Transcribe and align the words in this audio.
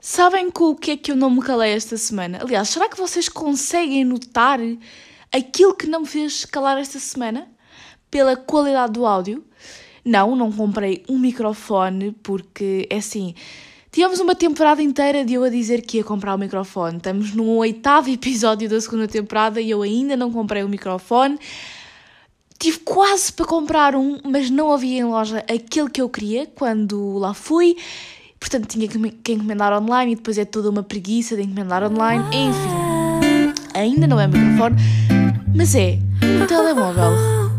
Sabem 0.00 0.50
com 0.50 0.70
o 0.70 0.74
que 0.74 0.92
é 0.92 0.96
que 0.96 1.12
eu 1.12 1.16
não 1.16 1.28
me 1.28 1.42
calei 1.42 1.72
esta 1.72 1.94
semana? 1.98 2.38
Aliás, 2.40 2.70
será 2.70 2.88
que 2.88 2.96
vocês 2.96 3.28
conseguem 3.28 4.02
notar 4.02 4.58
aquilo 5.30 5.74
que 5.74 5.86
não 5.86 6.00
me 6.00 6.06
fez 6.06 6.46
calar 6.46 6.78
esta 6.78 6.98
semana? 6.98 7.46
Pela 8.10 8.34
qualidade 8.34 8.94
do 8.94 9.04
áudio? 9.04 9.44
Não, 10.02 10.34
não 10.34 10.50
comprei 10.50 11.04
um 11.06 11.18
microfone 11.18 12.12
porque, 12.22 12.88
é 12.88 12.96
assim, 12.96 13.34
tivemos 13.92 14.20
uma 14.20 14.34
temporada 14.34 14.82
inteira 14.82 15.22
de 15.22 15.34
eu 15.34 15.44
a 15.44 15.50
dizer 15.50 15.82
que 15.82 15.98
ia 15.98 16.04
comprar 16.04 16.34
o 16.34 16.38
microfone. 16.38 16.96
Estamos 16.96 17.34
no 17.34 17.56
oitavo 17.56 18.08
episódio 18.08 18.70
da 18.70 18.80
segunda 18.80 19.06
temporada 19.06 19.60
e 19.60 19.68
eu 19.68 19.82
ainda 19.82 20.16
não 20.16 20.32
comprei 20.32 20.62
o 20.62 20.68
microfone. 20.68 21.38
Tive 22.58 22.78
quase 22.78 23.30
para 23.34 23.44
comprar 23.44 23.94
um, 23.94 24.18
mas 24.24 24.48
não 24.48 24.72
havia 24.72 25.00
em 25.00 25.04
loja 25.04 25.40
aquele 25.40 25.90
que 25.90 26.00
eu 26.00 26.08
queria 26.08 26.46
quando 26.46 27.18
lá 27.18 27.34
fui 27.34 27.76
Portanto, 28.40 28.66
tinha 28.66 28.88
que 28.88 29.32
encomendar 29.32 29.72
online 29.72 30.12
e 30.12 30.16
depois 30.16 30.38
é 30.38 30.46
toda 30.46 30.70
uma 30.70 30.82
preguiça 30.82 31.36
de 31.36 31.42
encomendar 31.42 31.84
online. 31.84 32.24
Enfim, 32.34 33.52
ainda 33.74 34.06
não 34.06 34.18
é 34.18 34.26
microfone, 34.26 34.76
mas 35.54 35.74
é 35.74 35.98
um 36.24 36.46
telemóvel 36.46 37.12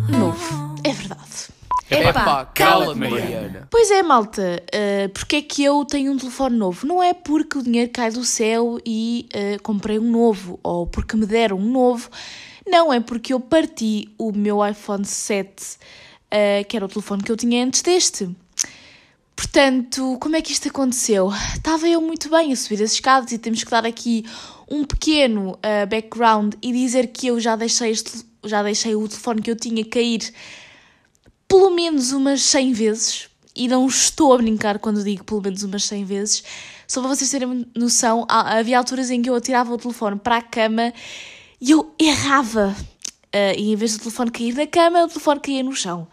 novo. 0.10 0.76
É 0.84 0.92
verdade. 0.92 1.52
Epá, 1.92 2.46
cala-te, 2.46 2.98
Mariana. 2.98 3.68
Pois 3.70 3.92
é, 3.92 4.02
malta. 4.02 4.64
Uh, 4.74 5.10
porque 5.10 5.36
é 5.38 5.42
que 5.42 5.64
eu 5.64 5.84
tenho 5.84 6.14
um 6.14 6.18
telefone 6.18 6.58
novo? 6.58 6.88
Não 6.88 7.04
é 7.04 7.14
porque 7.14 7.58
o 7.58 7.62
dinheiro 7.62 7.92
cai 7.92 8.10
do 8.10 8.24
céu 8.24 8.80
e 8.86 9.28
uh, 9.36 9.62
comprei 9.62 10.00
um 10.00 10.10
novo, 10.10 10.60
ou 10.64 10.88
porque 10.88 11.18
me 11.18 11.26
deram 11.26 11.58
um 11.58 11.72
novo. 11.72 12.10
Não, 12.66 12.94
é 12.94 13.00
porque 13.02 13.34
eu 13.34 13.40
parti 13.40 14.10
o 14.18 14.32
meu 14.32 14.66
iPhone 14.66 15.04
7, 15.04 15.50
uh, 15.52 16.66
que 16.68 16.78
era 16.78 16.86
o 16.86 16.90
telefone 16.90 17.24
que 17.24 17.32
eu 17.32 17.38
tinha 17.38 17.64
antes 17.66 17.82
deste. 17.82 18.34
Portanto, 19.42 20.18
como 20.22 20.36
é 20.36 20.42
que 20.42 20.52
isto 20.52 20.68
aconteceu? 20.68 21.32
Estava 21.56 21.90
eu 21.90 22.00
muito 22.00 22.30
bem 22.30 22.54
a 22.54 22.56
subir 22.56 22.84
as 22.84 22.94
escadas 22.94 23.32
e 23.32 23.40
temos 23.40 23.64
que 23.64 23.72
dar 23.72 23.88
aqui 23.88 24.24
um 24.70 24.86
pequeno 24.86 25.54
uh, 25.54 25.88
background 25.90 26.54
e 26.62 26.72
dizer 26.72 27.08
que 27.08 27.26
eu 27.26 27.40
já 27.40 27.56
deixei, 27.56 27.90
este, 27.90 28.24
já 28.46 28.62
deixei 28.62 28.94
o 28.94 29.08
telefone 29.08 29.42
que 29.42 29.50
eu 29.50 29.56
tinha 29.56 29.84
cair 29.84 30.32
pelo 31.48 31.72
menos 31.72 32.12
umas 32.12 32.44
100 32.44 32.74
vezes. 32.74 33.30
E 33.56 33.68
não 33.68 33.88
estou 33.88 34.32
a 34.32 34.38
brincar 34.38 34.78
quando 34.78 35.04
digo 35.04 35.24
pelo 35.24 35.42
menos 35.42 35.64
umas 35.64 35.86
100 35.86 36.06
vezes. 36.06 36.44
Só 36.88 37.02
para 37.02 37.10
vocês 37.10 37.32
terem 37.32 37.66
noção, 37.76 38.28
havia 38.30 38.78
alturas 38.78 39.10
em 39.10 39.24
que 39.24 39.30
eu 39.30 39.34
atirava 39.34 39.74
o 39.74 39.78
telefone 39.78 40.20
para 40.20 40.38
a 40.38 40.42
cama 40.44 40.94
e 41.60 41.72
eu 41.72 41.96
errava. 41.98 42.76
Uh, 43.34 43.58
e 43.58 43.74
em 43.74 43.76
vez 43.76 43.98
do 43.98 44.04
telefone 44.04 44.30
cair 44.30 44.54
na 44.54 44.68
cama, 44.68 45.04
o 45.04 45.08
telefone 45.08 45.40
caía 45.40 45.64
no 45.64 45.76
chão. 45.76 46.08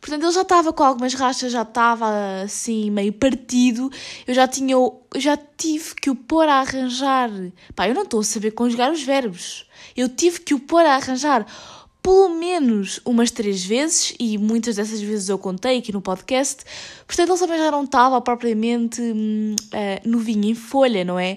Portanto, 0.00 0.22
ele 0.24 0.32
já 0.32 0.42
estava 0.42 0.72
com 0.72 0.82
algumas 0.82 1.12
rachas, 1.12 1.52
já 1.52 1.62
estava 1.62 2.42
assim 2.42 2.90
meio 2.90 3.12
partido. 3.12 3.90
Eu 4.26 4.34
já 4.34 4.48
tinha, 4.48 4.72
eu 4.72 5.02
já 5.16 5.36
tive 5.36 5.94
que 5.94 6.08
o 6.08 6.14
pôr 6.14 6.48
a 6.48 6.60
arranjar. 6.60 7.30
Pá, 7.74 7.86
eu 7.86 7.94
não 7.94 8.02
estou 8.02 8.20
a 8.20 8.24
saber 8.24 8.52
conjugar 8.52 8.90
os 8.90 9.02
verbos. 9.02 9.66
Eu 9.96 10.08
tive 10.08 10.40
que 10.40 10.54
o 10.54 10.60
pôr 10.60 10.84
a 10.86 10.96
arranjar 10.96 11.46
pelo 12.02 12.30
menos 12.30 12.98
umas 13.04 13.30
três 13.30 13.64
vezes, 13.64 14.14
e 14.18 14.38
muitas 14.38 14.76
dessas 14.76 15.00
vezes 15.00 15.28
eu 15.28 15.38
contei 15.38 15.78
aqui 15.78 15.92
no 15.92 16.00
podcast, 16.00 16.64
portanto 17.06 17.30
ele 17.30 17.38
também 17.38 17.58
já 17.58 17.70
não 17.70 17.84
estava 17.84 18.20
propriamente 18.20 19.02
hum, 19.02 19.54
uh, 19.66 20.08
novinho 20.08 20.46
em 20.46 20.54
folha, 20.54 21.04
não 21.04 21.18
é? 21.18 21.36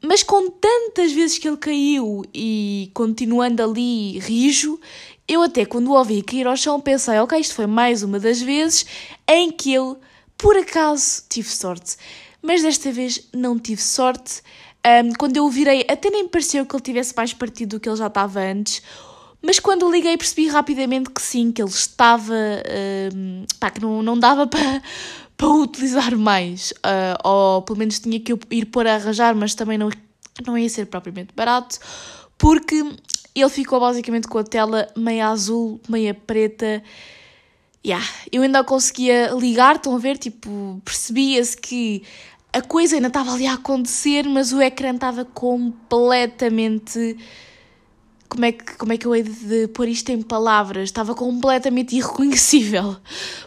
Mas 0.00 0.22
com 0.22 0.48
tantas 0.48 1.10
vezes 1.10 1.38
que 1.38 1.48
ele 1.48 1.56
caiu 1.56 2.24
e 2.32 2.88
continuando 2.94 3.62
ali 3.62 4.20
rijo, 4.20 4.78
eu 5.28 5.42
até 5.42 5.66
quando 5.66 5.88
o 5.88 5.92
ouvi 5.92 6.22
cair 6.22 6.46
ao 6.46 6.56
chão 6.56 6.80
pensei, 6.80 7.18
ok, 7.18 7.38
isto 7.38 7.54
foi 7.54 7.66
mais 7.66 8.02
uma 8.02 8.18
das 8.18 8.40
vezes 8.40 8.86
em 9.28 9.52
que 9.52 9.74
eu, 9.74 9.98
por 10.36 10.56
acaso, 10.56 11.22
tive 11.28 11.48
sorte. 11.48 11.96
Mas 12.40 12.62
desta 12.62 12.90
vez 12.90 13.28
não 13.32 13.58
tive 13.58 13.82
sorte. 13.82 14.42
Um, 14.86 15.12
quando 15.18 15.36
eu 15.36 15.44
o 15.44 15.50
virei, 15.50 15.84
até 15.88 16.08
nem 16.08 16.26
pareceu 16.26 16.64
que 16.64 16.74
ele 16.74 16.82
tivesse 16.82 17.14
mais 17.14 17.34
partido 17.34 17.76
do 17.76 17.80
que 17.80 17.88
ele 17.88 17.96
já 17.96 18.06
estava 18.06 18.40
antes. 18.40 18.82
Mas 19.42 19.60
quando 19.60 19.90
liguei 19.90 20.16
percebi 20.16 20.48
rapidamente 20.48 21.10
que 21.10 21.20
sim, 21.20 21.52
que 21.52 21.60
ele 21.62 21.70
estava... 21.70 22.34
Pá, 23.60 23.70
que 23.70 23.80
não, 23.80 24.02
não 24.02 24.18
dava 24.18 24.46
para 24.48 24.82
para 25.38 25.48
utilizar 25.48 26.16
mais. 26.16 26.72
Uh, 26.72 27.16
ou 27.28 27.62
pelo 27.62 27.78
menos 27.78 28.00
tinha 28.00 28.18
que 28.20 28.36
ir 28.50 28.66
pôr 28.66 28.86
a 28.86 28.96
arranjar, 28.96 29.34
mas 29.34 29.54
também 29.54 29.78
não, 29.78 29.88
não 30.44 30.58
ia 30.58 30.68
ser 30.68 30.86
propriamente 30.86 31.32
barato. 31.34 31.78
Porque 32.36 32.84
ele 33.40 33.50
ficou 33.50 33.80
basicamente 33.80 34.28
com 34.28 34.38
a 34.38 34.44
tela 34.44 34.88
meia 34.96 35.28
azul, 35.28 35.80
meia 35.88 36.14
preta. 36.14 36.82
Yeah. 37.84 38.04
Eu 38.30 38.42
ainda 38.42 38.64
conseguia 38.64 39.30
ligar, 39.32 39.76
estão 39.76 39.94
a 39.94 39.98
ver? 39.98 40.18
Tipo, 40.18 40.80
percebia-se 40.84 41.56
que 41.56 42.02
a 42.52 42.62
coisa 42.62 42.96
ainda 42.96 43.08
estava 43.08 43.32
ali 43.32 43.46
a 43.46 43.54
acontecer, 43.54 44.24
mas 44.28 44.52
o 44.52 44.60
ecrã 44.60 44.94
estava 44.94 45.24
completamente. 45.24 47.16
Como 48.28 48.44
é, 48.44 48.52
que, 48.52 48.76
como 48.76 48.92
é 48.92 48.98
que 48.98 49.06
eu 49.06 49.14
hei 49.14 49.22
de 49.22 49.68
pôr 49.68 49.88
isto 49.88 50.10
em 50.10 50.20
palavras? 50.20 50.84
Estava 50.84 51.14
completamente 51.14 51.96
irreconhecível. 51.96 52.96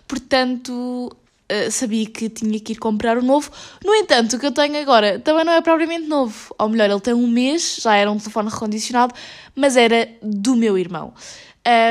Portanto, 0.07 1.15
eh, 1.51 1.69
sabia 1.69 2.05
que 2.05 2.29
tinha 2.29 2.57
que 2.61 2.71
ir 2.71 2.77
comprar 2.77 3.17
o 3.17 3.21
novo. 3.21 3.51
No 3.83 3.93
entanto, 3.93 4.37
o 4.37 4.39
que 4.39 4.45
eu 4.45 4.53
tenho 4.53 4.81
agora 4.81 5.19
também 5.19 5.43
não 5.43 5.51
é 5.51 5.59
propriamente 5.59 6.07
novo. 6.07 6.55
Ou 6.57 6.69
melhor, 6.69 6.89
ele 6.89 7.01
tem 7.01 7.13
um 7.13 7.27
mês, 7.27 7.79
já 7.81 7.93
era 7.93 8.09
um 8.09 8.17
telefone 8.17 8.49
recondicionado, 8.49 9.13
mas 9.55 9.75
era 9.75 10.09
do 10.21 10.55
meu 10.55 10.77
irmão. 10.77 11.13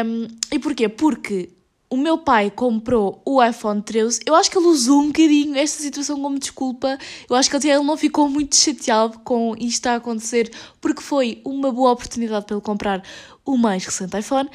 Um, 0.04 0.26
e 0.52 0.58
porquê? 0.58 0.88
Porque 0.88 1.50
o 1.88 1.96
meu 1.96 2.18
pai 2.18 2.50
comprou 2.50 3.20
o 3.24 3.42
iPhone 3.42 3.82
13. 3.82 4.20
Eu 4.24 4.36
acho 4.36 4.48
que 4.48 4.56
ele 4.56 4.68
usou 4.68 5.00
um 5.00 5.08
bocadinho 5.08 5.56
esta 5.56 5.82
situação 5.82 6.22
como 6.22 6.38
desculpa. 6.38 6.96
Eu 7.28 7.34
acho 7.34 7.50
que 7.50 7.56
ele 7.56 7.82
não 7.82 7.96
ficou 7.96 8.28
muito 8.28 8.54
chateado 8.54 9.18
com 9.20 9.56
isto 9.58 9.86
a 9.88 9.96
acontecer, 9.96 10.52
porque 10.80 11.02
foi 11.02 11.40
uma 11.44 11.72
boa 11.72 11.90
oportunidade 11.90 12.46
para 12.46 12.54
ele 12.54 12.62
comprar 12.62 13.02
o 13.44 13.56
mais 13.56 13.84
recente 13.84 14.16
iPhone. 14.16 14.48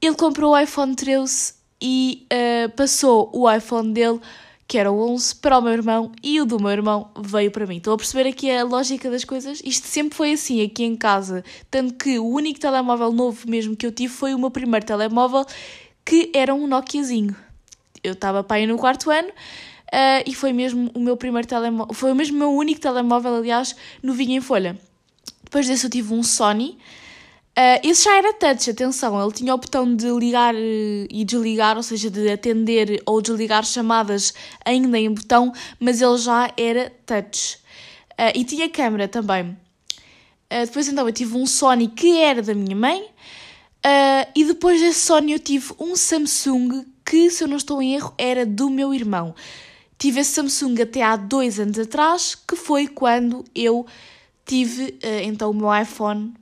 Ele 0.00 0.14
comprou 0.14 0.52
o 0.52 0.58
iPhone 0.58 0.94
13 0.94 1.54
e 1.80 2.26
uh, 2.32 2.70
passou 2.76 3.30
o 3.32 3.50
iPhone 3.50 3.92
dele, 3.92 4.20
que 4.68 4.76
era 4.76 4.92
o 4.92 5.00
11, 5.12 5.36
para 5.36 5.58
o 5.58 5.62
meu 5.62 5.72
irmão 5.72 6.12
e 6.22 6.38
o 6.42 6.44
do 6.44 6.60
meu 6.60 6.70
irmão 6.70 7.10
veio 7.18 7.50
para 7.50 7.66
mim. 7.66 7.78
Estão 7.78 7.94
a 7.94 7.96
perceber 7.96 8.28
aqui 8.28 8.50
a 8.50 8.62
lógica 8.62 9.10
das 9.10 9.24
coisas? 9.24 9.62
Isto 9.64 9.86
sempre 9.86 10.14
foi 10.14 10.32
assim 10.32 10.62
aqui 10.62 10.84
em 10.84 10.94
casa. 10.94 11.42
Tanto 11.70 11.94
que 11.94 12.18
o 12.18 12.28
único 12.28 12.60
telemóvel 12.60 13.10
novo 13.10 13.48
mesmo 13.48 13.74
que 13.74 13.86
eu 13.86 13.90
tive 13.90 14.12
foi 14.12 14.34
o 14.34 14.38
meu 14.38 14.50
primeiro 14.50 14.84
telemóvel, 14.84 15.46
que 16.04 16.30
era 16.34 16.54
um 16.54 16.66
Nokiazinho. 16.66 17.34
Eu 18.04 18.12
estava 18.12 18.44
pai 18.44 18.66
no 18.66 18.76
quarto 18.76 19.10
ano. 19.10 19.30
Uh, 19.88 20.20
e 20.26 20.34
foi 20.34 20.52
mesmo 20.52 20.90
o 20.94 21.00
meu 21.00 21.16
primeiro 21.16 21.48
telemóvel, 21.48 21.94
foi 21.94 22.12
mesmo 22.12 22.36
o 22.36 22.38
meu 22.40 22.50
único 22.50 22.78
telemóvel, 22.78 23.36
aliás, 23.36 23.74
novinho 24.02 24.32
em 24.32 24.40
folha. 24.42 24.78
Depois 25.42 25.66
desse 25.66 25.86
eu 25.86 25.90
tive 25.90 26.12
um 26.12 26.22
Sony, 26.22 26.76
Uh, 27.58 27.80
esse 27.82 28.04
já 28.04 28.16
era 28.16 28.32
touch, 28.34 28.70
atenção, 28.70 29.20
ele 29.20 29.32
tinha 29.32 29.52
o 29.52 29.58
botão 29.58 29.92
de 29.92 30.08
ligar 30.12 30.54
eh, 30.54 31.08
e 31.10 31.24
desligar, 31.24 31.76
ou 31.76 31.82
seja, 31.82 32.08
de 32.08 32.30
atender 32.30 33.02
ou 33.04 33.20
desligar 33.20 33.64
chamadas 33.64 34.32
ainda 34.64 34.96
em 34.96 35.12
botão, 35.12 35.52
mas 35.80 36.00
ele 36.00 36.16
já 36.18 36.52
era 36.56 36.92
touch. 37.04 37.56
Uh, 38.12 38.30
e 38.32 38.44
tinha 38.44 38.70
câmera 38.70 39.08
também. 39.08 39.58
Uh, 40.48 40.66
depois 40.66 40.86
então 40.86 41.04
eu 41.04 41.12
tive 41.12 41.36
um 41.36 41.46
Sony 41.46 41.88
que 41.88 42.18
era 42.18 42.40
da 42.42 42.54
minha 42.54 42.76
mãe, 42.76 43.04
e 44.36 44.44
depois 44.44 44.80
desse 44.80 45.00
Sony 45.00 45.32
eu 45.32 45.40
tive 45.40 45.74
um 45.80 45.96
Samsung 45.96 46.84
que, 47.04 47.28
se 47.28 47.42
eu 47.42 47.48
não 47.48 47.56
estou 47.56 47.82
em 47.82 47.94
erro, 47.94 48.14
era 48.16 48.46
do 48.46 48.70
meu 48.70 48.94
irmão. 48.94 49.34
Tive 49.98 50.20
esse 50.20 50.30
Samsung 50.30 50.80
até 50.80 51.02
há 51.02 51.16
dois 51.16 51.58
anos 51.58 51.76
atrás, 51.76 52.36
que 52.36 52.54
foi 52.54 52.86
quando 52.86 53.44
eu 53.52 53.84
tive 54.44 54.96
então 55.24 55.50
o 55.50 55.54
meu 55.54 55.74
iPhone 55.74 56.34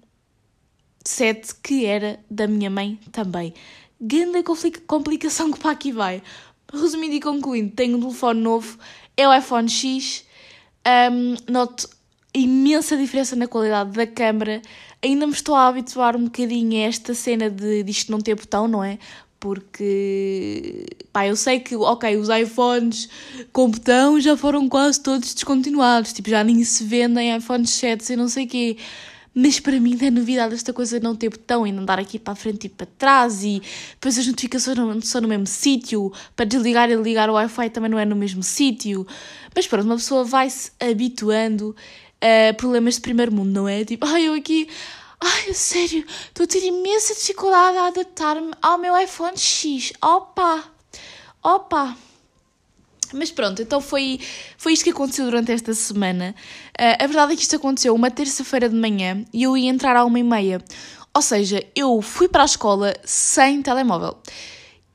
7, 1.09 1.55
que 1.63 1.85
era 1.85 2.21
da 2.31 2.47
minha 2.47 2.71
mãe 2.71 2.99
também. 3.13 3.55
Grande 4.01 4.43
complicação 4.87 5.51
que 5.51 5.59
para 5.59 5.71
aqui 5.71 5.93
vai. 5.93 6.23
Resumindo 6.73 7.15
e 7.15 7.21
concluindo, 7.21 7.73
tenho 7.75 7.97
um 7.97 8.01
telefone 8.01 8.41
novo, 8.41 8.79
é 9.17 9.27
o 9.27 9.35
iPhone 9.35 9.69
X. 9.69 10.25
Um, 10.87 11.35
noto 11.51 11.89
imensa 12.35 12.97
diferença 12.97 13.35
na 13.35 13.47
qualidade 13.47 13.93
da 13.93 14.07
câmera. 14.07 14.61
Ainda 15.03 15.27
me 15.27 15.33
estou 15.33 15.55
a 15.55 15.69
habituar 15.69 16.17
um 16.17 16.25
bocadinho 16.25 16.77
a 16.77 16.89
esta 16.89 17.15
cena 17.15 17.49
de 17.49 17.83
isto 17.89 18.13
não 18.13 18.21
ter 18.21 18.35
botão, 18.35 18.69
não 18.69 18.85
é? 18.85 18.99
Porque, 19.41 20.87
pá, 21.13 21.27
eu 21.27 21.37
sei 21.37 21.61
que, 21.61 21.77
ok, 21.77 22.17
os 22.17 22.29
iPhones 22.29 23.09
com 23.53 23.71
botão 23.71 24.19
já 24.19 24.37
foram 24.37 24.69
quase 24.69 25.01
todos 25.01 25.35
descontinuados. 25.35 26.13
Tipo, 26.13 26.31
já 26.31 26.43
nem 26.43 26.63
se 26.65 26.85
vendem 26.85 27.37
iPhones 27.37 27.71
7 27.71 28.13
e 28.13 28.17
não 28.17 28.29
sei 28.29 28.45
o 28.45 28.49
quê. 28.49 28.77
Mas 29.39 29.61
para 29.61 29.79
mim 29.79 29.99
é 30.01 30.11
novidade 30.11 30.55
esta 30.55 30.73
coisa 30.73 30.99
de 30.99 31.05
não 31.05 31.15
ter 31.15 31.29
botão 31.29 31.67
e 31.67 31.71
não 31.71 31.83
andar 31.83 31.99
aqui 31.99 32.19
para 32.19 32.33
a 32.33 32.37
frente 32.37 32.69
e 32.69 32.71
para 32.71 32.87
trás 32.97 33.45
e 33.45 33.63
depois 33.91 34.19
as 34.19 34.27
notificações 34.27 34.79
não 34.79 34.99
são 35.03 35.21
no 35.21 35.29
mesmo 35.29 35.47
sítio, 35.47 36.11
para 36.35 36.47
desligar 36.47 36.91
e 36.91 36.95
ligar 36.95 37.29
o 37.29 37.35
Wi-Fi 37.35 37.69
também 37.69 37.91
não 37.91 37.99
é 37.99 38.07
no 38.07 38.17
mesmo 38.17 38.43
sítio. 38.43 39.07
Mas 39.55 39.67
pronto, 39.67 39.85
uma 39.85 39.97
pessoa 39.97 40.25
vai-se 40.25 40.73
habituando 40.81 41.77
a 42.19 42.55
problemas 42.55 42.95
de 42.95 43.03
primeiro 43.03 43.31
mundo, 43.31 43.51
não 43.51 43.69
é? 43.69 43.85
Tipo, 43.85 44.07
ai, 44.07 44.27
eu 44.27 44.33
aqui, 44.33 44.71
ai, 45.21 45.53
sério, 45.53 46.03
estou 46.29 46.45
a 46.45 46.47
ter 46.47 46.65
imensa 46.65 47.15
dificuldade 47.15 47.77
a 47.77 47.89
adaptar-me 47.89 48.53
ao 48.63 48.79
meu 48.79 48.99
iPhone 48.99 49.37
X. 49.37 49.93
Opa! 50.01 50.65
Opa! 51.43 52.06
Mas 53.13 53.31
pronto, 53.31 53.63
então 53.63 53.81
foi, 53.81 54.21
foi 54.57 54.73
isto 54.73 54.85
que 54.85 54.91
aconteceu 54.91 55.25
durante 55.25 55.53
esta 55.53 55.75
semana. 55.75 56.35
Uh, 56.79 57.05
a 57.05 57.07
verdade 57.07 57.33
é 57.33 57.37
que 57.37 57.43
isto 57.43 57.57
aconteceu 57.57 57.95
uma 57.95 58.11
terça-feira 58.11 58.69
de 58.69 58.77
manhã 58.77 59.25
e 59.33 59.43
eu 59.43 59.57
ia 59.57 59.71
entrar 59.71 59.97
à 59.97 60.05
uma 60.05 60.19
e 60.19 60.23
meia. 60.23 60.63
Ou 61.15 61.23
seja, 61.23 61.65
eu 61.75 62.03
fui 62.03 62.29
para 62.29 62.43
a 62.43 62.47
escola 62.47 62.95
sem 63.05 63.63
telemóvel. 63.63 64.19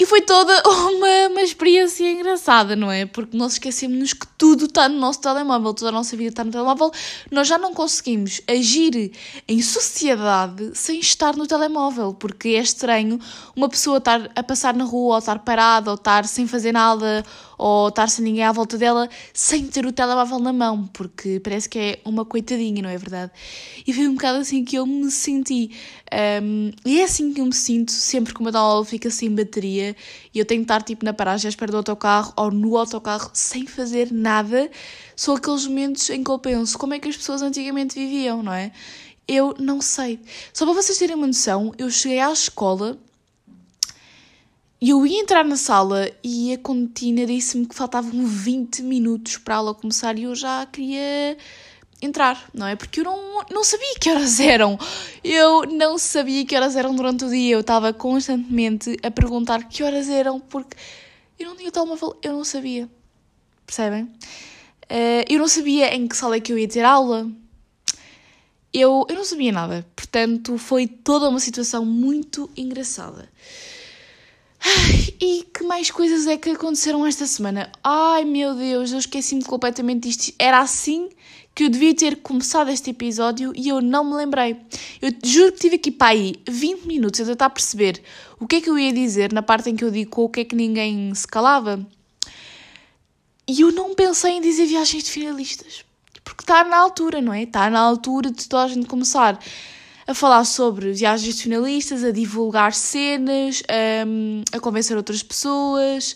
E 0.01 0.05
foi 0.07 0.19
toda 0.21 0.51
uma, 0.65 1.27
uma 1.29 1.41
experiência 1.43 2.11
engraçada, 2.11 2.75
não 2.75 2.91
é? 2.91 3.05
Porque 3.05 3.37
nós 3.37 3.53
esquecemos 3.53 4.13
que 4.13 4.25
tudo 4.35 4.65
está 4.65 4.89
no 4.89 4.99
nosso 4.99 5.21
telemóvel, 5.21 5.75
toda 5.75 5.89
a 5.89 5.91
nossa 5.91 6.17
vida 6.17 6.29
está 6.29 6.43
no 6.43 6.49
telemóvel. 6.49 6.91
Nós 7.29 7.47
já 7.47 7.59
não 7.59 7.71
conseguimos 7.71 8.41
agir 8.47 9.11
em 9.47 9.61
sociedade 9.61 10.71
sem 10.73 10.99
estar 10.99 11.35
no 11.35 11.45
telemóvel, 11.45 12.15
porque 12.15 12.49
é 12.49 12.61
estranho 12.61 13.19
uma 13.55 13.69
pessoa 13.69 13.99
estar 13.99 14.27
a 14.35 14.41
passar 14.41 14.73
na 14.73 14.85
rua, 14.85 15.13
ou 15.13 15.19
estar 15.19 15.37
parada, 15.37 15.91
ou 15.91 15.95
estar 15.95 16.25
sem 16.25 16.47
fazer 16.47 16.71
nada, 16.71 17.23
ou 17.61 17.89
estar 17.89 18.07
sem 18.07 18.25
ninguém 18.25 18.43
à 18.43 18.51
volta 18.51 18.75
dela, 18.75 19.07
sem 19.31 19.67
ter 19.67 19.85
o 19.85 19.91
telemóvel 19.91 20.39
na 20.39 20.51
mão, 20.51 20.87
porque 20.87 21.39
parece 21.39 21.69
que 21.69 21.77
é 21.77 21.99
uma 22.03 22.25
coitadinha, 22.25 22.81
não 22.81 22.89
é 22.89 22.97
verdade? 22.97 23.31
E 23.85 23.93
foi 23.93 24.07
um 24.07 24.15
bocado 24.15 24.39
assim 24.39 24.65
que 24.65 24.77
eu 24.77 24.87
me 24.87 25.11
senti. 25.11 25.69
Um, 26.41 26.71
e 26.83 26.99
é 26.99 27.03
assim 27.03 27.31
que 27.31 27.39
eu 27.39 27.45
me 27.45 27.53
sinto 27.53 27.91
sempre 27.91 28.33
que 28.33 28.39
o 28.39 28.43
meu 28.43 28.51
telemóvel 28.51 28.83
fica 28.83 29.11
sem 29.11 29.29
bateria 29.29 29.95
e 30.33 30.39
eu 30.39 30.45
tenho 30.45 30.61
que 30.61 30.63
estar 30.63 30.81
tipo 30.81 31.05
na 31.05 31.13
paragem 31.13 31.47
à 31.47 31.49
espera 31.49 31.71
do 31.71 31.77
autocarro 31.77 32.33
ou 32.35 32.49
no 32.49 32.75
autocarro 32.75 33.29
sem 33.31 33.67
fazer 33.67 34.11
nada. 34.11 34.67
São 35.15 35.35
aqueles 35.35 35.67
momentos 35.67 36.09
em 36.09 36.23
que 36.23 36.31
eu 36.31 36.39
penso 36.39 36.79
como 36.79 36.95
é 36.95 36.99
que 36.99 37.09
as 37.09 37.15
pessoas 37.15 37.43
antigamente 37.43 37.93
viviam, 37.93 38.41
não 38.41 38.53
é? 38.53 38.71
Eu 39.27 39.53
não 39.59 39.81
sei. 39.81 40.19
Só 40.51 40.65
para 40.65 40.73
vocês 40.73 40.97
terem 40.97 41.15
uma 41.15 41.27
noção, 41.27 41.71
eu 41.77 41.91
cheguei 41.91 42.19
à 42.19 42.31
escola 42.31 42.97
e 44.81 44.89
eu 44.89 45.05
ia 45.05 45.21
entrar 45.21 45.45
na 45.45 45.55
sala 45.55 46.11
e 46.23 46.51
a 46.53 46.57
contina 46.57 47.23
disse-me 47.23 47.67
que 47.67 47.75
faltavam 47.75 48.25
20 48.25 48.81
minutos 48.81 49.37
para 49.37 49.53
a 49.53 49.57
aula 49.59 49.75
começar 49.75 50.17
e 50.17 50.23
eu 50.23 50.33
já 50.33 50.65
queria 50.65 51.37
entrar, 52.01 52.49
não 52.51 52.65
é? 52.65 52.75
Porque 52.75 53.01
eu 53.01 53.03
não, 53.03 53.45
não 53.51 53.63
sabia 53.63 53.93
que 53.99 54.09
horas 54.09 54.39
eram. 54.41 54.79
Eu 55.23 55.67
não 55.67 55.99
sabia 55.99 56.43
que 56.43 56.55
horas 56.55 56.75
eram 56.75 56.95
durante 56.95 57.25
o 57.25 57.29
dia. 57.29 57.53
Eu 57.53 57.59
estava 57.59 57.93
constantemente 57.93 58.97
a 59.03 59.11
perguntar 59.11 59.65
que 59.69 59.83
horas 59.83 60.09
eram 60.09 60.39
porque 60.39 60.75
eu 61.37 61.47
não 61.49 61.55
tinha 61.55 61.71
telemóvel, 61.71 62.17
eu 62.23 62.33
não 62.33 62.43
sabia. 62.43 62.89
Percebem? 63.67 64.05
Uh, 64.05 65.23
eu 65.29 65.37
não 65.37 65.47
sabia 65.47 65.93
em 65.93 66.07
que 66.07 66.17
sala 66.17 66.37
é 66.37 66.39
que 66.39 66.51
eu 66.51 66.57
ia 66.57 66.67
ter 66.67 66.83
aula. 66.83 67.29
Eu, 68.73 69.05
eu 69.07 69.15
não 69.15 69.25
sabia 69.25 69.51
nada. 69.51 69.85
Portanto, 69.95 70.57
foi 70.57 70.87
toda 70.87 71.29
uma 71.29 71.39
situação 71.39 71.85
muito 71.85 72.49
engraçada. 72.57 73.29
E 75.19 75.43
que 75.53 75.63
mais 75.63 75.89
coisas 75.89 76.27
é 76.27 76.37
que 76.37 76.51
aconteceram 76.51 77.05
esta 77.05 77.25
semana? 77.25 77.71
Ai 77.83 78.25
meu 78.25 78.55
Deus, 78.55 78.91
eu 78.91 78.99
esqueci-me 78.99 79.43
completamente 79.43 80.07
disto. 80.07 80.33
Era 80.37 80.59
assim 80.59 81.09
que 81.53 81.65
eu 81.65 81.69
devia 81.69 81.93
ter 81.93 82.17
começado 82.17 82.69
este 82.69 82.91
episódio 82.91 83.51
e 83.55 83.67
eu 83.69 83.81
não 83.81 84.03
me 84.03 84.15
lembrei. 84.15 84.57
Eu 85.01 85.11
juro 85.23 85.51
que 85.51 85.59
tive 85.59 85.75
aqui 85.75 85.91
para 85.91 86.11
aí 86.11 86.35
20 86.47 86.85
minutos 86.85 87.21
a 87.21 87.25
tentar 87.25 87.49
perceber 87.49 88.01
o 88.39 88.47
que 88.47 88.57
é 88.57 88.61
que 88.61 88.69
eu 88.69 88.79
ia 88.79 88.93
dizer 88.93 89.33
na 89.33 89.41
parte 89.41 89.69
em 89.69 89.75
que 89.75 89.83
eu 89.83 89.91
digo 89.91 90.21
o 90.21 90.29
que 90.29 90.41
é 90.41 90.45
que 90.45 90.55
ninguém 90.55 91.13
se 91.13 91.27
calava. 91.27 91.85
E 93.47 93.61
eu 93.61 93.71
não 93.71 93.93
pensei 93.93 94.33
em 94.33 94.41
dizer 94.41 94.65
viagens 94.65 95.03
de 95.03 95.11
finalistas. 95.11 95.83
Porque 96.23 96.43
está 96.43 96.63
na 96.63 96.77
altura, 96.77 97.19
não 97.19 97.33
é? 97.33 97.43
Está 97.43 97.69
na 97.69 97.79
altura 97.79 98.31
de 98.31 98.47
toda 98.47 98.63
a 98.63 98.67
gente 98.67 98.85
começar 98.85 99.37
a 100.07 100.13
falar 100.13 100.43
sobre 100.45 100.91
viagens 100.93 101.35
de 101.35 101.43
finalistas, 101.43 102.03
a 102.03 102.11
divulgar 102.11 102.73
cenas, 102.73 103.63
a, 103.67 104.57
a 104.57 104.59
convencer 104.59 104.97
outras 104.97 105.21
pessoas, 105.23 106.15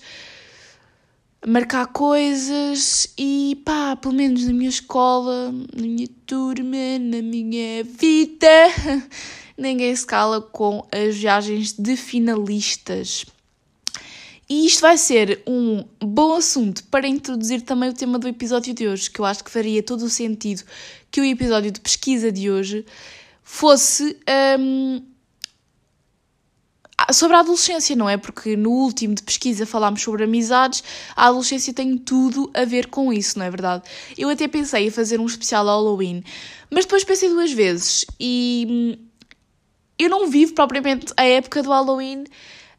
a 1.42 1.48
marcar 1.48 1.88
coisas 1.88 3.14
e 3.18 3.62
pá, 3.64 3.96
pelo 3.96 4.14
menos 4.14 4.46
na 4.46 4.54
minha 4.54 4.70
escola, 4.70 5.52
na 5.52 5.82
minha 5.82 6.08
turma, 6.26 7.00
na 7.00 7.22
minha 7.22 7.84
vida, 7.84 8.48
ninguém 9.58 9.96
se 9.96 10.06
cala 10.06 10.42
com 10.42 10.86
as 10.92 11.16
viagens 11.16 11.74
de 11.74 11.96
finalistas. 11.96 13.26
E 14.48 14.68
isto 14.68 14.81
vai 14.81 14.96
ser 14.96 15.42
um 15.48 15.84
bom 16.00 16.36
assunto 16.36 16.84
para 16.86 17.08
introduzir 17.08 17.62
também 17.62 17.90
o 17.90 17.94
tema 17.94 18.20
do 18.20 18.28
episódio 18.28 18.76
de 18.76 18.88
hoje, 18.88 19.10
que 19.10 19.20
eu 19.20 19.26
acho 19.26 19.44
que 19.44 19.50
faria 19.50 19.81
todo 19.81 20.04
o 20.04 20.10
sentido 20.10 20.64
que 21.10 21.20
o 21.20 21.26
episódio 21.26 21.72
de 21.72 21.80
pesquisa 21.80 22.31
de 22.31 22.52
hoje 22.52 22.86
fosse 23.45 24.18
um, 24.59 25.01
sobre 27.13 27.38
a 27.38 27.42
adolescência, 27.42 27.95
não 27.95 28.09
é? 28.09 28.18
Porque 28.18 28.57
no 28.57 28.71
último 28.71 29.13
de 29.13 29.21
pesquisa 29.21 29.65
falámos 29.68 30.01
sobre 30.01 30.24
amizades, 30.24 30.83
a 31.15 31.27
adolescência 31.27 31.71
tem 31.71 31.95
tudo 31.95 32.50
a 32.56 32.65
ver 32.65 32.88
com 32.88 33.13
isso, 33.13 33.38
não 33.38 33.45
é 33.45 33.50
verdade? 33.50 33.83
Eu 34.18 34.30
até 34.30 34.47
pensei 34.47 34.88
em 34.88 34.89
fazer 34.89 35.19
um 35.19 35.25
especial 35.27 35.63
Halloween, 35.65 36.24
mas 36.71 36.86
depois 36.86 37.03
pensei 37.03 37.30
duas 37.30 37.51
vezes 37.51 38.06
e 38.19 38.68
hum, 38.68 39.06
eu 40.00 40.09
não 40.09 40.27
vivo 40.27 40.53
propriamente 40.53 41.13
a 41.15 41.24
época 41.24 41.62
do 41.62 41.69
Halloween 41.69 42.25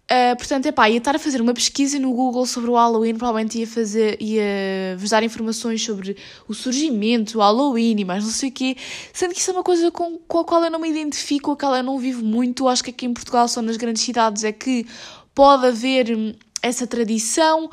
Uh, 0.09 0.37
portanto, 0.37 0.67
epá, 0.67 0.89
ia 0.89 0.99
estar 0.99 1.17
a 1.17 1.19
fazer 1.19 1.41
uma 1.41 1.53
pesquisa 1.53 1.99
no 1.99 2.13
Google 2.13 2.47
sobre 2.47 2.71
o 2.71 2.75
Halloween, 2.75 3.17
provavelmente 3.17 3.59
ia, 3.59 3.67
fazer, 3.67 4.17
ia 4.23 4.97
vos 4.97 5.11
dar 5.11 5.25
informações 5.25 5.83
sobre 5.83 6.17
o 6.47 6.55
surgimento, 6.55 7.39
o 7.39 7.41
Halloween 7.41 7.97
e 7.99 8.05
mais 8.05 8.23
não 8.23 8.31
sei 8.31 8.51
o 8.51 8.53
quê, 8.53 8.77
sendo 9.13 9.35
que 9.35 9.41
isso 9.41 9.51
é 9.51 9.53
uma 9.53 9.65
coisa 9.65 9.91
com, 9.91 10.17
com 10.29 10.39
a 10.39 10.45
qual 10.45 10.63
eu 10.63 10.71
não 10.71 10.79
me 10.79 10.89
identifico, 10.89 11.51
a 11.51 11.57
qual 11.57 11.75
eu 11.75 11.83
não 11.83 11.99
vivo 11.99 12.25
muito. 12.25 12.69
Acho 12.69 12.85
que 12.85 12.91
aqui 12.91 13.05
em 13.05 13.13
Portugal, 13.13 13.49
só 13.49 13.61
nas 13.61 13.77
grandes 13.77 14.03
cidades, 14.03 14.45
é 14.45 14.53
que 14.53 14.87
pode 15.35 15.67
haver 15.67 16.17
hum, 16.17 16.33
essa 16.63 16.87
tradição, 16.87 17.69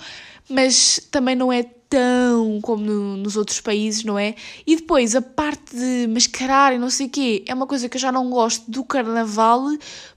mas 0.50 1.00
também 1.12 1.36
não 1.36 1.52
é 1.52 1.64
tão 1.94 2.60
como 2.62 2.84
no, 2.84 3.18
nos 3.18 3.38
outros 3.38 3.62
países, 3.62 4.04
não 4.04 4.18
é? 4.18 4.34
E 4.66 4.76
depois 4.76 5.16
a 5.16 5.22
parte 5.22 5.76
de 5.76 6.08
mascarar 6.08 6.74
e 6.74 6.80
não 6.80 6.90
sei 6.90 7.06
o 7.06 7.10
quê 7.10 7.44
é 7.48 7.54
uma 7.54 7.68
coisa 7.68 7.88
que 7.88 7.98
eu 7.98 8.02
já 8.02 8.12
não 8.12 8.32
gosto 8.32 8.70
do 8.70 8.84
carnaval, 8.84 9.62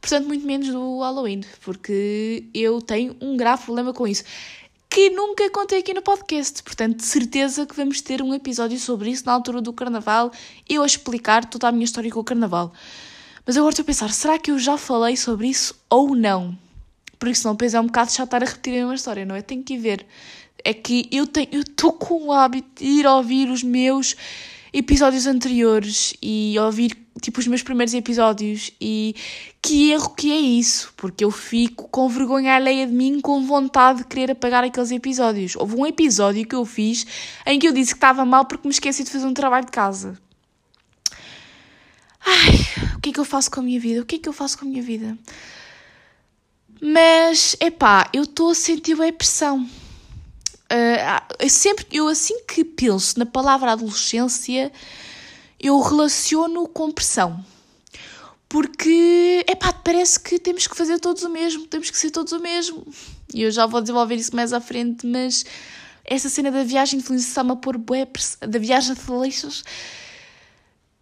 portanto, 0.01 0.27
muito 0.27 0.47
menos 0.47 0.69
do 0.69 1.01
Halloween, 1.01 1.43
porque 1.61 2.45
eu 2.55 2.81
tenho 2.81 3.15
um 3.21 3.37
grave 3.37 3.65
problema 3.65 3.93
com 3.93 4.07
isso. 4.07 4.25
Que 4.89 5.11
nunca 5.11 5.51
contei 5.51 5.81
aqui 5.81 5.93
no 5.93 6.01
podcast, 6.01 6.63
portanto, 6.63 6.97
de 6.97 7.05
certeza 7.05 7.67
que 7.67 7.77
vamos 7.77 8.01
ter 8.01 8.23
um 8.23 8.33
episódio 8.33 8.79
sobre 8.79 9.11
isso 9.11 9.27
na 9.27 9.33
altura 9.33 9.61
do 9.61 9.71
carnaval, 9.71 10.33
eu 10.67 10.83
a 10.83 10.87
explicar 10.87 11.45
toda 11.45 11.69
a 11.69 11.73
minha 11.73 11.85
história 11.85 12.11
com 12.11 12.21
o 12.21 12.25
carnaval. 12.25 12.73
Mas 13.45 13.55
agora 13.55 13.71
estou 13.71 13.83
a 13.83 13.87
pensar, 13.87 14.11
será 14.13 14.39
que 14.39 14.51
eu 14.51 14.59
já 14.59 14.79
falei 14.79 15.15
sobre 15.15 15.49
isso 15.49 15.75
ou 15.91 16.17
não? 16.17 16.57
Porque 17.19 17.35
senão 17.35 17.55
depois 17.55 17.75
é 17.75 17.81
um 17.81 17.87
bocado 17.87 18.13
chato 18.13 18.27
estar 18.27 18.43
a 18.43 18.47
repetir 18.47 18.75
a 18.75 18.77
mesma 18.77 18.95
história, 18.95 19.25
não 19.25 19.35
é? 19.35 19.43
Tenho 19.43 19.63
que 19.63 19.79
ver 19.79 20.07
é 20.67 20.75
que 20.75 21.09
eu 21.13 21.27
tenho, 21.27 21.49
eu 21.53 21.61
estou 21.61 21.93
com 21.93 22.27
o 22.27 22.33
hábito 22.33 22.83
de 22.83 22.85
ir 22.85 23.07
ouvir 23.07 23.49
os 23.49 23.63
meus 23.63 24.17
episódios 24.73 25.27
anteriores 25.27 26.15
e 26.21 26.57
ouvir 26.59 26.97
tipo 27.23 27.39
os 27.39 27.47
meus 27.47 27.63
primeiros 27.63 27.95
episódios 27.95 28.73
e 28.81 29.15
que 29.63 29.93
erro 29.93 30.11
que 30.11 30.33
é 30.33 30.39
isso, 30.39 30.93
porque 30.97 31.25
eu 31.25 31.31
fico 31.31 31.89
com 31.89 32.09
vergonha 32.09 32.57
alheia 32.57 32.85
de 32.85 32.93
mim, 32.93 33.21
com 33.21 33.47
vontade 33.47 34.01
de 34.01 34.07
querer 34.07 34.33
apagar 34.33 34.65
aqueles 34.65 34.91
episódios. 34.91 35.55
Houve 35.57 35.77
um 35.77 35.87
episódio 35.87 36.45
que 36.45 36.55
eu 36.55 36.65
fiz 36.65 37.07
em 37.47 37.59
que 37.61 37.69
eu 37.69 37.73
disse 37.73 37.93
que 37.93 37.99
estava 37.99 38.25
mal 38.25 38.45
porque 38.45 38.67
me 38.67 38.75
esqueci 38.75 39.05
de 39.05 39.11
fazer 39.11 39.27
um 39.27 39.35
trabalho 39.35 39.67
de 39.67 39.73
casa. 39.73 40.19
Ai, 42.21 42.95
o 42.97 43.01
que 43.01 43.11
é 43.11 43.13
que 43.13 43.21
eu 43.21 43.25
faço 43.25 43.49
com 43.51 43.61
a 43.61 43.63
minha 43.63 43.79
vida? 43.79 44.03
O 44.03 44.05
que 44.05 44.17
é 44.17 44.19
que 44.19 44.29
eu 44.29 44.33
faço 44.33 44.59
com 44.59 44.65
a 44.65 44.69
minha 44.69 44.83
vida? 44.83 45.17
Mas, 46.81 47.57
epá, 47.61 48.09
eu 48.13 48.25
estou 48.25 48.51
a 48.51 48.55
sentir 48.55 49.01
a 49.01 49.13
pressão 49.13 49.67
Uh, 50.67 51.49
sempre 51.49 51.87
eu 51.93 52.09
assim 52.09 52.43
que 52.43 52.65
penso 52.65 53.19
na 53.21 53.27
palavra 53.27 53.73
adolescência, 53.73 54.73
eu 55.61 55.81
relaciono 55.81 56.67
com 56.67 56.91
pressão. 56.91 57.45
Porque, 58.49 59.45
é 59.47 59.55
pá, 59.55 59.73
parece 59.73 60.19
que 60.19 60.39
temos 60.39 60.67
que 60.67 60.77
fazer 60.77 60.99
todos 60.99 61.23
o 61.23 61.29
mesmo, 61.29 61.67
temos 61.67 61.91
que 61.91 61.99
ser 61.99 62.11
todos 62.11 62.33
o 62.33 62.41
mesmo. 62.41 62.87
E 63.33 63.43
eu 63.43 63.51
já 63.51 63.67
vou 63.67 63.81
desenvolver 63.81 64.17
isso 64.17 64.35
mais 64.35 64.53
à 64.53 64.61
frente, 64.61 65.07
mas 65.07 65.45
essa 66.05 66.29
cena 66.29 66.51
da 66.51 66.65
viagem 66.65 67.01
de 67.01 67.15
está-me 67.15 67.53
a 67.53 67.57
pôr 67.57 67.77
bué 67.79 68.07
da 68.41 68.59
viagem 68.59 68.95
de 68.95 69.13
lixos. 69.21 69.65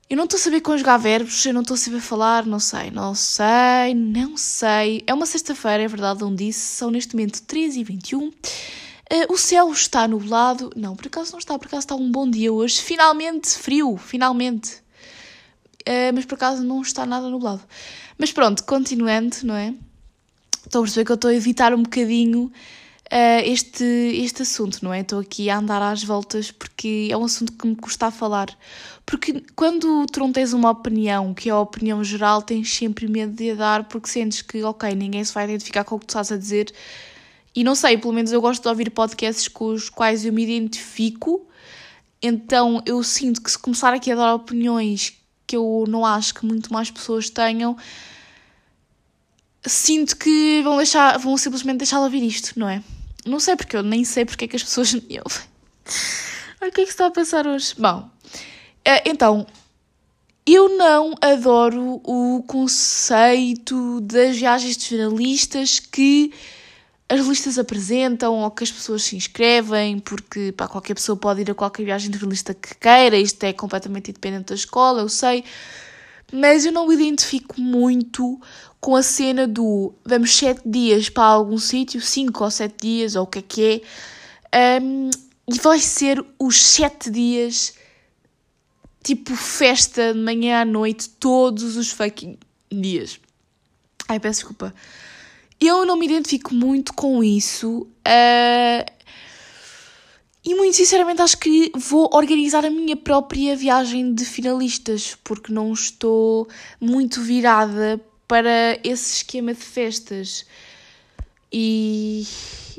Eu 0.08 0.16
não 0.16 0.24
estou 0.24 0.36
a 0.36 0.40
saber 0.40 0.60
conjugar 0.60 0.98
verbos, 0.98 1.44
eu 1.46 1.54
não 1.54 1.62
estou 1.62 1.74
a 1.74 1.78
saber 1.78 2.00
falar, 2.00 2.44
não 2.44 2.60
sei, 2.60 2.90
não 2.90 3.14
sei, 3.14 3.94
não 3.94 4.36
sei. 4.36 5.02
É 5.06 5.14
uma 5.14 5.24
sexta-feira, 5.24 5.82
é 5.82 5.88
verdade, 5.88 6.20
não 6.20 6.34
disse, 6.34 6.60
são 6.60 6.90
neste 6.90 7.14
momento 7.14 7.42
13 7.42 7.80
e 7.80 7.84
21 7.84 8.30
Uh, 9.12 9.30
o 9.32 9.36
céu 9.36 9.70
está 9.70 10.08
nublado. 10.08 10.70
Não, 10.74 10.96
por 10.96 11.06
acaso 11.06 11.32
não 11.32 11.38
está, 11.38 11.58
por 11.58 11.66
acaso 11.66 11.80
está 11.80 11.94
um 11.94 12.10
bom 12.10 12.28
dia 12.28 12.52
hoje. 12.52 12.80
Finalmente 12.80 13.50
frio, 13.50 13.96
finalmente. 13.96 14.76
Uh, 15.86 16.10
mas 16.14 16.24
por 16.24 16.36
acaso 16.36 16.64
não 16.64 16.80
está 16.80 17.04
nada 17.04 17.28
nublado. 17.28 17.62
Mas 18.16 18.32
pronto, 18.32 18.64
continuando, 18.64 19.36
não 19.42 19.54
é? 19.54 19.74
Estou 20.64 20.80
a 20.80 20.84
perceber 20.84 21.04
que 21.04 21.12
eu 21.12 21.16
estou 21.16 21.30
a 21.30 21.34
evitar 21.34 21.74
um 21.74 21.82
bocadinho 21.82 22.50
uh, 23.14 23.42
este, 23.44 23.84
este 23.84 24.42
assunto, 24.42 24.80
não 24.82 24.92
é? 24.92 25.00
Estou 25.00 25.20
aqui 25.20 25.48
a 25.48 25.58
andar 25.58 25.80
às 25.80 26.02
voltas 26.02 26.50
porque 26.50 27.08
é 27.10 27.16
um 27.16 27.24
assunto 27.24 27.52
que 27.52 27.66
me 27.66 27.76
custa 27.76 28.06
a 28.06 28.10
falar. 28.10 28.48
Porque 29.06 29.44
quando 29.54 30.06
tu 30.06 30.18
não 30.18 30.32
tens 30.32 30.52
uma 30.52 30.70
opinião, 30.70 31.32
que 31.32 31.48
é 31.48 31.52
a 31.52 31.60
opinião 31.60 32.02
geral, 32.02 32.42
tens 32.42 32.74
sempre 32.74 33.06
medo 33.06 33.32
de 33.32 33.52
a 33.52 33.54
dar 33.54 33.84
porque 33.84 34.08
sentes 34.08 34.42
que, 34.42 34.62
ok, 34.64 34.92
ninguém 34.94 35.22
se 35.22 35.32
vai 35.32 35.44
identificar 35.44 35.84
com 35.84 35.94
o 35.94 35.98
que 36.00 36.06
tu 36.06 36.10
estás 36.10 36.32
a 36.32 36.36
dizer 36.36 36.72
e 37.54 37.62
não 37.62 37.76
sei, 37.76 37.96
pelo 37.96 38.12
menos 38.12 38.32
eu 38.32 38.40
gosto 38.40 38.62
de 38.62 38.68
ouvir 38.68 38.90
podcasts 38.90 39.46
com 39.46 39.66
os 39.66 39.88
quais 39.88 40.24
eu 40.24 40.32
me 40.32 40.42
identifico. 40.42 41.46
Então 42.20 42.82
eu 42.84 43.02
sinto 43.02 43.40
que 43.40 43.50
se 43.50 43.58
começar 43.58 43.94
aqui 43.94 44.10
a 44.10 44.16
dar 44.16 44.34
opiniões 44.34 45.14
que 45.46 45.56
eu 45.56 45.84
não 45.86 46.04
acho 46.04 46.34
que 46.34 46.44
muito 46.44 46.72
mais 46.72 46.90
pessoas 46.90 47.28
tenham, 47.30 47.76
sinto 49.62 50.16
que 50.16 50.62
vão, 50.64 50.78
deixar, 50.78 51.18
vão 51.18 51.36
simplesmente 51.36 51.78
deixar 51.78 51.98
de 51.98 52.04
ouvir 52.04 52.22
isto, 52.22 52.58
não 52.58 52.68
é? 52.68 52.82
Não 53.24 53.40
sei 53.40 53.56
porque 53.56 53.76
eu 53.76 53.82
nem 53.82 54.04
sei 54.04 54.24
porque 54.24 54.44
é 54.44 54.48
que 54.48 54.56
as 54.56 54.62
pessoas. 54.62 54.94
Eu... 54.94 55.24
o 56.66 56.70
que 56.70 56.80
é 56.80 56.84
que 56.84 56.86
se 56.86 56.90
está 56.90 57.06
a 57.06 57.10
passar 57.10 57.46
hoje? 57.46 57.74
Bom, 57.78 58.08
eh, 58.84 59.02
então, 59.08 59.46
eu 60.46 60.76
não 60.76 61.14
adoro 61.20 62.00
o 62.04 62.42
conceito 62.46 64.00
das 64.02 64.36
viagens 64.36 64.76
de 64.76 64.88
finalistas 64.88 65.80
que 65.80 66.32
as 67.08 67.20
listas 67.26 67.58
apresentam 67.58 68.40
ou 68.40 68.50
que 68.50 68.64
as 68.64 68.70
pessoas 68.70 69.04
se 69.04 69.16
inscrevem, 69.16 69.98
porque 69.98 70.52
pá, 70.52 70.68
qualquer 70.68 70.94
pessoa 70.94 71.16
pode 71.16 71.42
ir 71.42 71.50
a 71.50 71.54
qualquer 71.54 71.84
viagem 71.84 72.10
de 72.10 72.18
finalista 72.18 72.52
que 72.52 72.74
queira, 72.76 73.16
isto 73.16 73.42
é 73.44 73.52
completamente 73.52 74.10
independente 74.10 74.48
da 74.48 74.54
escola, 74.54 75.00
eu 75.00 75.08
sei, 75.08 75.44
mas 76.32 76.64
eu 76.64 76.72
não 76.72 76.88
me 76.88 76.94
identifico 76.94 77.60
muito 77.60 78.40
com 78.84 78.94
a 78.96 79.02
cena 79.02 79.46
do 79.46 79.94
vamos 80.04 80.36
sete 80.36 80.60
dias 80.66 81.08
para 81.08 81.24
algum 81.24 81.56
sítio, 81.56 82.02
cinco 82.02 82.44
ou 82.44 82.50
sete 82.50 82.82
dias, 82.82 83.16
ou 83.16 83.22
o 83.22 83.26
que 83.26 83.38
é 83.38 83.42
que 83.42 83.82
é, 84.52 84.78
um, 84.78 85.08
e 85.48 85.58
vai 85.58 85.78
ser 85.78 86.22
os 86.38 86.60
sete 86.60 87.10
dias 87.10 87.72
tipo 89.02 89.34
festa 89.34 90.12
de 90.12 90.20
manhã 90.20 90.60
à 90.60 90.64
noite, 90.66 91.08
todos 91.08 91.78
os 91.78 91.92
fucking 91.92 92.36
dias. 92.70 93.18
Ai, 94.06 94.20
peço 94.20 94.40
desculpa. 94.40 94.74
Eu 95.58 95.86
não 95.86 95.96
me 95.96 96.04
identifico 96.04 96.52
muito 96.54 96.92
com 96.92 97.24
isso. 97.24 97.88
Uh, 98.06 98.84
e 100.44 100.54
muito 100.54 100.76
sinceramente 100.76 101.22
acho 101.22 101.38
que 101.38 101.72
vou 101.74 102.10
organizar 102.12 102.66
a 102.66 102.70
minha 102.70 102.96
própria 102.96 103.56
viagem 103.56 104.12
de 104.12 104.26
finalistas, 104.26 105.16
porque 105.24 105.50
não 105.50 105.72
estou 105.72 106.46
muito 106.78 107.22
virada 107.22 107.98
para 108.26 108.78
esse 108.82 109.16
esquema 109.16 109.54
de 109.54 109.60
festas. 109.60 110.46
E 111.52 112.26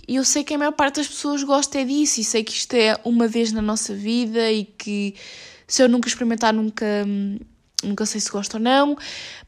eu 0.08 0.24
sei 0.24 0.44
que 0.44 0.54
a 0.54 0.58
maior 0.58 0.74
parte 0.74 0.98
das 0.98 1.08
pessoas 1.08 1.44
gosta 1.44 1.80
é 1.80 1.86
disso, 1.86 2.22
e 2.22 2.24
sei 2.24 2.44
que 2.44 2.54
isto 2.54 2.74
é 2.74 3.00
uma 3.04 3.28
vez 3.28 3.52
na 3.52 3.62
nossa 3.62 3.94
vida 3.94 4.52
e 4.52 4.66
que 4.66 5.16
se 5.68 5.82
eu 5.82 5.90
nunca 5.90 6.08
experimentar, 6.08 6.54
nunca, 6.54 6.86
nunca 7.84 8.06
sei 8.06 8.22
se 8.22 8.30
gosto 8.30 8.56
ou 8.56 8.60
não. 8.60 8.98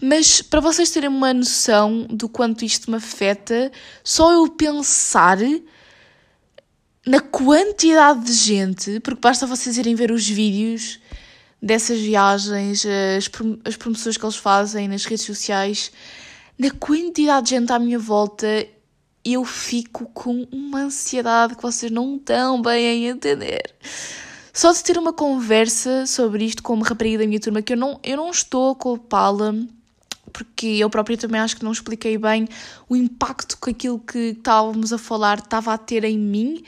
Mas 0.01 0.41
para 0.41 0.59
vocês 0.59 0.89
terem 0.89 1.09
uma 1.09 1.33
noção 1.33 2.07
do 2.09 2.27
quanto 2.27 2.65
isto 2.65 2.89
me 2.89 2.97
afeta, 2.97 3.71
só 4.03 4.31
eu 4.31 4.47
pensar 4.49 5.37
na 7.05 7.19
quantidade 7.19 8.25
de 8.25 8.33
gente, 8.33 8.99
porque 8.99 9.21
basta 9.21 9.45
vocês 9.45 9.77
irem 9.77 9.95
ver 9.95 10.11
os 10.11 10.27
vídeos 10.27 10.99
dessas 11.61 11.99
viagens, 11.99 12.85
as, 12.85 13.29
as 13.65 13.75
promoções 13.75 14.17
que 14.17 14.25
eles 14.25 14.35
fazem 14.35 14.87
nas 14.87 15.05
redes 15.05 15.25
sociais, 15.25 15.91
na 16.57 16.71
quantidade 16.71 17.45
de 17.45 17.49
gente 17.51 17.71
à 17.71 17.79
minha 17.79 17.99
volta, 17.99 18.67
eu 19.23 19.43
fico 19.43 20.05
com 20.13 20.47
uma 20.51 20.81
ansiedade 20.83 21.55
que 21.55 21.61
vocês 21.61 21.91
não 21.91 22.15
estão 22.15 22.61
bem 22.61 23.05
a 23.05 23.09
entender. 23.09 23.73
Só 24.53 24.71
de 24.71 24.83
ter 24.83 24.97
uma 24.97 25.13
conversa 25.13 26.07
sobre 26.07 26.45
isto 26.45 26.63
com 26.63 26.73
uma 26.73 26.87
rapariga 26.87 27.19
da 27.19 27.27
minha 27.27 27.39
turma, 27.39 27.61
que 27.61 27.73
eu 27.73 27.77
não, 27.77 27.99
eu 28.03 28.17
não 28.17 28.31
estou 28.31 28.71
a 28.71 28.75
culpá-la, 28.75 29.53
porque 30.33 30.65
eu 30.65 30.89
própria 30.89 31.17
também 31.17 31.39
acho 31.39 31.57
que 31.57 31.63
não 31.63 31.71
expliquei 31.71 32.17
bem 32.17 32.47
o 32.89 32.95
impacto 32.95 33.57
que 33.61 33.69
aquilo 33.69 33.99
que 33.99 34.35
estávamos 34.37 34.91
a 34.91 34.97
falar 34.97 35.39
estava 35.39 35.73
a 35.73 35.77
ter 35.77 36.03
em 36.03 36.17
mim. 36.17 36.63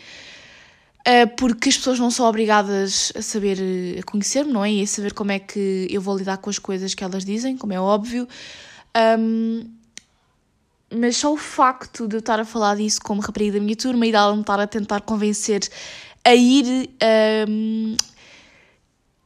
Eh, 1.12 1.25
porque 1.25 1.70
as 1.70 1.78
pessoas 1.78 1.98
não 1.98 2.12
são 2.12 2.28
obrigadas 2.28 3.12
a 3.16 3.22
saber, 3.24 3.58
a 4.00 4.04
conhecer-me, 4.04 4.54
não 4.54 4.63
é? 4.63 4.72
E 4.74 4.84
a 4.84 4.86
saber 4.86 5.12
como 5.12 5.32
é 5.32 5.39
que 5.39 5.88
eu 5.89 6.00
vou 6.00 6.16
lidar 6.16 6.38
com 6.38 6.51
as 6.51 6.60
coisas 6.60 6.94
que 6.94 7.04
elas 7.04 7.25
dizem, 7.25 7.58
como 7.58 7.74
é 7.74 7.80
óbvio. 7.80 8.28
Um, 9.20 9.68
mas 10.96 11.18
só 11.18 11.34
o 11.34 11.38
facto 11.38 12.08
de 12.08 12.18
eu 12.18 12.20
estar 12.20 12.39
a 12.39 12.46
falar 12.46 12.75
disso 12.75 13.01
como 13.01 13.22
rapariga 13.22 13.54
da 13.54 13.60
minha 13.60 13.75
turma 13.75 14.06
e 14.06 14.12
dela 14.12 14.36
me 14.36 14.42
estar 14.42 14.60
a 14.60 14.68
tentar 14.68 15.01
convencer 15.01 15.68
a 16.24 16.36
ir. 16.36 16.92
Um, 17.50 17.98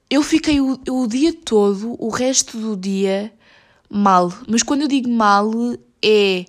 eu 0.09 0.23
fiquei 0.23 0.61
o, 0.61 0.79
o 0.89 1.05
dia 1.05 1.33
todo, 1.33 1.97
o 1.99 2.09
resto 2.09 2.57
do 2.57 2.77
dia, 2.77 3.29
mal. 3.89 4.31
Mas 4.47 4.63
quando 4.63 4.83
eu 4.83 4.87
digo 4.87 5.09
mal, 5.09 5.51
é. 6.01 6.45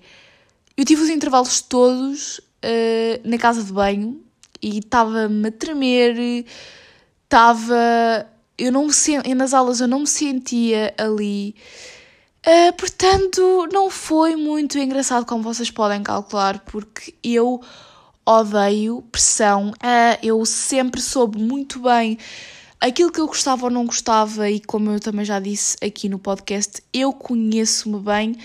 Eu 0.77 0.85
tive 0.85 1.03
os 1.03 1.09
intervalos 1.09 1.61
todos 1.61 2.39
uh, 2.39 3.29
na 3.29 3.37
casa 3.37 3.65
de 3.65 3.73
banho, 3.73 4.24
e 4.65 4.79
estava-me 4.79 5.49
a 5.49 5.53
tremer, 5.53 6.47
estava. 7.25 8.27
Eu 8.57 8.73
não 8.73 8.87
me 8.87 9.35
nas 9.35 9.53
aulas 9.53 9.81
eu 9.81 9.89
não 9.89 10.01
me 10.01 10.07
sentia 10.07 10.95
ali. 10.97 11.55
Uh, 12.47 12.73
portanto, 12.77 13.69
não 13.73 13.91
foi 13.91 14.37
muito 14.37 14.79
engraçado 14.79 15.27
como 15.27 15.43
vocês 15.43 15.71
podem 15.71 16.03
calcular, 16.03 16.61
porque 16.61 17.15
eu 17.23 17.61
odeio 18.25 19.03
pressão. 19.13 19.71
Uh, 19.71 20.19
eu 20.23 20.45
sempre 20.47 21.01
soube 21.01 21.39
muito 21.39 21.81
bem 21.81 22.19
aquilo 22.81 23.11
que 23.11 23.21
eu 23.21 23.27
gostava 23.27 23.65
ou 23.65 23.71
não 23.71 23.87
gostava, 23.87 24.49
e 24.49 24.61
como 24.61 24.91
eu 24.91 25.01
também 25.01 25.25
já 25.25 25.41
disse 25.41 25.77
aqui 25.83 26.09
no 26.09 26.19
podcast, 26.19 26.83
eu 26.93 27.13
conheço-me 27.13 27.99
bem 27.99 28.37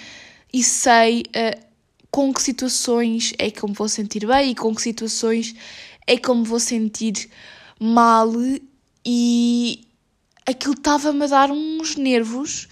e 0.52 0.64
sei 0.64 1.22
uh, 1.22 1.70
com 2.12 2.34
que 2.34 2.42
situações 2.42 3.34
é 3.38 3.52
que 3.52 3.64
eu 3.64 3.70
me 3.70 3.76
vou 3.76 3.88
sentir 3.88 4.26
bem 4.26 4.52
e 4.52 4.56
com 4.56 4.74
que 4.74 4.82
situações 4.82 5.56
é 6.10 6.18
como 6.18 6.44
vou 6.44 6.60
sentir 6.60 7.30
mal 7.80 8.34
e 9.06 9.86
aquilo 10.46 10.74
estava-me 10.74 11.24
a 11.26 11.28
dar 11.28 11.52
uns 11.52 11.96
nervos. 11.96 12.68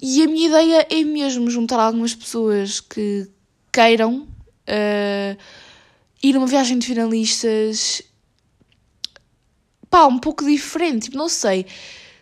E 0.00 0.22
a 0.22 0.26
minha 0.26 0.48
ideia 0.48 0.86
é 0.90 1.02
mesmo 1.02 1.50
juntar 1.50 1.80
algumas 1.80 2.14
pessoas 2.14 2.78
que 2.78 3.26
queiram 3.72 4.28
uh, 4.68 5.38
ir 6.22 6.34
numa 6.34 6.46
viagem 6.46 6.78
de 6.78 6.86
finalistas 6.86 8.02
pá, 9.90 10.06
um 10.06 10.18
pouco 10.18 10.44
diferente, 10.44 11.04
tipo, 11.04 11.16
não 11.16 11.28
sei. 11.28 11.64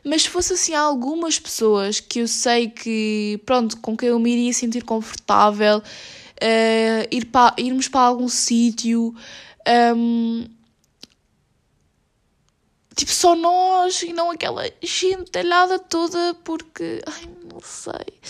Mas 0.05 0.23
se 0.23 0.29
fosse 0.29 0.53
assim 0.53 0.75
algumas 0.75 1.41
pessoas 1.41 1.99
que 1.99 2.21
eu 2.21 2.29
sei 2.29 2.69
que, 2.69 3.41
pronto, 3.45 3.79
com 3.79 3.97
quem 3.97 4.11
eu 4.11 4.19
me 4.21 4.31
iria 4.31 4.53
sentir 4.53 4.85
confortável, 4.85 5.79
uh, 5.79 7.09
ir 7.11 7.25
pa, 7.27 7.53
irmos 7.59 7.89
para 7.89 8.03
algum 8.03 8.29
sítio, 8.29 9.13
um, 9.67 10.47
tipo, 12.95 13.11
só 13.11 13.35
nós 13.35 14.03
e 14.03 14.13
não 14.13 14.31
aquela 14.31 14.65
gentalhada 14.83 15.79
toda, 15.79 16.35
porque. 16.45 17.01
Ai, 17.07 17.29
não 17.53 17.61
sei. 17.61 18.21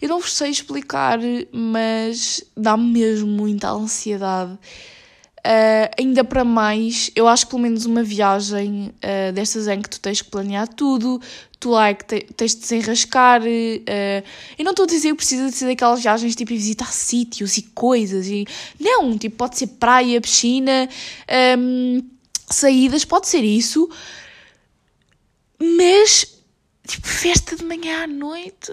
Eu 0.00 0.08
não 0.08 0.20
vos 0.20 0.32
sei 0.32 0.50
explicar, 0.50 1.18
mas 1.52 2.44
dá-me 2.56 2.92
mesmo 2.92 3.28
muita 3.28 3.70
ansiedade. 3.70 4.58
Uh, 5.46 5.86
ainda 5.96 6.24
para 6.24 6.42
mais, 6.42 7.08
eu 7.14 7.28
acho 7.28 7.44
que 7.44 7.50
pelo 7.50 7.62
menos 7.62 7.86
uma 7.86 8.02
viagem 8.02 8.92
uh, 8.96 9.32
destas 9.32 9.68
em 9.68 9.80
que 9.80 9.88
tu 9.88 10.00
tens 10.00 10.20
que 10.20 10.28
planear 10.28 10.66
tudo, 10.66 11.20
tu 11.60 11.70
lá 11.70 11.90
é 11.90 11.94
que 11.94 12.04
te, 12.04 12.34
tens 12.34 12.56
de 12.56 12.62
desenrascar. 12.62 13.42
Uh, 13.42 14.24
eu 14.58 14.64
não 14.64 14.72
estou 14.72 14.82
a 14.82 14.88
dizer 14.88 15.10
que 15.10 15.14
precisa 15.14 15.48
de 15.48 15.52
ser 15.54 15.66
daquelas 15.66 16.02
viagens 16.02 16.34
tipo 16.34 16.50
visitar 16.50 16.92
sítios 16.92 17.58
e 17.58 17.62
coisas. 17.62 18.26
E, 18.26 18.44
não, 18.80 19.16
tipo, 19.16 19.36
pode 19.36 19.56
ser 19.56 19.68
praia, 19.68 20.20
piscina, 20.20 20.88
um, 21.56 22.02
saídas, 22.50 23.04
pode 23.04 23.28
ser 23.28 23.44
isso. 23.44 23.88
Mas, 25.60 26.26
tipo, 26.88 27.06
festa 27.06 27.54
de 27.54 27.64
manhã 27.64 28.02
à 28.02 28.06
noite. 28.08 28.72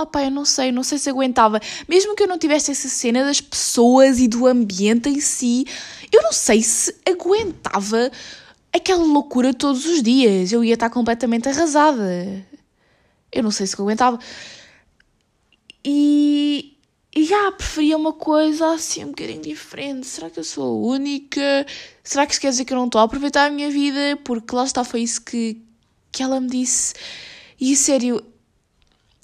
Ah 0.00 0.06
pá, 0.06 0.22
eu 0.22 0.30
não 0.30 0.44
sei, 0.44 0.70
não 0.70 0.84
sei 0.84 0.96
se 0.96 1.10
aguentava. 1.10 1.58
Mesmo 1.88 2.14
que 2.14 2.22
eu 2.22 2.28
não 2.28 2.38
tivesse 2.38 2.70
essa 2.70 2.88
cena 2.88 3.24
das 3.24 3.40
pessoas 3.40 4.20
e 4.20 4.28
do 4.28 4.46
ambiente 4.46 5.08
em 5.08 5.18
si, 5.18 5.66
eu 6.12 6.22
não 6.22 6.32
sei 6.32 6.62
se 6.62 6.94
aguentava 7.04 8.08
aquela 8.72 9.02
loucura 9.02 9.52
todos 9.52 9.84
os 9.86 10.00
dias. 10.00 10.52
Eu 10.52 10.62
ia 10.62 10.74
estar 10.74 10.88
completamente 10.88 11.48
arrasada. 11.48 12.46
Eu 13.32 13.42
não 13.42 13.50
sei 13.50 13.66
se 13.66 13.74
aguentava. 13.74 14.20
E. 15.84 16.76
E 17.12 17.24
já, 17.24 17.50
preferia 17.50 17.96
uma 17.96 18.12
coisa 18.12 18.74
assim 18.74 19.02
um 19.04 19.08
bocadinho 19.08 19.42
diferente. 19.42 20.06
Será 20.06 20.30
que 20.30 20.38
eu 20.38 20.44
sou 20.44 20.62
a 20.62 20.94
única? 20.94 21.66
Será 22.04 22.24
que 22.24 22.32
isso 22.34 22.40
quer 22.40 22.50
dizer 22.50 22.64
que 22.64 22.72
eu 22.72 22.78
não 22.78 22.86
estou 22.86 23.00
a 23.00 23.04
aproveitar 23.04 23.46
a 23.46 23.50
minha 23.50 23.68
vida? 23.68 24.16
Porque 24.22 24.54
lá 24.54 24.62
está, 24.62 24.84
foi 24.84 25.00
isso 25.00 25.22
que, 25.22 25.60
que 26.12 26.22
ela 26.22 26.40
me 26.40 26.48
disse. 26.48 26.94
E 27.60 27.74
sério, 27.74 28.22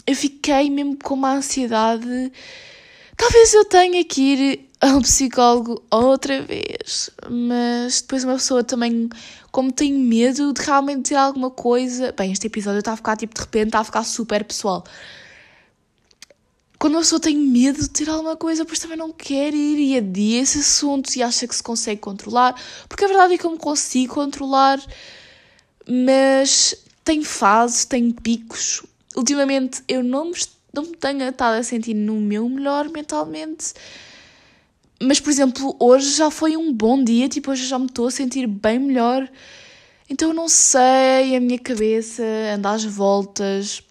eu 0.07 0.15
fiquei 0.15 0.71
mesmo 0.71 0.97
com 1.03 1.15
uma 1.15 1.35
ansiedade. 1.35 2.33
Talvez 3.17 3.55
eu 3.55 3.65
tenha 3.65 4.05
que 4.05 4.21
ir 4.21 4.71
ao 4.81 5.01
psicólogo 5.01 5.83
outra 5.91 6.43
vez, 6.43 7.11
mas 7.31 8.03
depois 8.03 8.25
uma 8.25 8.35
pessoa 8.35 8.63
também, 8.63 9.09
como 9.51 9.73
tem 9.73 9.93
medo 9.95 10.53
de 10.53 10.61
realmente 10.61 11.03
dizer 11.05 11.17
alguma 11.17 11.51
coisa. 11.51 12.13
Bem, 12.13 12.33
este 12.33 12.47
episódio 12.49 12.81
está 12.81 12.93
a 12.93 12.97
ficar 12.97 13.17
tipo 13.17 13.35
de 13.35 13.41
repente, 13.41 13.69
está 13.69 13.81
a 13.81 13.85
ficar 13.85 14.05
super 14.05 14.45
pessoal. 14.45 14.85
quando 16.79 16.95
uma 16.95 17.01
pessoa 17.01 17.21
tem 17.21 17.37
medo 17.37 17.81
de 17.81 17.89
ter 17.89 18.11
alguma 18.11 18.37
coisa, 18.37 18.63
depois 18.63 18.79
também 18.79 18.99
não 18.99 19.11
quer 19.13 19.55
ir 19.55 19.79
e 19.79 19.97
adia 19.97 20.43
esse 20.43 20.59
assunto 20.59 21.15
e 21.17 21.23
acha 21.23 21.47
que 21.49 21.57
se 21.57 21.63
consegue 21.63 22.01
controlar, 22.01 22.55
porque 22.89 23.05
a 23.05 23.09
verdade 23.09 23.35
é 23.35 23.39
que 23.39 23.47
eu 23.47 23.51
me 23.53 23.59
consigo 23.59 24.15
controlar, 24.15 24.79
mas 25.89 26.77
tem 27.03 27.25
fases, 27.25 27.87
tem 27.87 28.11
picos. 28.11 28.83
Ultimamente 29.17 29.83
eu 29.87 30.03
não 30.03 30.27
me, 30.27 30.37
não 30.73 30.83
me 30.83 30.97
tenho 30.97 31.23
estado 31.23 31.55
a 31.55 31.63
sentir 31.63 31.95
no 31.95 32.15
meu 32.15 32.49
melhor 32.49 32.89
mentalmente. 32.89 33.75
Mas, 35.03 35.21
por 35.21 35.31
exemplo, 35.31 35.77
hoje 35.79 36.17
já 36.17 36.31
foi 36.31 36.57
um 36.57 36.73
bom 36.73 37.03
dia, 37.03 37.29
tipo, 37.29 37.51
hoje 37.51 37.67
já 37.67 37.79
me 37.79 37.87
estou 37.87 38.07
a 38.07 38.11
sentir 38.11 38.47
bem 38.47 38.79
melhor. 38.79 39.29
Então 40.09 40.29
eu 40.29 40.35
não 40.35 40.49
sei, 40.49 41.37
a 41.37 41.41
minha 41.41 41.59
cabeça 41.59 42.23
anda 42.55 42.71
às 42.71 42.85
voltas. 42.85 43.83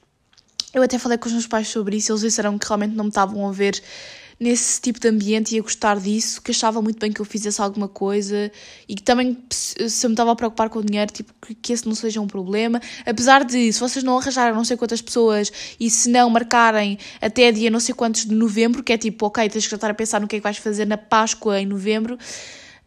Eu 0.73 0.81
até 0.81 0.97
falei 0.97 1.17
com 1.17 1.27
os 1.27 1.33
meus 1.33 1.47
pais 1.47 1.67
sobre 1.67 1.97
isso, 1.97 2.11
eles 2.11 2.21
disseram 2.21 2.57
que 2.57 2.67
realmente 2.67 2.95
não 2.95 3.05
me 3.05 3.09
estavam 3.09 3.47
a 3.47 3.51
ver 3.51 3.81
nesse 4.39 4.81
tipo 4.81 4.99
de 4.99 5.07
ambiente 5.07 5.55
e 5.55 5.59
a 5.59 5.61
gostar 5.61 5.99
disso, 5.99 6.41
que 6.41 6.51
achava 6.51 6.81
muito 6.81 6.99
bem 6.99 7.11
que 7.11 7.21
eu 7.21 7.25
fizesse 7.25 7.61
alguma 7.61 7.87
coisa 7.87 8.51
e 8.87 8.95
que 8.95 9.03
também, 9.03 9.37
se 9.49 10.05
eu 10.05 10.09
me 10.09 10.13
estava 10.13 10.31
a 10.31 10.35
preocupar 10.35 10.69
com 10.69 10.79
o 10.79 10.83
dinheiro, 10.83 11.11
tipo, 11.11 11.33
que 11.61 11.73
esse 11.73 11.85
não 11.85 11.95
seja 11.95 12.19
um 12.19 12.27
problema. 12.27 12.81
Apesar 13.05 13.43
de, 13.43 13.71
se 13.71 13.79
vocês 13.79 14.03
não 14.03 14.17
arranjarem 14.17 14.53
não 14.53 14.63
sei 14.63 14.77
quantas 14.77 15.01
pessoas 15.01 15.51
e 15.79 15.89
se 15.89 16.09
não 16.09 16.29
marcarem 16.29 16.97
até 17.21 17.51
dia 17.51 17.69
não 17.69 17.79
sei 17.79 17.93
quantos 17.95 18.25
de 18.25 18.33
novembro, 18.33 18.83
que 18.83 18.93
é 18.93 18.97
tipo, 18.97 19.25
ok, 19.25 19.49
tens 19.49 19.65
que 19.65 19.71
já 19.71 19.75
estar 19.75 19.89
a 19.89 19.93
pensar 19.93 20.19
no 20.19 20.27
que 20.27 20.35
é 20.35 20.39
que 20.39 20.43
vais 20.43 20.57
fazer 20.57 20.85
na 20.85 20.97
Páscoa 20.97 21.59
em 21.59 21.65
novembro, 21.65 22.17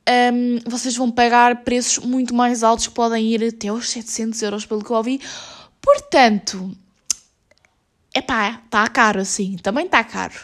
um, 0.09 0.71
vocês 0.71 0.97
vão 0.97 1.11
pagar 1.11 1.65
preços 1.65 1.99
muito 2.05 2.35
mais 2.35 2.63
altos 2.63 2.87
que 2.87 2.95
podem 2.95 3.27
ir 3.27 3.45
até 3.45 3.69
aos 3.69 3.91
700 3.91 4.41
euros, 4.43 4.67
pelo 4.67 4.85
que 4.85 4.91
eu 4.91 4.97
ouvi. 4.97 5.21
Portanto, 5.81 6.71
é 8.15 8.21
pá, 8.21 8.63
está 8.65 8.87
caro 8.89 9.21
assim, 9.21 9.57
também 9.57 9.87
está 9.87 10.03
caro. 10.05 10.35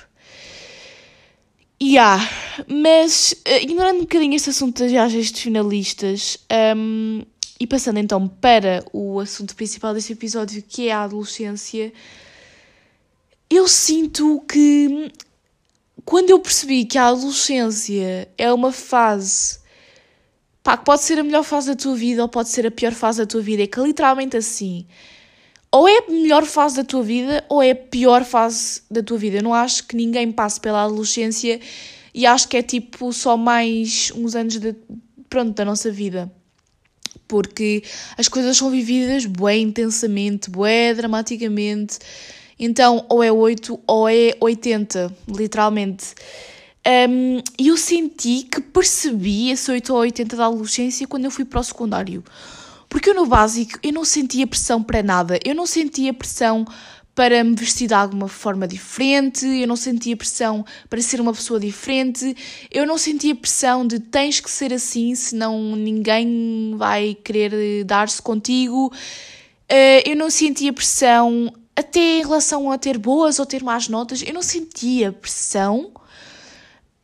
Yeah, 1.85 2.25
mas 2.69 3.35
uh, 3.45 3.61
ignorando 3.61 3.97
um 3.97 4.01
bocadinho 4.03 4.37
este 4.37 4.51
assunto 4.51 4.79
das 4.79 4.93
viagens 4.93 5.33
de 5.33 5.41
finalistas 5.41 6.39
um, 6.77 7.25
e 7.59 7.67
passando 7.67 7.99
então 7.99 8.29
para 8.29 8.85
o 8.93 9.19
assunto 9.19 9.57
principal 9.57 9.93
deste 9.93 10.13
episódio, 10.13 10.63
que 10.63 10.87
é 10.87 10.93
a 10.93 11.03
adolescência, 11.03 11.93
eu 13.51 13.67
sinto 13.67 14.41
que 14.49 15.11
quando 16.05 16.31
eu 16.31 16.39
percebi 16.39 16.85
que 16.85 16.97
a 16.97 17.09
adolescência 17.09 18.29
é 18.39 18.53
uma 18.53 18.71
fase 18.71 19.59
pá, 20.63 20.77
que 20.77 20.85
pode 20.85 21.03
ser 21.03 21.19
a 21.19 21.25
melhor 21.25 21.43
fase 21.43 21.67
da 21.67 21.75
tua 21.75 21.97
vida 21.97 22.23
ou 22.23 22.29
pode 22.29 22.51
ser 22.51 22.65
a 22.65 22.71
pior 22.71 22.93
fase 22.93 23.19
da 23.19 23.27
tua 23.27 23.43
vida, 23.43 23.65
é 23.65 23.67
que 23.67 23.81
literalmente 23.81 24.37
assim 24.37 24.87
ou 25.73 25.89
é 25.89 25.99
a 25.99 26.11
melhor 26.11 26.45
fase 26.45 26.77
da 26.77 26.85
tua 26.85 27.03
vida 27.03 27.43
ou 27.49 27.63
é 27.63 27.71
a 27.71 27.75
pior 27.75 28.25
fase 28.25 28.83
da 28.91 29.03
tua 29.03 29.17
vida. 29.17 29.39
Eu 29.39 29.43
não 29.43 29.55
acho 29.55 29.87
que 29.89 29.97
ninguém 29.97 30.31
passe 30.31 30.61
pela 30.61 30.85
adolescência 30.85 31.59
e 32.15 32.27
acho 32.27 32.47
que 32.47 32.59
é 32.59 32.63
tipo 32.63 33.11
só 33.11 33.39
mais 33.39 34.13
uns 34.15 34.37
anos 34.37 34.59
de, 34.59 34.77
pronto, 35.31 35.55
da 35.55 35.65
nossa 35.65 35.91
vida. 35.91 36.31
Porque 37.27 37.83
as 38.19 38.29
coisas 38.29 38.55
são 38.59 38.71
vividas 38.71 39.25
bué 39.25 39.57
intensamente, 39.57 40.51
bué 40.51 40.93
dramaticamente. 40.93 41.99
Então, 42.59 43.07
ou 43.09 43.23
é 43.23 43.33
8 43.33 43.81
ou 43.87 44.09
é 44.09 44.37
80, 44.39 45.17
literalmente. 45.27 46.15
Um, 46.87 47.41
e 47.59 47.69
eu 47.69 47.77
senti 47.79 48.43
que 48.43 48.61
percebi 48.61 49.51
esse 49.51 49.71
8 49.71 49.93
ou 49.93 50.01
80 50.01 50.37
da 50.37 50.47
adolescência 50.47 51.07
quando 51.07 51.25
eu 51.25 51.31
fui 51.31 51.47
para 51.47 51.61
o 51.61 51.65
secundário. 51.65 52.23
Porque 52.93 53.09
eu 53.09 53.15
no 53.15 53.25
básico 53.25 53.79
eu 53.83 53.91
não 53.91 54.05
sentia 54.05 54.47
pressão 54.47 54.83
para 54.83 55.03
nada. 55.03 55.41
Eu 55.43 55.55
não 55.55 55.65
sentia 55.65 56.13
pressão 56.13 56.67
para 57.15 57.43
me 57.43 57.55
vestir 57.55 57.89
de 57.89 57.95
alguma 57.95 58.29
forma 58.29 58.69
diferente, 58.69 59.47
eu 59.47 59.67
não 59.67 59.77
sentia 59.77 60.15
pressão 60.15 60.65
para 60.91 61.01
ser 61.01 61.19
uma 61.19 61.33
pessoa 61.33 61.59
diferente, 61.59 62.37
eu 62.71 62.87
não 62.87 62.99
sentia 62.99 63.35
pressão 63.35 63.87
de 63.87 63.99
tens 63.99 64.41
que 64.41 64.51
ser 64.51 64.75
assim, 64.75 65.15
senão 65.15 65.75
ninguém 65.75 66.75
vai 66.77 67.15
querer 67.15 67.85
dar-se 67.85 68.21
contigo. 68.21 68.93
Eh, 69.69 70.11
eu 70.11 70.17
não 70.17 70.29
sentia 70.29 70.73
pressão 70.73 71.53
até 71.75 72.19
em 72.19 72.23
relação 72.23 72.71
a 72.71 72.77
ter 72.77 72.99
boas 72.99 73.39
ou 73.39 73.47
ter 73.47 73.63
más 73.63 73.89
notas, 73.89 74.23
eu 74.23 74.35
não 74.35 74.43
sentia 74.43 75.13
pressão. 75.13 75.93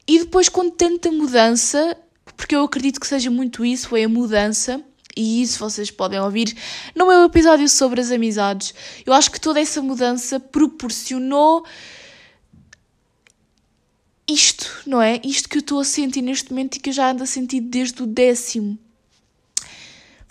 E 0.06 0.18
depois, 0.18 0.50
com 0.50 0.70
tanta 0.70 1.10
mudança, 1.10 1.96
porque 2.36 2.54
eu 2.54 2.62
acredito 2.62 3.00
que 3.00 3.06
seja 3.06 3.30
muito 3.30 3.64
isso, 3.64 3.88
foi 3.88 4.04
a 4.04 4.08
mudança, 4.08 4.82
e 5.18 5.42
isso 5.42 5.58
vocês 5.58 5.90
podem 5.90 6.20
ouvir 6.20 6.56
no 6.94 7.08
meu 7.08 7.24
episódio 7.24 7.68
sobre 7.68 8.00
as 8.00 8.12
amizades. 8.12 8.72
Eu 9.04 9.12
acho 9.12 9.32
que 9.32 9.40
toda 9.40 9.60
essa 9.60 9.82
mudança 9.82 10.38
proporcionou 10.38 11.66
isto, 14.28 14.82
não 14.86 15.02
é? 15.02 15.20
Isto 15.24 15.48
que 15.48 15.56
eu 15.56 15.60
estou 15.60 15.80
a 15.80 15.84
sentir 15.84 16.22
neste 16.22 16.50
momento 16.50 16.76
e 16.76 16.80
que 16.80 16.90
eu 16.90 16.94
já 16.94 17.10
ando 17.10 17.24
a 17.24 17.26
sentir 17.26 17.60
desde 17.60 18.00
o 18.00 18.06
décimo. 18.06 18.78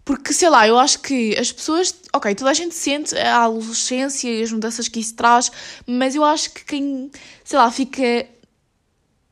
Porque, 0.06 0.32
sei 0.32 0.47
lá, 0.47 0.65
eu 0.65 0.80
acho 0.80 1.00
que 1.02 1.38
as 1.38 1.52
pessoas. 1.52 1.93
Ok, 2.13 2.34
toda 2.34 2.52
a 2.52 2.54
gente 2.54 2.73
sente 2.73 3.13
a 3.17 3.43
adolescência 3.43 4.30
e 4.30 4.41
as 4.41 4.54
mudanças 4.54 4.88
que 4.88 5.02
isso 5.02 5.15
traz, 5.15 5.52
mas 5.86 6.15
eu 6.15 6.23
acho 6.23 6.52
que 6.52 6.63
quem, 6.63 7.12
sei 7.43 7.60
lá, 7.60 7.69
fica 7.69 8.26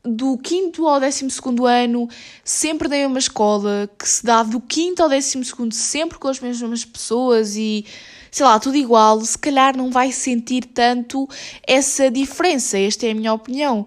do 0.06 0.38
quinto 0.38 0.86
ao 0.86 1.00
décimo 1.00 1.30
segundo 1.30 1.66
ano, 1.66 2.08
sempre 2.44 2.88
na 2.88 2.96
mesma 2.96 3.18
escola, 3.18 3.90
que 3.98 4.08
se 4.08 4.24
dá 4.24 4.42
do 4.42 4.60
quinto 4.60 5.02
ao 5.02 5.08
décimo 5.08 5.44
segundo 5.44 5.74
sempre 5.74 6.18
com 6.18 6.28
as 6.28 6.40
mesmas 6.40 6.84
pessoas 6.84 7.56
e 7.56 7.84
sei 8.30 8.44
lá, 8.44 8.60
tudo 8.60 8.76
igual, 8.76 9.20
se 9.22 9.38
calhar 9.38 9.76
não 9.76 9.90
vai 9.90 10.12
sentir 10.12 10.66
tanto 10.66 11.26
essa 11.66 12.10
diferença. 12.10 12.78
Esta 12.78 13.06
é 13.06 13.12
a 13.12 13.14
minha 13.14 13.32
opinião. 13.32 13.86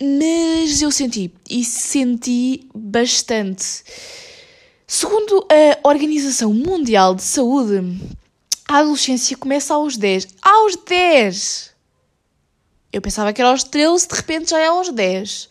Mas 0.00 0.80
eu 0.80 0.90
senti, 0.90 1.30
e 1.50 1.62
senti 1.62 2.66
bastante. 2.74 3.84
Segundo 4.86 5.46
a 5.50 5.88
Organização 5.88 6.54
Mundial 6.54 7.14
de 7.14 7.22
Saúde, 7.22 8.00
a 8.66 8.78
adolescência 8.78 9.36
começa 9.36 9.74
aos 9.74 9.98
10. 9.98 10.28
Aos 10.40 10.76
10! 10.76 11.69
Eu 12.92 13.00
pensava 13.00 13.32
que 13.32 13.40
era 13.40 13.50
aos 13.50 13.62
13, 13.62 14.08
de 14.08 14.14
repente 14.14 14.50
já 14.50 14.58
é 14.58 14.66
aos 14.66 14.90
10. 14.90 15.48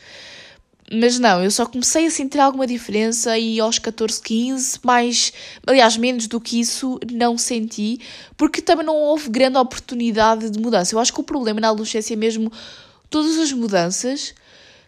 Mas 0.91 1.19
não, 1.19 1.43
eu 1.43 1.51
só 1.51 1.67
comecei 1.67 2.07
a 2.07 2.11
sentir 2.11 2.39
alguma 2.39 2.65
diferença 2.65 3.37
e 3.37 3.59
aos 3.59 3.77
14, 3.77 4.19
15, 4.21 4.79
mais, 4.83 5.31
aliás, 5.65 5.95
menos 5.95 6.25
do 6.25 6.41
que 6.41 6.59
isso, 6.59 6.99
não 7.11 7.37
senti, 7.37 7.99
porque 8.35 8.59
também 8.59 8.85
não 8.85 8.95
houve 8.95 9.29
grande 9.29 9.57
oportunidade 9.57 10.49
de 10.49 10.59
mudança. 10.59 10.95
Eu 10.95 10.99
acho 10.99 11.13
que 11.13 11.19
o 11.19 11.23
problema 11.23 11.61
na 11.61 11.69
adolescência 11.69 12.13
é 12.15 12.17
mesmo 12.17 12.51
todas 13.07 13.37
as 13.37 13.51
mudanças. 13.51 14.33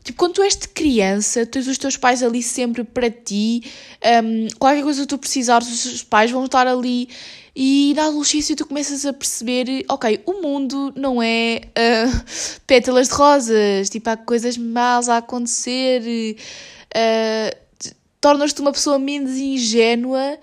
Tipo, 0.04 0.18
quando 0.18 0.34
tu 0.34 0.42
és 0.42 0.56
de 0.56 0.68
criança, 0.68 1.46
tens 1.46 1.68
os 1.68 1.78
teus 1.78 1.96
pais 1.96 2.24
ali 2.24 2.42
sempre 2.42 2.84
para 2.84 3.10
ti, 3.10 3.64
um, 4.24 4.48
qualquer 4.58 4.82
coisa 4.84 5.02
que 5.02 5.08
tu 5.08 5.18
precisares, 5.18 5.68
os 5.68 5.84
teus 5.84 6.04
pais 6.04 6.32
vão 6.32 6.46
estar 6.46 6.68
ali. 6.68 7.08
E 7.56 7.94
na 7.96 8.06
adolescência 8.06 8.56
tu 8.56 8.66
começas 8.66 9.06
a 9.06 9.14
perceber, 9.14 9.86
ok, 9.90 10.22
o 10.26 10.42
mundo 10.42 10.94
não 10.96 11.22
é 11.22 11.62
uh, 11.68 12.26
pétalas 12.66 13.10
de 13.10 13.14
rosas, 13.14 13.90
tipo, 13.90 14.10
há 14.10 14.18
coisas 14.18 14.58
más 14.58 15.10
a 15.10 15.18
acontecer, 15.18 16.36
uh, 16.96 17.58
tornas-te 18.20 18.62
uma 18.62 18.72
pessoa 18.72 18.98
menos 18.98 19.38
ingênua 19.38 20.40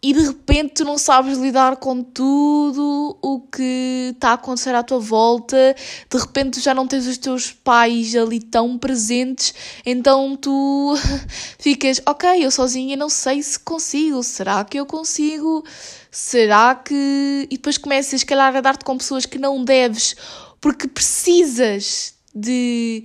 e 0.00 0.12
de 0.12 0.20
repente 0.20 0.74
tu 0.74 0.84
não 0.84 0.96
sabes 0.96 1.38
lidar 1.38 1.76
com 1.76 2.02
tudo 2.02 3.18
o 3.20 3.40
que 3.40 4.12
está 4.14 4.30
a 4.30 4.34
acontecer 4.34 4.74
à 4.74 4.82
tua 4.82 5.00
volta, 5.00 5.74
de 6.08 6.18
repente 6.18 6.58
tu 6.58 6.60
já 6.60 6.72
não 6.72 6.86
tens 6.86 7.06
os 7.06 7.18
teus 7.18 7.50
pais 7.50 8.14
ali 8.14 8.38
tão 8.38 8.78
presentes, 8.78 9.52
então 9.84 10.36
tu 10.36 10.94
ficas, 11.58 12.00
ok, 12.06 12.44
eu 12.44 12.50
sozinha 12.50 12.96
não 12.96 13.08
sei 13.08 13.42
se 13.42 13.58
consigo, 13.58 14.22
será 14.22 14.64
que 14.64 14.78
eu 14.78 14.86
consigo? 14.86 15.64
Será 16.10 16.74
que. 16.74 17.46
E 17.50 17.56
depois 17.56 17.76
começas, 17.76 18.20
se 18.20 18.26
calhar, 18.26 18.54
a 18.56 18.60
dar-te 18.60 18.84
com 18.84 18.96
pessoas 18.96 19.26
que 19.26 19.38
não 19.38 19.62
deves 19.62 20.16
porque 20.60 20.88
precisas 20.88 22.14
de. 22.34 23.04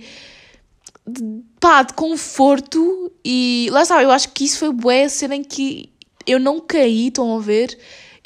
de 1.06 1.42
pá, 1.60 1.82
de 1.82 1.92
conforto 1.94 3.12
e 3.24 3.68
lá 3.70 3.82
está, 3.82 4.02
eu 4.02 4.10
acho 4.10 4.30
que 4.30 4.44
isso 4.44 4.58
foi 4.58 4.72
bué 4.72 5.04
a 5.04 5.08
cena 5.08 5.36
em 5.36 5.44
que 5.44 5.93
eu 6.26 6.38
não 6.38 6.60
caí, 6.60 7.08
estão 7.08 7.36
a 7.36 7.40
ver? 7.40 7.78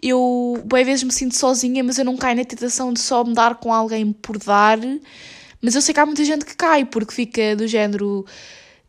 Eu, 0.02 0.62
boas 0.64 0.87
vezes, 0.87 1.02
me 1.02 1.12
sinto 1.12 1.37
sozinha, 1.37 1.82
mas 1.82 1.98
eu 1.98 2.04
não 2.04 2.16
caio 2.16 2.37
na 2.37 2.44
tentação 2.44 2.92
de 2.92 3.00
só 3.00 3.24
me 3.24 3.34
dar 3.34 3.56
com 3.56 3.72
alguém 3.72 4.12
por 4.12 4.38
dar. 4.38 4.78
Mas 5.61 5.74
eu 5.74 5.82
sei 5.82 5.92
que 5.92 6.00
há 6.00 6.06
muita 6.06 6.24
gente 6.24 6.44
que 6.44 6.56
cai, 6.56 6.84
porque 6.84 7.12
fica 7.12 7.56
do 7.56 7.66
género 7.66 8.24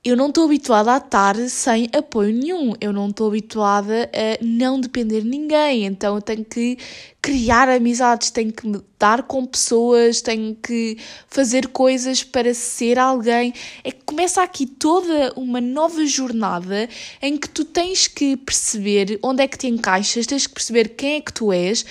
eu 0.03 0.15
não 0.15 0.29
estou 0.29 0.45
habituada 0.45 0.93
a 0.93 0.97
estar 0.97 1.35
sem 1.49 1.89
apoio 1.91 2.33
nenhum, 2.33 2.73
eu 2.79 2.93
não 2.93 3.09
estou 3.09 3.27
habituada 3.27 4.09
a 4.13 4.43
não 4.43 4.79
depender 4.79 5.21
de 5.21 5.27
ninguém, 5.27 5.85
então 5.85 6.15
eu 6.15 6.21
tenho 6.21 6.45
que 6.45 6.77
criar 7.21 7.67
amizades, 7.67 8.31
tenho 8.31 8.53
que 8.53 8.65
me 8.65 8.81
dar 8.97 9.23
com 9.23 9.45
pessoas, 9.45 10.21
tenho 10.21 10.55
que 10.55 10.97
fazer 11.27 11.67
coisas 11.67 12.23
para 12.23 12.53
ser 12.53 12.97
alguém. 12.97 13.53
É 13.83 13.91
que 13.91 14.03
começa 14.05 14.41
aqui 14.41 14.65
toda 14.65 15.33
uma 15.35 15.59
nova 15.59 16.05
jornada 16.05 16.87
em 17.21 17.37
que 17.37 17.49
tu 17.49 17.65
tens 17.65 18.07
que 18.07 18.37
perceber 18.37 19.19
onde 19.21 19.43
é 19.43 19.47
que 19.47 19.57
te 19.57 19.67
encaixas, 19.67 20.25
tens 20.25 20.47
que 20.47 20.53
perceber 20.53 20.89
quem 20.95 21.15
é 21.15 21.21
que 21.21 21.33
tu 21.33 21.51
és 21.51 21.85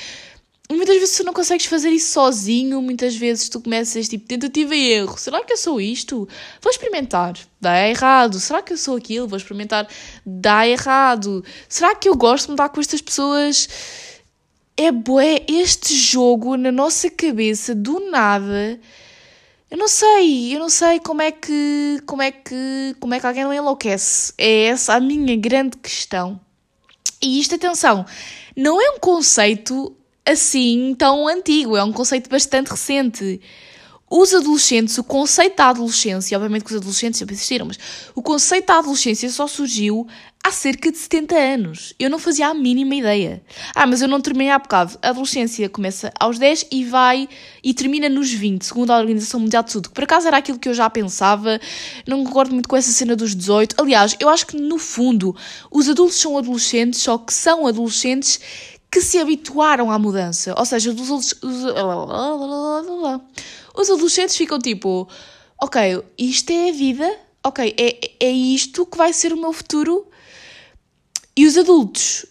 muitas 0.77 0.97
vezes 0.99 1.17
tu 1.17 1.25
não 1.25 1.33
consegues 1.33 1.65
fazer 1.65 1.89
isso 1.89 2.13
sozinho, 2.13 2.83
muitas 2.83 3.17
vezes 3.17 3.49
tu 3.49 3.59
começas 3.59 4.07
tipo 4.07 4.27
tentativa 4.27 4.77
e 4.77 4.91
erro. 4.91 5.17
Será 5.17 5.43
que 5.43 5.55
eu 5.55 5.57
sou 5.57 5.81
isto? 5.81 6.29
Vou 6.61 6.71
experimentar. 6.71 7.39
Dá 7.59 7.89
errado. 7.89 8.39
Será 8.39 8.61
que 8.61 8.75
eu 8.75 8.77
sou 8.77 8.97
aquilo? 8.97 9.27
Vou 9.27 9.39
experimentar. 9.39 9.89
Dá 10.27 10.69
errado. 10.69 11.43
Será 11.69 11.95
que 11.95 12.07
eu 12.09 12.15
gosto 12.15 12.47
de 12.47 12.51
mudar 12.51 12.69
com 12.69 12.81
estas 12.81 13.01
pessoas? 13.01 13.67
É 14.77 14.93
bué 14.93 15.43
este 15.49 15.95
jogo 15.97 16.57
na 16.57 16.71
nossa 16.71 17.11
cabeça 17.11 17.75
do 17.75 18.11
nada. 18.11 18.79
Eu 19.71 19.79
não 19.79 19.89
sei, 19.89 20.55
eu 20.55 20.61
não 20.61 20.69
sei 20.69 21.01
como 21.01 21.21
é 21.23 21.31
que 21.33 22.03
como 22.07 22.23
é 22.23 22.31
que 22.31 22.95
como 23.01 23.15
é 23.15 23.21
que 23.21 23.27
alguém 23.27 23.45
não 23.45 23.55
enlouquece. 23.55 24.35
É 24.37 24.65
essa 24.65 24.95
a 24.95 25.01
minha 25.01 25.37
grande 25.37 25.79
questão. 25.79 26.41
E 27.21 27.41
isto, 27.41 27.55
atenção, 27.57 28.07
não 28.57 28.81
é 28.81 28.91
um 28.91 28.99
conceito 29.01 29.97
assim 30.29 30.95
tão 30.97 31.27
antigo, 31.27 31.77
é 31.77 31.83
um 31.83 31.93
conceito 31.93 32.29
bastante 32.29 32.71
recente. 32.71 33.41
Os 34.11 34.33
adolescentes, 34.33 34.97
o 34.97 35.05
conceito 35.05 35.57
da 35.57 35.69
adolescência, 35.69 36.37
obviamente 36.39 36.65
que 36.65 36.71
os 36.71 36.79
adolescentes 36.79 37.19
sempre 37.19 37.35
existiram, 37.35 37.67
mas 37.67 37.79
o 38.15 38.23
conceito 38.23 38.67
da 38.67 38.79
adolescência 38.79 39.29
só 39.29 39.47
surgiu 39.47 40.07
há 40.43 40.51
cerca 40.51 40.91
de 40.91 40.97
70 40.97 41.37
anos. 41.37 41.95
Eu 41.99 42.09
não 42.09 42.19
fazia 42.19 42.49
a 42.49 42.55
mínima 42.55 42.95
ideia. 42.95 43.43
Ah, 43.75 43.87
mas 43.87 44.01
eu 44.01 44.09
não 44.09 44.19
terminei 44.19 44.49
há 44.49 44.59
bocado. 44.59 44.99
A 45.03 45.11
adolescência 45.11 45.69
começa 45.69 46.11
aos 46.19 46.39
10 46.39 46.69
e 46.73 46.85
vai 46.85 47.29
e 47.63 47.75
termina 47.75 48.09
nos 48.09 48.33
20, 48.33 48.65
segundo 48.65 48.91
a 48.93 48.99
Organização 48.99 49.41
Mundial 49.41 49.63
de 49.63 49.73
Saúde. 49.73 49.89
Que 49.89 49.95
por 49.95 50.05
acaso 50.05 50.27
era 50.27 50.39
aquilo 50.39 50.59
que 50.59 50.71
eu 50.71 50.75
já 50.75 50.89
pensava. 50.89 51.61
Não 52.07 52.25
concordo 52.25 52.55
muito 52.55 52.69
com 52.69 52.77
essa 52.77 52.91
cena 52.91 53.15
dos 53.15 53.35
18. 53.35 53.77
Aliás, 53.79 54.17
eu 54.19 54.31
acho 54.31 54.47
que 54.47 54.57
no 54.57 54.79
fundo 54.79 55.37
os 55.71 55.87
adultos 55.87 56.19
são 56.19 56.39
adolescentes, 56.39 57.03
só 57.03 57.19
que 57.19 57.35
são 57.35 57.67
adolescentes 57.67 58.41
que 58.91 59.01
se 59.01 59.19
habituaram 59.19 59.91
à 59.91 59.99
mudança. 59.99 60.55
Ou 60.57 60.65
seja, 60.65 60.91
os, 60.91 61.11
os, 61.11 61.33
os 63.75 63.91
adolescentes 63.91 64.37
ficam 64.37 64.59
tipo: 64.59 65.09
ok, 65.61 66.03
isto 66.17 66.51
é 66.51 66.71
a 66.71 66.73
vida, 66.73 67.19
ok, 67.45 67.75
é, 67.79 68.27
é 68.27 68.31
isto 68.31 68.87
que 68.87 68.97
vai 68.97 69.13
ser 69.13 69.33
o 69.33 69.41
meu 69.41 69.53
futuro. 69.53 70.07
E 71.37 71.47
os 71.47 71.57
adultos 71.57 72.27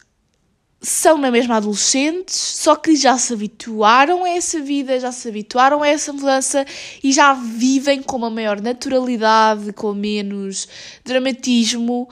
são 0.82 1.18
na 1.18 1.32
mesma 1.32 1.58
adolescentes, 1.58 2.36
só 2.36 2.76
que 2.76 2.96
já 2.96 3.18
se 3.18 3.34
habituaram 3.34 4.24
a 4.26 4.30
essa 4.30 4.60
vida, 4.60 5.00
já 5.00 5.12
se 5.12 5.28
habituaram 5.28 5.82
a 5.82 5.88
essa 5.88 6.14
mudança 6.14 6.66
e 7.04 7.12
já 7.12 7.34
vivem 7.34 8.02
com 8.02 8.18
uma 8.18 8.30
maior 8.30 8.62
naturalidade, 8.62 9.74
com 9.74 9.94
menos 9.94 10.68
dramatismo, 11.04 12.10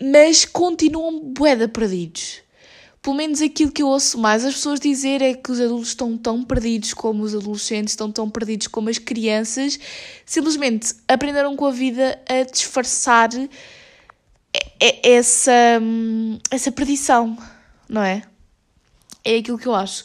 mas 0.00 0.44
continuam 0.44 1.20
boeda 1.20 1.68
perdidos 1.68 2.44
pelo 3.04 3.16
menos 3.16 3.42
aquilo 3.42 3.70
que 3.70 3.82
eu 3.82 3.88
ouço 3.88 4.16
mais 4.16 4.46
as 4.46 4.54
pessoas 4.54 4.80
dizer 4.80 5.20
é 5.20 5.34
que 5.34 5.52
os 5.52 5.60
adultos 5.60 5.88
estão 5.88 6.16
tão 6.16 6.42
perdidos 6.42 6.94
como 6.94 7.22
os 7.22 7.34
adolescentes, 7.34 7.92
estão 7.92 8.10
tão 8.10 8.30
perdidos 8.30 8.66
como 8.66 8.88
as 8.88 8.96
crianças, 8.96 9.78
simplesmente 10.24 10.94
aprenderam 11.06 11.54
com 11.54 11.66
a 11.66 11.70
vida 11.70 12.18
a 12.26 12.50
disfarçar 12.50 13.28
essa, 15.02 15.52
essa 16.50 16.72
perdição, 16.72 17.36
não 17.86 18.02
é? 18.02 18.22
É 19.26 19.38
aquilo 19.38 19.56
que 19.56 19.66
eu 19.66 19.74
acho. 19.74 20.04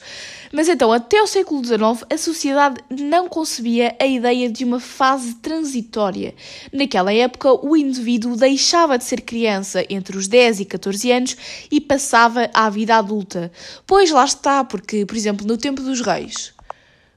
Mas 0.52 0.70
então, 0.70 0.94
até 0.94 1.22
o 1.22 1.28
século 1.28 1.64
XIX, 1.64 2.06
a 2.10 2.18
sociedade 2.18 2.82
não 2.90 3.28
concebia 3.28 3.94
a 4.00 4.08
ideia 4.08 4.50
de 4.50 4.64
uma 4.64 4.80
fase 4.80 5.36
transitória. 5.36 6.34
Naquela 6.72 7.14
época, 7.14 7.52
o 7.54 7.76
indivíduo 7.76 8.38
deixava 8.38 8.98
de 8.98 9.04
ser 9.04 9.22
criança 9.22 9.86
entre 9.90 10.18
os 10.18 10.28
10 10.28 10.62
e 10.62 10.66
14 10.66 11.12
anos 11.12 11.38
e 11.70 11.82
passava 11.82 12.50
à 12.54 12.70
vida 12.70 12.96
adulta. 12.96 13.52
Pois 13.86 14.10
lá 14.10 14.24
está, 14.24 14.64
porque, 14.64 15.06
por 15.06 15.18
exemplo, 15.18 15.46
no 15.46 15.58
tempo 15.58 15.82
dos 15.82 16.00
reis, 16.00 16.54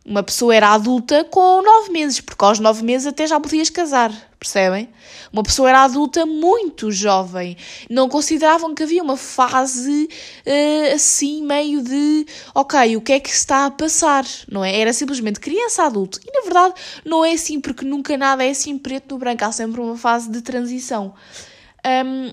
uma 0.05 0.25
pessoa 0.25 0.53
era 0.53 0.71
adulta 0.71 1.23
com 1.31 1.63
9 1.63 1.93
meses, 1.93 2.21
porque 2.21 2.45
aos 2.45 2.59
9 2.59 2.83
meses 2.83 3.07
até 3.07 3.29
já 3.29 3.39
podias 3.39 3.71
casar, 3.71 4.13
percebem? 4.43 4.89
Uma 5.33 5.45
pessoa 5.45 5.69
era 5.69 5.85
adulta 5.85 6.27
muito 6.27 6.91
jovem. 6.91 7.57
Não 7.89 8.09
consideravam 8.09 8.75
que 8.75 8.83
havia 8.83 9.03
uma 9.03 9.17
fase 9.17 10.09
uh, 10.45 10.95
assim, 10.95 11.45
meio 11.45 11.81
de 11.83 12.27
ok, 12.53 12.97
o 12.97 13.01
que 13.01 13.13
é 13.13 13.21
que 13.21 13.31
está 13.31 13.67
a 13.67 13.71
passar? 13.71 14.25
Não 14.51 14.65
é? 14.65 14.77
Era 14.77 14.93
simplesmente 14.93 15.39
criança 15.39 15.85
adulto. 15.85 16.21
E 16.27 16.33
na 16.33 16.43
verdade 16.43 16.75
não 17.05 17.25
é 17.25 17.33
assim, 17.33 17.61
porque 17.61 17.85
nunca 17.85 18.17
nada 18.17 18.45
é 18.45 18.51
assim 18.51 18.77
preto 18.77 19.13
no 19.13 19.19
branco. 19.19 19.45
Há 19.45 19.53
sempre 19.53 19.81
uma 19.81 19.97
fase 19.97 20.29
de 20.29 20.43
transição. 20.43 21.15
Um, 21.87 22.33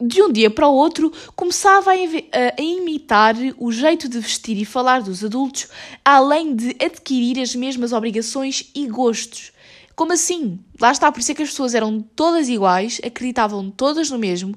de 0.00 0.20
um 0.22 0.30
dia 0.30 0.50
para 0.50 0.68
o 0.68 0.74
outro, 0.74 1.12
começava 1.34 1.92
a, 1.92 1.94
a, 1.94 2.62
imitar 2.62 3.34
o 3.56 3.70
jeito 3.72 4.08
de 4.08 4.18
vestir 4.18 4.58
e 4.58 4.64
falar 4.64 5.00
dos 5.00 5.24
adultos, 5.24 5.68
além 6.04 6.54
de 6.54 6.76
adquirir 6.84 7.40
as 7.40 7.54
mesmas 7.54 7.92
obrigações 7.92 8.70
e 8.74 8.86
gostos. 8.86 9.53
Como 9.94 10.12
assim? 10.12 10.58
Lá 10.80 10.90
está, 10.90 11.10
por 11.10 11.20
isso 11.20 11.32
é 11.32 11.34
que 11.34 11.42
as 11.42 11.50
pessoas 11.50 11.74
eram 11.74 12.00
todas 12.00 12.48
iguais, 12.48 13.00
acreditavam 13.04 13.70
todas 13.70 14.10
no 14.10 14.18
mesmo, 14.18 14.56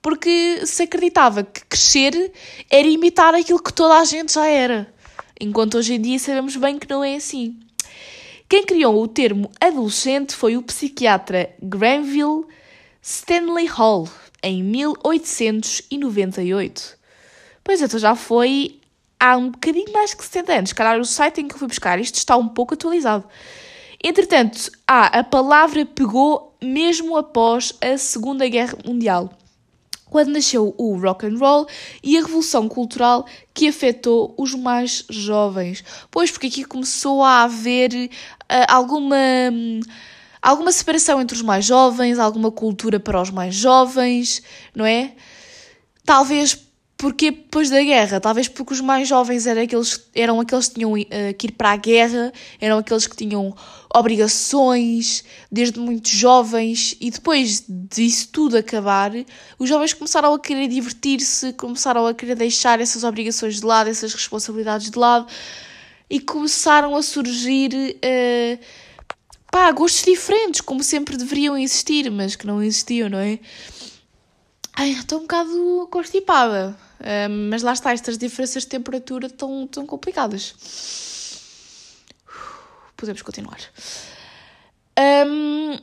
porque 0.00 0.64
se 0.64 0.84
acreditava 0.84 1.44
que 1.44 1.64
crescer 1.66 2.32
era 2.70 2.88
imitar 2.88 3.34
aquilo 3.34 3.62
que 3.62 3.72
toda 3.72 3.98
a 3.98 4.04
gente 4.04 4.32
já 4.32 4.46
era. 4.46 4.92
Enquanto 5.40 5.76
hoje 5.76 5.94
em 5.94 6.00
dia 6.00 6.18
sabemos 6.18 6.56
bem 6.56 6.78
que 6.78 6.88
não 6.88 7.04
é 7.04 7.16
assim. 7.16 7.58
Quem 8.48 8.64
criou 8.64 9.02
o 9.02 9.06
termo 9.06 9.50
adolescente 9.60 10.34
foi 10.34 10.56
o 10.56 10.62
psiquiatra 10.62 11.54
Granville 11.62 12.46
Stanley 13.02 13.66
Hall, 13.66 14.08
em 14.42 14.62
1898. 14.62 16.96
Pois 17.62 17.82
então 17.82 18.00
já 18.00 18.14
foi 18.14 18.80
há 19.20 19.36
um 19.36 19.50
bocadinho 19.50 19.92
mais 19.92 20.14
que 20.14 20.24
70 20.24 20.52
anos. 20.52 20.72
Calhar 20.72 20.98
o 20.98 21.04
site 21.04 21.42
em 21.42 21.48
que 21.48 21.54
eu 21.54 21.58
fui 21.58 21.68
buscar 21.68 22.00
isto 22.00 22.14
está 22.14 22.34
um 22.36 22.48
pouco 22.48 22.72
atualizado. 22.74 23.28
Entretanto, 24.02 24.70
ah, 24.86 25.18
a 25.18 25.24
palavra 25.24 25.84
pegou 25.84 26.56
mesmo 26.62 27.16
após 27.16 27.72
a 27.80 27.98
Segunda 27.98 28.48
Guerra 28.48 28.78
Mundial, 28.84 29.30
quando 30.06 30.30
nasceu 30.30 30.74
o 30.78 30.96
rock 30.96 31.26
and 31.26 31.36
roll 31.38 31.66
e 32.02 32.16
a 32.16 32.20
revolução 32.20 32.68
cultural 32.68 33.26
que 33.52 33.68
afetou 33.68 34.34
os 34.38 34.54
mais 34.54 35.04
jovens. 35.10 35.84
Pois, 36.10 36.30
porque 36.30 36.46
aqui 36.46 36.64
começou 36.64 37.22
a 37.22 37.42
haver 37.42 37.92
uh, 37.94 38.08
alguma 38.68 39.16
alguma 40.40 40.70
separação 40.70 41.20
entre 41.20 41.36
os 41.36 41.42
mais 41.42 41.64
jovens, 41.64 42.18
alguma 42.18 42.50
cultura 42.50 43.00
para 43.00 43.20
os 43.20 43.30
mais 43.30 43.54
jovens, 43.54 44.42
não 44.74 44.86
é? 44.86 45.12
Talvez 46.04 46.67
porque 46.98 47.30
depois 47.30 47.70
da 47.70 47.80
guerra, 47.80 48.18
talvez 48.18 48.48
porque 48.48 48.72
os 48.72 48.80
mais 48.80 49.06
jovens 49.06 49.46
eram 49.46 49.62
aqueles, 49.62 50.04
eram 50.12 50.40
aqueles 50.40 50.66
que 50.66 50.74
tinham 50.74 50.92
uh, 50.94 51.06
que 51.38 51.46
ir 51.46 51.52
para 51.52 51.70
a 51.70 51.76
guerra, 51.76 52.32
eram 52.60 52.78
aqueles 52.78 53.06
que 53.06 53.16
tinham 53.16 53.54
obrigações 53.94 55.22
desde 55.50 55.78
muito 55.78 56.08
jovens, 56.08 56.96
e 57.00 57.08
depois 57.08 57.64
disso 57.68 58.28
tudo 58.32 58.56
acabar, 58.56 59.12
os 59.60 59.68
jovens 59.68 59.94
começaram 59.94 60.34
a 60.34 60.40
querer 60.40 60.66
divertir-se, 60.66 61.52
começaram 61.52 62.04
a 62.04 62.12
querer 62.12 62.34
deixar 62.34 62.80
essas 62.80 63.04
obrigações 63.04 63.60
de 63.60 63.64
lado, 63.64 63.88
essas 63.88 64.12
responsabilidades 64.12 64.90
de 64.90 64.98
lado, 64.98 65.28
e 66.10 66.18
começaram 66.18 66.96
a 66.96 67.02
surgir. 67.02 67.70
Uh, 67.74 68.58
pá, 69.52 69.70
gostos 69.70 70.04
diferentes, 70.04 70.60
como 70.60 70.82
sempre 70.82 71.16
deveriam 71.16 71.56
existir, 71.56 72.10
mas 72.10 72.34
que 72.34 72.46
não 72.46 72.60
existiam, 72.60 73.08
não 73.08 73.18
é? 73.18 73.38
Ai, 74.80 74.90
estou 74.90 75.18
um 75.18 75.22
bocado 75.22 75.88
constipada. 75.90 76.78
Uh, 77.00 77.28
mas 77.50 77.64
lá 77.64 77.72
está, 77.72 77.92
estas 77.92 78.16
diferenças 78.16 78.62
de 78.62 78.68
temperatura 78.68 79.26
estão 79.26 79.66
tão 79.66 79.84
complicadas. 79.84 80.54
Podemos 82.96 83.20
continuar. 83.22 83.58
Um, 84.96 85.76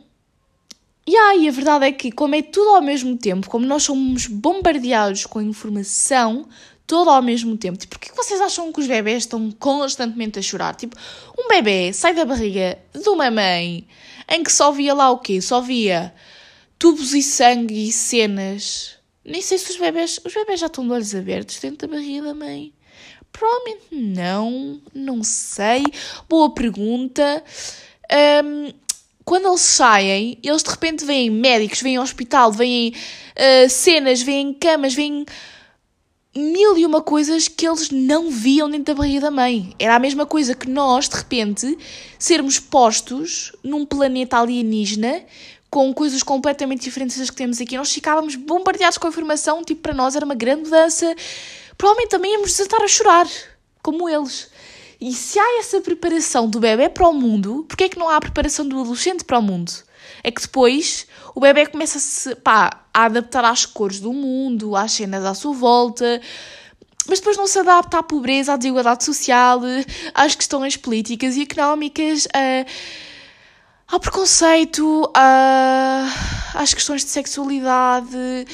yeah, 1.09 1.35
e 1.35 1.49
a 1.49 1.51
verdade 1.51 1.87
é 1.87 1.91
que, 1.91 2.09
como 2.09 2.35
é 2.35 2.41
tudo 2.41 2.69
ao 2.69 2.81
mesmo 2.81 3.17
tempo, 3.17 3.49
como 3.49 3.65
nós 3.65 3.83
somos 3.83 4.27
bombardeados 4.27 5.25
com 5.25 5.41
informação, 5.41 6.47
todo 6.87 7.09
ao 7.09 7.21
mesmo 7.21 7.57
tempo. 7.57 7.77
Tipo, 7.77 7.99
porquê 7.99 8.11
que 8.11 8.15
vocês 8.15 8.39
acham 8.39 8.71
que 8.71 8.79
os 8.79 8.87
bebés 8.87 9.23
estão 9.23 9.51
constantemente 9.51 10.39
a 10.39 10.41
chorar? 10.41 10.73
Tipo, 10.73 10.95
um 11.37 11.49
bebê 11.49 11.91
sai 11.91 12.13
da 12.13 12.23
barriga 12.23 12.79
de 12.93 13.09
uma 13.09 13.29
mãe 13.29 13.85
em 14.29 14.41
que 14.41 14.53
só 14.53 14.71
via 14.71 14.93
lá 14.93 15.11
o 15.11 15.17
quê? 15.17 15.41
Só 15.41 15.59
via 15.59 16.13
tubos 16.77 17.13
e 17.13 17.21
sangue 17.21 17.87
e 17.87 17.91
cenas. 17.91 18.97
Nem 19.23 19.41
sei 19.41 19.57
se 19.57 19.71
os 19.71 19.77
bebés. 19.77 20.19
Os 20.23 20.33
bebés 20.33 20.59
já 20.59 20.67
estão 20.67 20.85
de 20.85 20.93
olhos 20.93 21.15
abertos 21.15 21.59
dentro 21.59 21.87
da 21.87 21.95
barriga 21.95 22.27
da 22.27 22.33
mãe. 22.33 22.73
Provavelmente 23.31 23.83
não, 23.91 24.81
não 24.93 25.23
sei. 25.23 25.83
Boa 26.29 26.53
pergunta. 26.53 27.43
Um, 28.43 28.71
quando 29.25 29.47
eles 29.47 29.61
saem, 29.61 30.37
eles 30.43 30.61
de 30.61 30.69
repente 30.69 31.03
veem 31.03 31.31
médicos, 31.31 31.81
veem 31.81 31.99
hospital, 31.99 32.51
veem 32.51 32.93
uh, 32.93 33.69
cenas, 33.69 34.21
veem 34.21 34.53
camas, 34.53 34.93
veem 34.93 35.25
mil 36.35 36.77
e 36.77 36.85
uma 36.85 37.01
coisas 37.01 37.47
que 37.47 37.67
eles 37.67 37.89
não 37.89 38.29
viam 38.29 38.69
dentro 38.69 38.93
da 38.93 39.01
barriga 39.01 39.21
da 39.21 39.31
mãe. 39.31 39.73
Era 39.79 39.95
a 39.95 39.99
mesma 39.99 40.25
coisa 40.25 40.53
que 40.53 40.69
nós, 40.69 41.09
de 41.09 41.15
repente, 41.15 41.77
sermos 42.19 42.59
postos 42.59 43.53
num 43.63 43.85
planeta 43.85 44.37
alienígena 44.37 45.23
com 45.69 45.93
coisas 45.93 46.23
completamente 46.23 46.83
diferentes 46.83 47.17
das 47.17 47.29
que 47.29 47.35
temos 47.35 47.59
aqui. 47.59 47.77
Nós 47.77 47.91
ficávamos 47.91 48.35
bombardeados 48.35 48.97
com 48.97 49.07
a 49.07 49.09
informação, 49.09 49.63
tipo, 49.63 49.81
para 49.81 49.93
nós 49.93 50.15
era 50.15 50.25
uma 50.25 50.35
grande 50.35 50.63
mudança. 50.63 51.15
Provavelmente 51.77 52.11
também 52.11 52.33
íamos 52.33 52.51
desatar 52.51 52.81
a 52.81 52.87
chorar. 52.87 53.27
como 53.83 54.09
eles. 54.09 54.49
E 54.99 55.13
se 55.13 55.37
há 55.37 55.59
essa 55.59 55.79
preparação 55.81 56.49
do 56.49 56.59
bebê 56.59 56.89
para 56.89 57.07
o 57.07 57.13
mundo, 57.13 57.65
porquê 57.67 57.83
é 57.83 57.89
que 57.89 57.99
não 57.99 58.09
há 58.09 58.17
a 58.17 58.21
preparação 58.21 58.67
do 58.67 58.79
adolescente 58.79 59.23
para 59.23 59.37
o 59.37 59.41
mundo? 59.41 59.71
É 60.23 60.31
que 60.31 60.41
depois 60.41 61.05
o 61.35 61.39
bebê 61.39 61.67
começa 61.67 61.99
a, 61.99 62.01
se, 62.01 62.35
pá, 62.35 62.85
a 62.91 63.05
adaptar 63.05 63.45
às 63.45 63.65
cores 63.65 63.99
do 63.99 64.11
mundo, 64.11 64.75
às 64.75 64.93
cenas 64.93 65.23
à 65.23 65.35
sua 65.35 65.53
volta, 65.53 66.19
mas 67.07 67.19
depois 67.19 67.37
não 67.37 67.45
se 67.45 67.59
adapta 67.59 67.99
à 67.99 68.03
pobreza, 68.03 68.53
à 68.53 68.57
desigualdade 68.57 69.03
social, 69.03 69.61
às 70.13 70.33
questões 70.33 70.75
políticas 70.77 71.35
e 71.35 71.43
económicas, 71.43 72.27
a, 72.33 72.65
ao 73.87 73.99
preconceito, 73.99 75.09
a, 75.15 76.07
às 76.53 76.73
questões 76.73 77.03
de 77.03 77.11
sexualidade, 77.11 78.45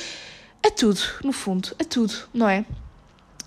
a 0.65 0.70
tudo, 0.70 1.02
no 1.24 1.32
fundo, 1.32 1.76
a 1.80 1.84
tudo, 1.84 2.13
não 2.34 2.48
é? 2.48 2.65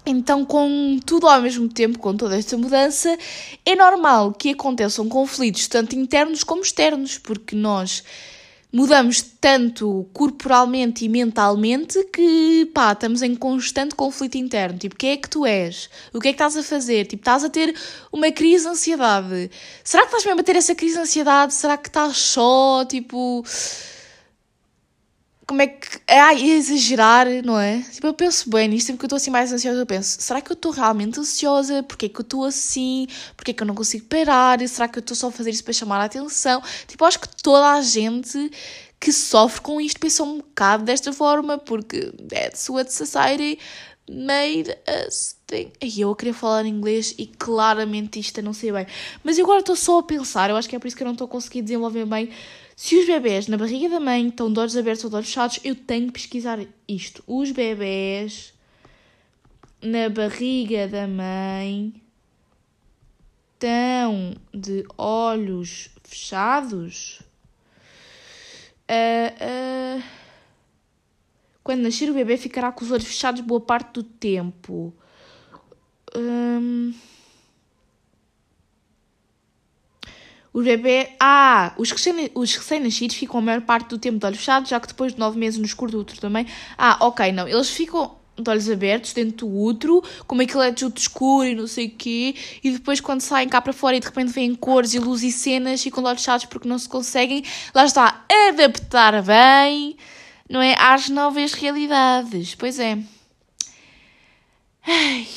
Então, 0.07 0.44
com 0.44 0.99
tudo 1.05 1.27
ao 1.27 1.40
mesmo 1.40 1.66
tempo, 1.68 1.99
com 1.99 2.14
toda 2.14 2.37
esta 2.37 2.57
mudança, 2.59 3.16
é 3.64 3.75
normal 3.75 4.33
que 4.33 4.51
aconteçam 4.51 5.09
conflitos, 5.09 5.66
tanto 5.66 5.97
internos 5.97 6.44
como 6.44 6.62
externos, 6.62 7.16
porque 7.16 7.57
nós 7.57 8.05
mudamos 8.75 9.23
tanto 9.41 10.05
corporalmente 10.13 11.05
e 11.05 11.09
mentalmente 11.09 12.03
que, 12.13 12.69
pá, 12.75 12.91
estamos 12.91 13.23
em 13.23 13.37
constante 13.37 13.95
conflito 13.95 14.37
interno. 14.37 14.77
Tipo, 14.77 14.97
quem 14.97 15.13
é 15.13 15.17
que 15.17 15.31
tu 15.31 15.47
és? 15.47 15.89
O 16.13 16.19
que 16.19 16.27
é 16.27 16.33
que 16.33 16.35
estás 16.35 16.57
a 16.57 16.63
fazer? 16.63 17.07
Tipo, 17.07 17.21
estás 17.21 17.45
a 17.45 17.49
ter 17.49 17.73
uma 18.13 18.33
crise 18.33 18.65
de 18.65 18.71
ansiedade. 18.71 19.49
Será 19.85 20.03
que 20.03 20.09
estás 20.09 20.25
mesmo 20.25 20.41
a 20.41 20.43
ter 20.43 20.57
essa 20.57 20.75
crise 20.75 20.95
de 20.95 21.03
ansiedade? 21.03 21.55
Será 21.55 21.77
que 21.77 21.89
estás 21.89 22.17
só, 22.17 22.85
tipo 22.85 23.45
como 25.46 25.62
é 25.62 25.66
que. 25.66 26.00
Ai, 26.09 26.50
exagerar, 26.50 27.26
não 27.44 27.59
é? 27.59 27.80
Tipo, 27.92 28.07
eu 28.07 28.14
penso 28.14 28.48
bem 28.50 28.68
nisto, 28.68 28.87
sempre 28.87 29.00
que 29.00 29.04
eu 29.04 29.07
estou 29.09 29.16
assim 29.16 29.30
mais 29.30 29.52
ansiosa, 29.52 29.78
eu 29.78 29.87
penso: 29.87 30.20
será 30.20 30.40
que 30.40 30.50
eu 30.50 30.54
estou 30.54 30.72
realmente 30.72 31.20
ansiosa? 31.20 31.83
Porquê 31.83 32.09
que 32.09 32.20
eu 32.20 32.22
estou 32.22 32.44
assim? 32.44 33.07
Porquê 33.37 33.52
que 33.52 33.62
eu 33.62 33.66
não 33.66 33.74
consigo 33.74 34.07
parar? 34.07 34.66
Será 34.68 34.88
que 34.88 34.98
eu 34.98 35.00
estou 35.00 35.16
só 35.16 35.28
a 35.28 35.33
fazer 35.33 35.50
isso 35.50 35.64
para 35.64 35.72
chamar 35.72 36.00
a 36.00 36.04
atenção? 36.04 36.62
Tipo, 36.87 37.04
acho 37.04 37.20
que 37.20 37.28
toda 37.42 37.72
a 37.72 37.83
gente 37.83 38.50
que 38.98 39.12
sofre 39.12 39.61
com 39.61 39.80
isto 39.80 40.00
pensa 40.00 40.22
um 40.22 40.38
bocado 40.38 40.85
desta 40.85 41.12
forma, 41.12 41.59
porque 41.59 42.11
that's 42.28 42.68
what 42.70 42.90
society 42.90 43.59
made 44.09 44.74
us 45.07 45.37
think. 45.46 45.72
E 45.83 46.00
eu 46.00 46.14
queria 46.14 46.35
falar 46.35 46.64
inglês 46.66 47.14
e 47.18 47.26
claramente 47.26 48.18
isto 48.18 48.38
eu 48.38 48.44
não 48.44 48.52
sei 48.52 48.72
bem. 48.72 48.87
Mas 49.22 49.38
eu 49.38 49.44
agora 49.44 49.61
estou 49.61 49.76
só 49.76 49.98
a 49.98 50.02
pensar, 50.02 50.50
eu 50.50 50.57
acho 50.57 50.68
que 50.68 50.76
é 50.76 50.78
por 50.78 50.87
isso 50.87 50.96
que 50.96 51.02
eu 51.02 51.07
não 51.07 51.12
estou 51.12 51.26
a 51.26 51.28
conseguir 51.28 51.62
desenvolver 51.62 52.07
bem 52.07 52.30
se 52.77 52.97
os 52.99 53.07
bebés 53.07 53.47
na 53.47 53.57
barriga 53.57 53.89
da 53.89 54.01
mãe 54.01 54.29
estão 54.29 54.53
de 54.53 54.59
olhos 54.59 54.77
abertos 54.77 55.05
ou 55.05 55.11
de 55.11 55.17
olhos 55.17 55.29
fechados, 55.29 55.61
eu 55.63 55.77
tenho 55.77 56.09
que 56.09 56.15
pesquisar 56.15 56.59
isto. 56.89 57.23
Os 57.27 57.51
bebés 57.53 58.53
na 59.81 60.09
barriga 60.09 60.89
da 60.89 61.07
mãe 61.07 61.95
estão 63.53 64.35
de 64.53 64.85
olhos 64.99 65.91
fechados. 66.03 67.21
Uh, 68.91 69.99
uh, 69.99 70.03
quando 71.63 71.83
nascer 71.83 72.11
o 72.11 72.15
bebê 72.15 72.37
ficará 72.37 72.71
com 72.73 72.85
os 72.85 72.91
olhos 72.91 73.07
fechados 73.07 73.41
boa 73.41 73.61
parte 73.61 73.95
do 73.95 74.03
tempo. 74.03 74.93
Um, 76.15 76.93
O 80.55 80.62
bebê. 80.62 81.11
Ah! 81.19 81.75
Os 81.77 81.90
recém-nascidos 81.90 83.17
ficam 83.17 83.40
a 83.40 83.43
maior 83.43 83.61
parte 83.62 83.88
do 83.88 83.99
tempo 83.99 84.19
de 84.19 84.25
olhos 84.25 84.38
fechados, 84.38 84.71
já 84.71 84.79
que 84.79 84.87
depois 84.87 85.12
de 85.12 85.19
nove 85.19 85.37
meses 85.37 85.59
no 85.59 85.67
escuro 85.67 85.90
do 85.90 85.99
útero 85.99 86.21
também. 86.21 86.47
Ah, 86.79 86.97
ok, 87.01 87.33
não. 87.33 87.49
Eles 87.49 87.71
ficam 87.71 88.14
de 88.37 88.49
olhos 88.49 88.71
abertos 88.71 89.12
dentro 89.12 89.47
do 89.47 89.53
útero, 89.53 90.03
como 90.29 90.43
aquilo 90.43 90.62
é 90.62 90.73
tudo 90.73 90.97
escuro 90.97 91.47
e 91.47 91.55
não 91.55 91.67
sei 91.67 91.87
o 91.87 91.90
quê, 91.90 92.35
e 92.64 92.71
depois 92.73 93.01
quando 93.01 93.21
saem 93.21 93.49
cá 93.49 93.61
para 93.61 93.73
fora 93.73 93.97
e 93.97 94.01
de 94.01 94.07
repente 94.07 94.33
vêm 94.33 94.55
cores 94.57 94.93
e 94.93 94.99
luz 94.99 95.23
e 95.23 95.31
cenas, 95.31 95.83
ficam 95.83 96.03
de 96.03 96.09
olhos 96.09 96.21
fechados 96.21 96.45
porque 96.47 96.69
não 96.69 96.77
se 96.77 96.88
conseguem, 96.88 97.45
lá 97.73 97.85
está, 97.85 98.25
adaptar 98.49 99.23
bem, 99.23 99.97
não 100.51 100.61
é? 100.61 100.75
Às 100.79 101.09
novas 101.09 101.53
realidades. 101.53 102.57
Pois 102.57 102.81
é. 102.81 102.99
Ai. 104.87 105.29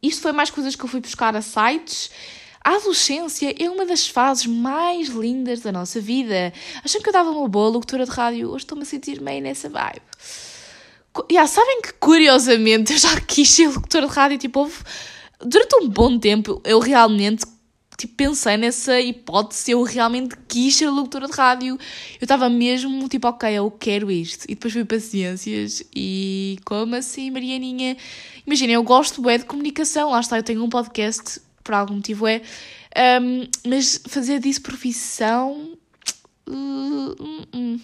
Isto 0.00 0.22
foi 0.22 0.32
mais 0.32 0.50
coisas 0.50 0.76
que 0.76 0.84
eu 0.84 0.88
fui 0.88 1.00
buscar 1.00 1.34
a 1.36 1.42
sites 1.42 2.10
a 2.64 2.76
adolescência 2.76 3.54
é 3.58 3.68
uma 3.68 3.84
das 3.84 4.06
fases 4.06 4.46
mais 4.46 5.08
lindas 5.08 5.60
da 5.60 5.72
nossa 5.72 6.00
vida. 6.00 6.52
Acham 6.84 7.00
que 7.00 7.08
eu 7.08 7.12
dava 7.12 7.30
uma 7.30 7.48
boa 7.48 7.68
locutora 7.68 8.04
de 8.04 8.10
rádio? 8.10 8.50
Hoje 8.50 8.64
estou-me 8.64 8.82
a 8.82 8.86
sentir 8.86 9.20
meio 9.20 9.42
nessa 9.42 9.68
vibe. 9.68 10.02
Yeah, 11.30 11.46
sabem 11.46 11.82
que, 11.82 11.92
curiosamente, 11.94 12.92
eu 12.92 12.98
já 12.98 13.20
quis 13.20 13.50
ser 13.50 13.68
locutora 13.68 14.06
de 14.06 14.12
rádio. 14.12 14.38
Tipo, 14.38 14.60
houve... 14.60 14.76
durante 15.44 15.76
um 15.76 15.88
bom 15.88 16.18
tempo, 16.18 16.60
eu 16.64 16.78
realmente 16.78 17.44
tipo, 17.98 18.14
pensei 18.14 18.56
nessa 18.56 19.00
hipótese, 19.00 19.72
eu 19.72 19.82
realmente 19.82 20.36
quis 20.48 20.76
ser 20.76 20.88
locutora 20.88 21.26
de 21.26 21.32
rádio. 21.32 21.74
Eu 22.20 22.24
estava 22.24 22.48
mesmo 22.48 23.08
tipo, 23.08 23.26
ok, 23.26 23.50
eu 23.52 23.70
quero 23.70 24.10
isto. 24.10 24.44
E 24.44 24.54
depois 24.54 24.72
fui 24.72 24.84
paciências 24.84 25.82
e 25.94 26.58
como 26.64 26.94
assim, 26.94 27.30
Marianinha? 27.30 27.96
Imagina, 28.46 28.72
eu 28.72 28.82
gosto 28.82 29.20
bem 29.20 29.38
de 29.38 29.44
comunicação, 29.44 30.10
lá 30.10 30.20
está, 30.20 30.36
eu 30.36 30.42
tenho 30.42 30.62
um 30.64 30.68
podcast 30.68 31.40
por 31.62 31.74
algum 31.74 31.94
motivo 31.94 32.26
é. 32.26 32.42
Um, 33.20 33.48
mas 33.68 34.02
fazer 34.08 34.38
disso 34.40 34.62
profissão. 34.62 35.76
Uh, 36.46 37.14
uh, 37.18 37.56
uh. 37.56 37.80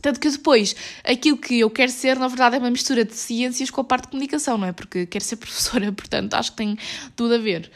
Tanto 0.00 0.18
que 0.18 0.30
depois, 0.30 0.74
aquilo 1.04 1.36
que 1.36 1.60
eu 1.60 1.68
quero 1.68 1.92
ser, 1.92 2.18
na 2.18 2.28
verdade, 2.28 2.56
é 2.56 2.58
uma 2.58 2.70
mistura 2.70 3.04
de 3.04 3.14
ciências 3.14 3.70
com 3.70 3.82
a 3.82 3.84
parte 3.84 4.04
de 4.04 4.10
comunicação, 4.10 4.56
não 4.56 4.66
é? 4.66 4.72
Porque 4.72 5.04
quero 5.06 5.24
ser 5.24 5.36
professora, 5.36 5.92
portanto, 5.92 6.34
acho 6.34 6.52
que 6.52 6.56
tem 6.56 6.78
tudo 7.14 7.34
a 7.34 7.38
ver. 7.38 7.70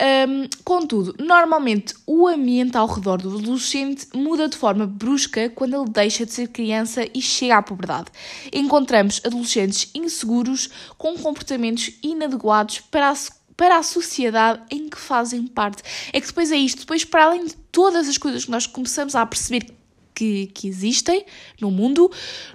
Um, 0.00 0.48
contudo, 0.64 1.14
normalmente 1.20 1.94
o 2.04 2.26
ambiente 2.26 2.76
ao 2.76 2.86
redor 2.86 3.22
do 3.22 3.38
adolescente 3.38 4.08
muda 4.12 4.48
de 4.48 4.56
forma 4.56 4.88
brusca 4.88 5.48
quando 5.50 5.80
ele 5.80 5.88
deixa 5.88 6.26
de 6.26 6.32
ser 6.32 6.48
criança 6.48 7.06
e 7.14 7.22
chega 7.22 7.58
à 7.58 7.62
puberdade. 7.62 8.06
Encontramos 8.52 9.20
adolescentes 9.24 9.88
inseguros 9.94 10.68
com 10.98 11.16
comportamentos 11.16 11.92
inadequados 12.02 12.80
para 12.80 13.10
a 13.10 13.14
para 13.56 13.78
a 13.78 13.82
sociedade 13.82 14.62
em 14.70 14.88
que 14.88 14.98
fazem 14.98 15.46
parte. 15.46 15.82
É 16.12 16.20
que 16.20 16.26
depois 16.26 16.50
é 16.50 16.56
isto, 16.56 16.80
depois 16.80 17.04
para 17.04 17.24
além 17.24 17.46
de 17.46 17.54
todas 17.70 18.08
as 18.08 18.18
coisas 18.18 18.44
que 18.44 18.50
nós 18.50 18.66
começamos 18.66 19.14
a 19.14 19.24
perceber 19.24 19.66
que, 20.14 20.46
que 20.54 20.68
existem 20.68 21.24
no 21.60 21.70
mundo, 21.70 22.10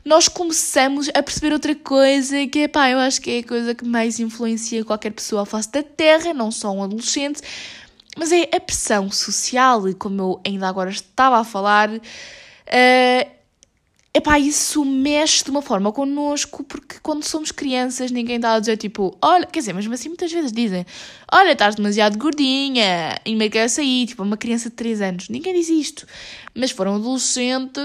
nós 0.06 0.28
começamos 0.28 1.10
a 1.14 1.22
perceber 1.22 1.52
outra 1.52 1.76
coisa 1.76 2.48
que, 2.48 2.68
pá, 2.68 2.90
eu 2.90 3.00
acho 3.00 3.22
que 3.22 3.32
é 3.32 3.40
a 3.40 3.44
coisa 3.44 3.76
que 3.76 3.86
mais 3.86 4.20
influencia 4.20 4.86
qualquer 4.86 5.12
pessoa 5.12 5.42
à 5.42 5.46
face 5.46 5.70
da 5.72 5.84
Terra, 5.84 6.34
não 6.34 6.52
só 6.52 6.72
um 6.72 6.82
adolescente, 6.82 7.42
mas 8.18 8.32
é 8.32 8.44
a 8.54 8.60
pressão 8.60 9.12
social, 9.12 9.84
como 9.98 10.22
eu 10.22 10.42
ainda 10.46 10.68
agora 10.68 10.90
estava 10.90 11.38
a 11.38 11.44
falar, 11.44 11.90
uh, 11.90 13.39
Epá, 14.12 14.40
isso 14.40 14.84
mexe 14.84 15.44
de 15.44 15.52
uma 15.52 15.62
forma 15.62 15.92
connosco, 15.92 16.64
porque 16.64 16.96
quando 17.02 17.24
somos 17.24 17.52
crianças 17.52 18.10
ninguém 18.10 18.38
está 18.38 18.54
a 18.54 18.60
dizer 18.60 18.76
tipo, 18.76 19.16
olha, 19.22 19.46
quer 19.46 19.60
dizer, 19.60 19.74
mesmo 19.74 19.94
assim 19.94 20.10
muitas 20.10 20.32
vezes 20.32 20.52
dizem, 20.52 20.84
olha, 21.32 21.52
estás 21.52 21.76
demasiado 21.76 22.18
gordinha, 22.18 23.20
emagrece 23.24 23.82
aí, 23.82 24.08
tipo, 24.08 24.24
uma 24.24 24.36
criança 24.36 24.70
de 24.70 24.76
3 24.76 25.02
anos. 25.02 25.30
Ninguém 25.30 25.54
diz 25.54 25.70
isto. 25.70 26.08
Mas 26.56 26.72
se 26.72 26.76
for 26.76 26.88
um 26.88 26.96
adolescente, 26.96 27.80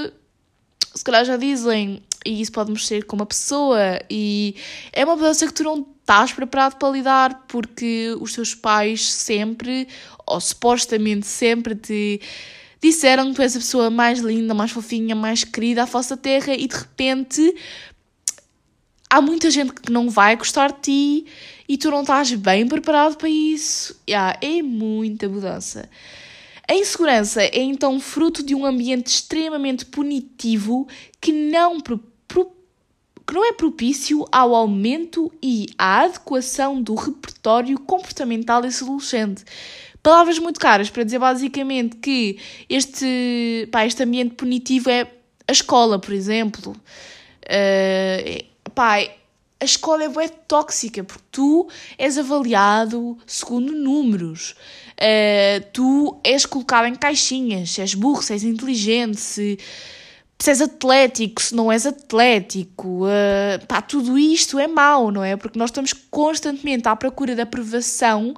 se 0.94 1.04
calhar 1.04 1.26
já 1.26 1.36
dizem, 1.36 2.02
e 2.24 2.40
isso 2.40 2.52
pode 2.52 2.72
mexer 2.72 3.04
com 3.04 3.16
uma 3.16 3.26
pessoa, 3.26 4.00
e 4.08 4.56
é 4.94 5.04
uma 5.04 5.16
mudança 5.16 5.46
que 5.46 5.52
tu 5.52 5.62
não 5.62 5.86
estás 6.00 6.32
preparado 6.32 6.76
para 6.76 6.88
lidar, 6.90 7.44
porque 7.48 8.16
os 8.18 8.32
teus 8.32 8.54
pais 8.54 9.12
sempre, 9.12 9.88
ou 10.26 10.40
supostamente 10.40 11.26
sempre, 11.26 11.74
te 11.74 12.20
disseram 12.84 13.30
que 13.30 13.36
tu 13.36 13.42
és 13.42 13.56
a 13.56 13.58
pessoa 13.58 13.88
mais 13.88 14.20
linda, 14.20 14.52
mais 14.52 14.70
fofinha, 14.70 15.14
mais 15.14 15.42
querida 15.42 15.84
à 15.84 15.86
face 15.86 16.10
da 16.10 16.18
terra 16.18 16.54
e 16.54 16.66
de 16.66 16.76
repente 16.76 17.54
há 19.08 19.22
muita 19.22 19.50
gente 19.50 19.72
que 19.72 19.90
não 19.90 20.10
vai 20.10 20.36
gostar 20.36 20.70
de 20.70 20.80
ti 20.82 21.26
e 21.66 21.78
tu 21.78 21.90
não 21.90 22.02
estás 22.02 22.30
bem 22.34 22.68
preparado 22.68 23.16
para 23.16 23.28
isso. 23.28 23.98
Yeah, 24.06 24.38
é 24.42 24.60
muita 24.60 25.26
mudança. 25.28 25.88
A 26.68 26.74
insegurança 26.74 27.42
é 27.42 27.62
então 27.62 27.98
fruto 27.98 28.42
de 28.42 28.54
um 28.54 28.66
ambiente 28.66 29.06
extremamente 29.06 29.86
punitivo 29.86 30.86
que 31.22 31.32
não, 31.32 31.80
pro, 31.80 31.98
pro, 32.28 32.52
que 33.26 33.32
não 33.32 33.46
é 33.46 33.52
propício 33.54 34.26
ao 34.30 34.54
aumento 34.54 35.32
e 35.42 35.68
à 35.78 36.00
adequação 36.02 36.82
do 36.82 36.94
repertório 36.94 37.78
comportamental 37.78 38.60
desse 38.60 38.84
adolescente. 38.84 39.42
Palavras 40.04 40.38
muito 40.38 40.60
caras 40.60 40.90
para 40.90 41.02
dizer 41.02 41.18
basicamente 41.18 41.96
que 41.96 42.38
este, 42.68 43.66
pá, 43.72 43.86
este 43.86 44.02
ambiente 44.02 44.34
punitivo 44.34 44.90
é 44.90 45.10
a 45.48 45.52
escola, 45.52 45.98
por 45.98 46.12
exemplo. 46.12 46.76
Uh, 47.46 48.70
pá, 48.74 48.98
a 48.98 49.64
escola 49.64 50.04
é 50.04 50.08
bué 50.10 50.28
tóxica 50.28 51.02
porque 51.02 51.24
tu 51.32 51.66
és 51.96 52.18
avaliado 52.18 53.16
segundo 53.26 53.72
números. 53.72 54.54
Uh, 54.90 55.64
tu 55.72 56.20
és 56.22 56.44
colocado 56.44 56.86
em 56.86 56.94
caixinhas, 56.94 57.70
se 57.70 57.80
és 57.80 57.94
burro, 57.94 58.22
se 58.22 58.34
és 58.34 58.44
inteligente, 58.44 59.18
se, 59.18 59.58
se 60.38 60.50
és 60.50 60.60
atlético, 60.60 61.40
se 61.40 61.54
não 61.54 61.72
és 61.72 61.86
atlético, 61.86 63.06
uh, 63.06 63.66
pá, 63.66 63.80
tudo 63.80 64.18
isto 64.18 64.58
é 64.58 64.66
mau, 64.66 65.10
não 65.10 65.24
é? 65.24 65.34
Porque 65.34 65.58
nós 65.58 65.70
estamos 65.70 65.94
constantemente 65.94 66.86
à 66.88 66.94
procura 66.94 67.34
da 67.34 67.44
aprovação 67.44 68.34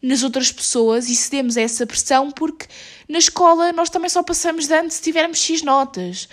nas 0.00 0.22
outras 0.22 0.52
pessoas 0.52 1.08
e 1.08 1.16
cedemos 1.16 1.56
a 1.56 1.60
essa 1.60 1.86
pressão 1.86 2.30
porque 2.30 2.66
na 3.08 3.18
escola 3.18 3.72
nós 3.72 3.90
também 3.90 4.08
só 4.08 4.22
passamos 4.22 4.66
de 4.66 4.74
ano 4.74 4.90
se 4.90 5.02
tivermos 5.02 5.38
X 5.38 5.62
notas. 5.62 6.28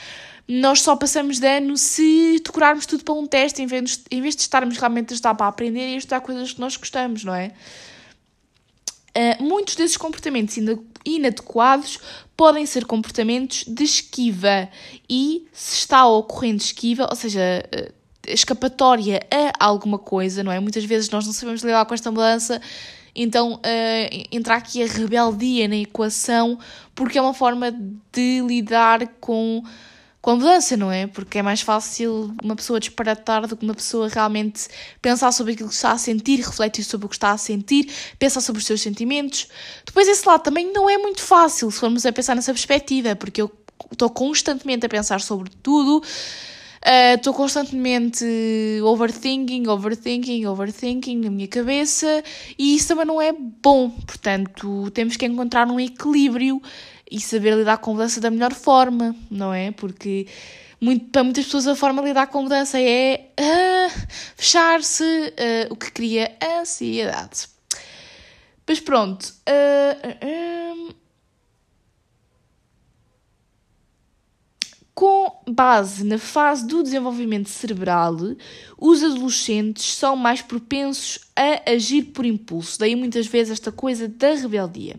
Nós 0.47 0.82
só 0.82 0.95
passamos 0.95 1.39
de 1.39 1.47
ano 1.47 1.75
se 1.75 2.39
decorarmos 2.43 2.86
tudo 2.86 3.04
para 3.04 3.15
um 3.15 3.25
teste 3.25 3.63
em 3.63 3.65
vez, 3.65 3.97
de, 3.97 4.04
em 4.12 4.21
vez 4.21 4.36
de 4.36 4.43
estarmos 4.43 4.78
realmente 4.78 5.12
a 5.12 5.15
estudar 5.15 5.34
para 5.34 5.47
aprender 5.47 5.89
e 5.89 5.95
a 5.95 5.97
estudar 5.97 6.21
coisas 6.21 6.54
que 6.54 6.62
nós 6.62 6.78
gostamos, 6.78 7.23
não 7.23 7.34
é? 7.34 7.51
Uh, 9.17 9.43
muitos 9.43 9.75
desses 9.75 9.97
comportamentos 9.97 10.58
inadequados 11.06 11.99
podem 12.36 12.65
ser 12.65 12.86
comportamentos 12.86 13.63
de 13.65 13.84
esquiva 13.84 14.69
e 15.10 15.47
se 15.54 15.78
está 15.78 16.06
ocorrendo 16.06 16.62
esquiva, 16.62 17.08
ou 17.10 17.15
seja, 17.15 17.39
uh, 17.73 17.93
escapatória 18.28 19.25
a 19.32 19.65
alguma 19.65 19.97
coisa, 19.97 20.43
não 20.43 20.51
é? 20.51 20.60
Muitas 20.60 20.84
vezes 20.84 21.10
nós 21.10 21.25
não 21.25 21.34
sabemos 21.34 21.63
lidar 21.63 21.86
com 21.86 21.93
esta 21.93 22.12
mudança 22.12 22.62
então, 23.15 23.54
uh, 23.54 24.51
aqui 24.51 24.84
a 24.84 24.88
rebeldia 24.88 25.67
na 25.67 25.78
equação, 25.78 26.60
porque 26.93 27.17
é 27.17 27.21
uma 27.21 27.34
forma 27.34 27.71
de 28.12 28.41
lidar 28.41 29.08
com, 29.21 29.63
com 30.21 30.32
a 30.32 30.36
mudança, 30.36 30.75
não 30.75 30.91
é? 30.91 31.08
Porque 31.08 31.38
é 31.38 31.41
mais 31.41 31.62
fácil 31.62 32.36
uma 32.43 32.56
pessoa 32.56 32.78
disparatar 32.78 33.47
do 33.47 33.56
que 33.56 33.63
uma 33.63 33.73
pessoa 33.73 34.10
realmente 34.10 34.67
pensar 35.01 35.32
sobre 35.32 35.54
aquilo 35.54 35.69
que 35.69 35.75
está 35.75 35.91
a 35.91 35.97
sentir, 35.97 36.38
refletir 36.38 36.84
sobre 36.84 37.06
o 37.06 37.10
que 37.10 37.15
está 37.15 37.32
a 37.32 37.38
sentir, 37.38 37.89
pensar 38.19 38.41
sobre 38.41 38.60
os 38.60 38.65
seus 38.65 38.82
sentimentos. 38.82 39.47
Depois, 39.86 40.10
esse 40.10 40.28
lado 40.28 40.43
também 40.43 40.73
não 40.73 40.89
é 40.89 40.97
muito 40.97 41.21
fácil 41.21 41.71
se 41.71 41.80
formos 41.80 42.06
a 42.06 42.12
pensar 42.12 42.36
nessa 42.36 42.51
perspectiva, 42.51 43.15
porque 43.15 43.41
eu 43.41 43.49
estou 43.91 44.10
constantemente 44.10 44.86
a 44.86 44.89
pensar 44.89 45.21
sobre 45.21 45.49
tudo 45.63 46.04
Estou 47.15 47.34
uh, 47.34 47.36
constantemente 47.36 48.24
overthinking, 48.84 49.67
overthinking, 49.67 50.45
overthinking 50.45 51.17
na 51.17 51.32
minha 51.32 51.48
cabeça 51.48 52.24
e 52.60 52.76
isso 52.76 52.89
também 52.89 53.06
não 53.06 53.19
é 53.19 53.34
bom. 53.34 53.89
Portanto, 53.89 54.91
temos 54.91 55.17
que 55.17 55.26
encontrar 55.26 55.67
um 55.67 55.80
equilíbrio 55.80 56.62
e 57.10 57.19
saber 57.19 57.56
lidar 57.56 57.80
com 57.80 57.91
a 57.91 57.93
mudança 57.95 58.21
da 58.21 58.30
melhor 58.30 58.54
forma, 58.54 59.15
não 59.32 59.52
é? 59.52 59.71
Porque 59.71 60.28
muito, 60.80 61.06
para 61.06 61.24
muitas 61.24 61.45
pessoas 61.45 61.65
a 61.65 61.76
forma 61.76 62.04
de 62.04 62.10
lidar 62.10 62.28
com 62.28 62.39
a 62.39 62.41
mudança 62.43 62.80
é 62.80 63.32
uh, 63.39 64.08
fechar-se, 64.38 65.04
uh, 65.04 65.71
o 65.74 65.76
que 65.76 65.91
cria 65.91 66.38
ansiedade. 66.60 67.48
Mas 68.67 68.80
pronto. 68.80 69.24
Uh, 69.48 71.04
Com 74.95 75.41
base 75.45 76.05
na 76.05 76.17
fase 76.17 76.65
do 76.65 76.81
desenvolvimento 76.81 77.49
cerebral, 77.49 78.15
os 78.77 79.03
adolescentes 79.03 79.93
são 79.93 80.15
mais 80.15 80.41
propensos 80.41 81.19
a 81.36 81.69
agir 81.69 82.03
por 82.03 82.25
impulso, 82.25 82.79
daí 82.79 82.95
muitas 82.95 83.27
vezes 83.27 83.51
esta 83.51 83.73
coisa 83.73 84.08
da 84.08 84.34
rebeldia. 84.34 84.95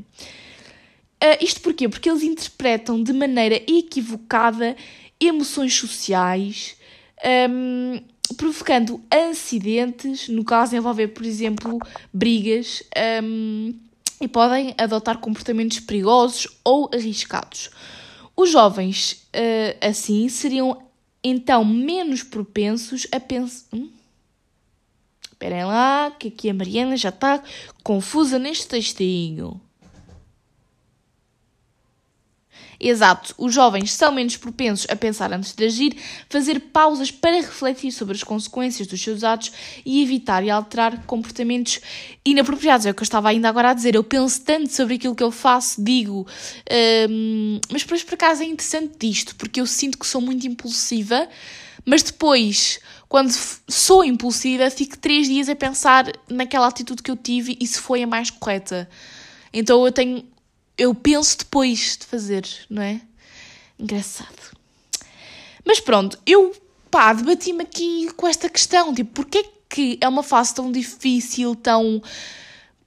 Uh, 1.24 1.42
isto 1.42 1.62
porquê? 1.62 1.88
Porque 1.88 2.10
eles 2.10 2.22
interpretam 2.22 3.02
de 3.02 3.14
maneira 3.14 3.56
equivocada 3.66 4.76
emoções 5.18 5.74
sociais, 5.74 6.76
um, 7.48 7.98
provocando 8.36 9.00
acidentes, 9.10 10.28
no 10.28 10.44
caso 10.44 10.76
envolver, 10.76 11.08
por 11.08 11.24
exemplo, 11.24 11.78
brigas, 12.12 12.82
um, 13.24 13.74
e 14.20 14.28
podem 14.28 14.74
adotar 14.76 15.18
comportamentos 15.18 15.80
perigosos 15.80 16.48
ou 16.62 16.90
arriscados. 16.92 17.70
Os 18.36 18.50
jovens, 18.50 19.26
uh, 19.34 19.86
assim, 19.88 20.28
seriam 20.28 20.82
então 21.24 21.64
menos 21.64 22.22
propensos 22.22 23.06
a 23.10 23.18
pensar. 23.18 23.66
Hum? 23.72 23.90
Esperem 25.22 25.64
lá, 25.64 26.10
que 26.18 26.28
aqui 26.28 26.48
a 26.50 26.54
Mariana 26.54 26.96
já 26.96 27.08
está 27.08 27.42
confusa 27.82 28.38
neste 28.38 28.68
textinho. 28.68 29.60
Exato, 32.78 33.34
os 33.38 33.54
jovens 33.54 33.92
são 33.92 34.12
menos 34.12 34.36
propensos 34.36 34.86
a 34.90 34.96
pensar 34.96 35.32
antes 35.32 35.54
de 35.54 35.64
agir, 35.64 35.96
fazer 36.28 36.60
pausas 36.60 37.10
para 37.10 37.36
refletir 37.36 37.90
sobre 37.90 38.14
as 38.14 38.22
consequências 38.22 38.86
dos 38.86 39.02
seus 39.02 39.24
atos 39.24 39.52
e 39.84 40.02
evitar 40.02 40.44
e 40.44 40.50
alterar 40.50 41.04
comportamentos 41.06 41.80
inapropriados. 42.24 42.86
É 42.86 42.90
o 42.90 42.94
que 42.94 43.02
eu 43.02 43.04
estava 43.04 43.28
ainda 43.28 43.48
agora 43.48 43.70
a 43.70 43.74
dizer. 43.74 43.94
Eu 43.94 44.04
penso 44.04 44.42
tanto 44.42 44.72
sobre 44.72 44.94
aquilo 44.94 45.14
que 45.14 45.22
eu 45.22 45.30
faço, 45.30 45.82
digo, 45.82 46.26
hum, 47.10 47.60
mas 47.70 47.82
depois 47.82 48.04
por 48.04 48.14
acaso 48.14 48.42
é 48.42 48.46
interessante 48.46 48.94
disto, 48.98 49.34
porque 49.36 49.60
eu 49.60 49.66
sinto 49.66 49.98
que 49.98 50.06
sou 50.06 50.20
muito 50.20 50.46
impulsiva, 50.46 51.28
mas 51.84 52.02
depois 52.02 52.80
quando 53.08 53.30
sou 53.68 54.04
impulsiva, 54.04 54.68
fico 54.68 54.98
três 54.98 55.28
dias 55.28 55.48
a 55.48 55.54
pensar 55.54 56.10
naquela 56.28 56.66
atitude 56.66 57.02
que 57.02 57.10
eu 57.10 57.16
tive 57.16 57.56
e 57.60 57.66
se 57.66 57.78
foi 57.80 58.02
a 58.02 58.06
mais 58.06 58.30
correta. 58.30 58.88
Então 59.52 59.84
eu 59.84 59.92
tenho 59.92 60.24
eu 60.78 60.94
penso 60.94 61.38
depois 61.38 61.96
de 61.98 62.06
fazer, 62.06 62.46
não 62.68 62.82
é? 62.82 63.00
Engraçado. 63.78 64.56
Mas 65.64 65.80
pronto, 65.80 66.18
eu 66.26 66.54
pá, 66.90 67.12
debati-me 67.12 67.62
aqui 67.62 68.10
com 68.16 68.26
esta 68.26 68.48
questão, 68.48 68.94
tipo, 68.94 69.22
porquê 69.22 69.44
que 69.68 69.98
é 70.00 70.08
uma 70.08 70.22
fase 70.22 70.54
tão 70.54 70.70
difícil, 70.70 71.54
tão 71.56 72.02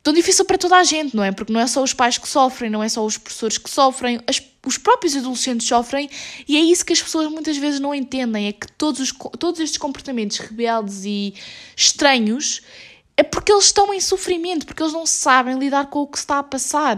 tão 0.01 0.13
difícil 0.13 0.45
para 0.45 0.57
toda 0.57 0.77
a 0.77 0.83
gente, 0.83 1.15
não 1.15 1.23
é? 1.23 1.31
Porque 1.31 1.51
não 1.51 1.59
é 1.59 1.67
só 1.67 1.83
os 1.83 1.93
pais 1.93 2.17
que 2.17 2.27
sofrem, 2.27 2.69
não 2.69 2.81
é 2.81 2.87
só 2.87 3.05
os 3.05 3.17
professores 3.17 3.57
que 3.57 3.69
sofrem, 3.69 4.19
as, 4.25 4.41
os 4.65 4.77
próprios 4.77 5.15
adolescentes 5.15 5.67
sofrem, 5.67 6.09
e 6.47 6.57
é 6.57 6.61
isso 6.61 6.85
que 6.85 6.93
as 6.93 7.01
pessoas 7.01 7.29
muitas 7.29 7.57
vezes 7.57 7.79
não 7.79 7.93
entendem, 7.93 8.47
é 8.47 8.53
que 8.53 8.71
todos, 8.71 9.01
os, 9.01 9.11
todos 9.37 9.59
estes 9.59 9.77
comportamentos 9.77 10.37
rebeldes 10.37 11.03
e 11.03 11.33
estranhos 11.75 12.61
é 13.17 13.23
porque 13.23 13.51
eles 13.51 13.65
estão 13.65 13.93
em 13.93 13.99
sofrimento, 13.99 14.65
porque 14.65 14.81
eles 14.81 14.93
não 14.93 15.05
sabem 15.05 15.59
lidar 15.59 15.87
com 15.87 15.99
o 15.99 16.07
que 16.07 16.17
está 16.17 16.39
a 16.39 16.43
passar. 16.43 16.97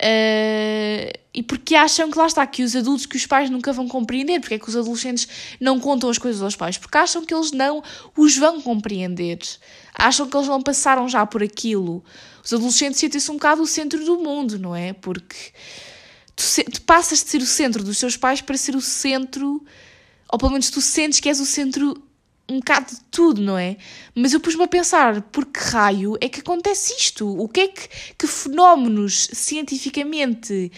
Uh, 0.00 1.12
e 1.34 1.42
porque 1.42 1.74
acham 1.74 2.10
que 2.10 2.16
lá 2.16 2.26
está, 2.26 2.46
que 2.46 2.62
os 2.62 2.74
adultos, 2.74 3.04
que 3.04 3.18
os 3.18 3.26
pais 3.26 3.50
nunca 3.50 3.70
vão 3.70 3.86
compreender, 3.86 4.40
porque 4.40 4.54
é 4.54 4.58
que 4.58 4.68
os 4.68 4.74
adolescentes 4.74 5.28
não 5.60 5.78
contam 5.78 6.08
as 6.08 6.16
coisas 6.16 6.40
aos 6.42 6.56
pais, 6.56 6.78
porque 6.78 6.96
acham 6.96 7.22
que 7.22 7.34
eles 7.34 7.52
não 7.52 7.82
os 8.16 8.36
vão 8.38 8.62
compreender, 8.62 9.38
acham 9.94 10.26
que 10.26 10.34
eles 10.34 10.48
não 10.48 10.62
passaram 10.62 11.06
já 11.06 11.26
por 11.26 11.42
aquilo. 11.42 12.02
Os 12.42 12.50
adolescentes 12.52 12.98
sentem-se 12.98 13.30
um 13.30 13.34
bocado 13.34 13.62
o 13.62 13.66
centro 13.66 14.02
do 14.02 14.16
mundo, 14.16 14.58
não 14.58 14.74
é? 14.74 14.94
Porque 14.94 15.36
tu, 16.34 16.44
tu 16.72 16.80
passas 16.82 17.22
de 17.22 17.28
ser 17.28 17.42
o 17.42 17.46
centro 17.46 17.84
dos 17.84 18.00
teus 18.00 18.16
pais 18.16 18.40
para 18.40 18.56
ser 18.56 18.74
o 18.74 18.80
centro, 18.80 19.62
ou 20.32 20.38
pelo 20.38 20.52
menos 20.52 20.70
tu 20.70 20.80
sentes 20.80 21.20
que 21.20 21.28
és 21.28 21.40
o 21.40 21.46
centro 21.46 22.02
um 22.50 22.58
bocado 22.58 22.94
de 22.94 23.00
tudo, 23.10 23.40
não 23.40 23.56
é? 23.56 23.76
Mas 24.14 24.32
eu 24.32 24.40
pus-me 24.40 24.64
a 24.64 24.68
pensar, 24.68 25.22
por 25.22 25.46
que 25.46 25.60
raio 25.60 26.16
é 26.20 26.28
que 26.28 26.40
acontece 26.40 26.94
isto? 26.98 27.28
O 27.40 27.48
que 27.48 27.60
é 27.60 27.68
que, 27.68 27.88
que 28.18 28.26
fenómenos 28.26 29.28
cientificamente 29.32 30.72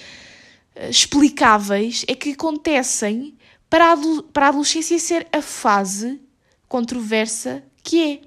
uh, 0.77 0.91
explicáveis 0.91 2.05
é 2.07 2.15
que 2.15 2.33
acontecem 2.33 3.35
para 3.71 3.93
a, 3.93 3.97
para 4.33 4.47
a 4.47 4.49
adolescência 4.51 4.99
ser 4.99 5.27
a 5.33 5.41
fase 5.41 6.21
controversa 6.69 7.63
que 7.83 8.13
é? 8.13 8.21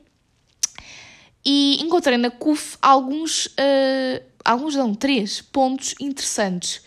E 1.46 1.84
encontrei 1.84 2.18
na 2.18 2.32
CUF 2.32 2.78
alguns, 2.82 3.46
uh, 3.46 4.24
alguns 4.44 4.76
não, 4.76 4.96
três 4.96 5.40
pontos 5.40 5.94
interessantes 6.00 6.82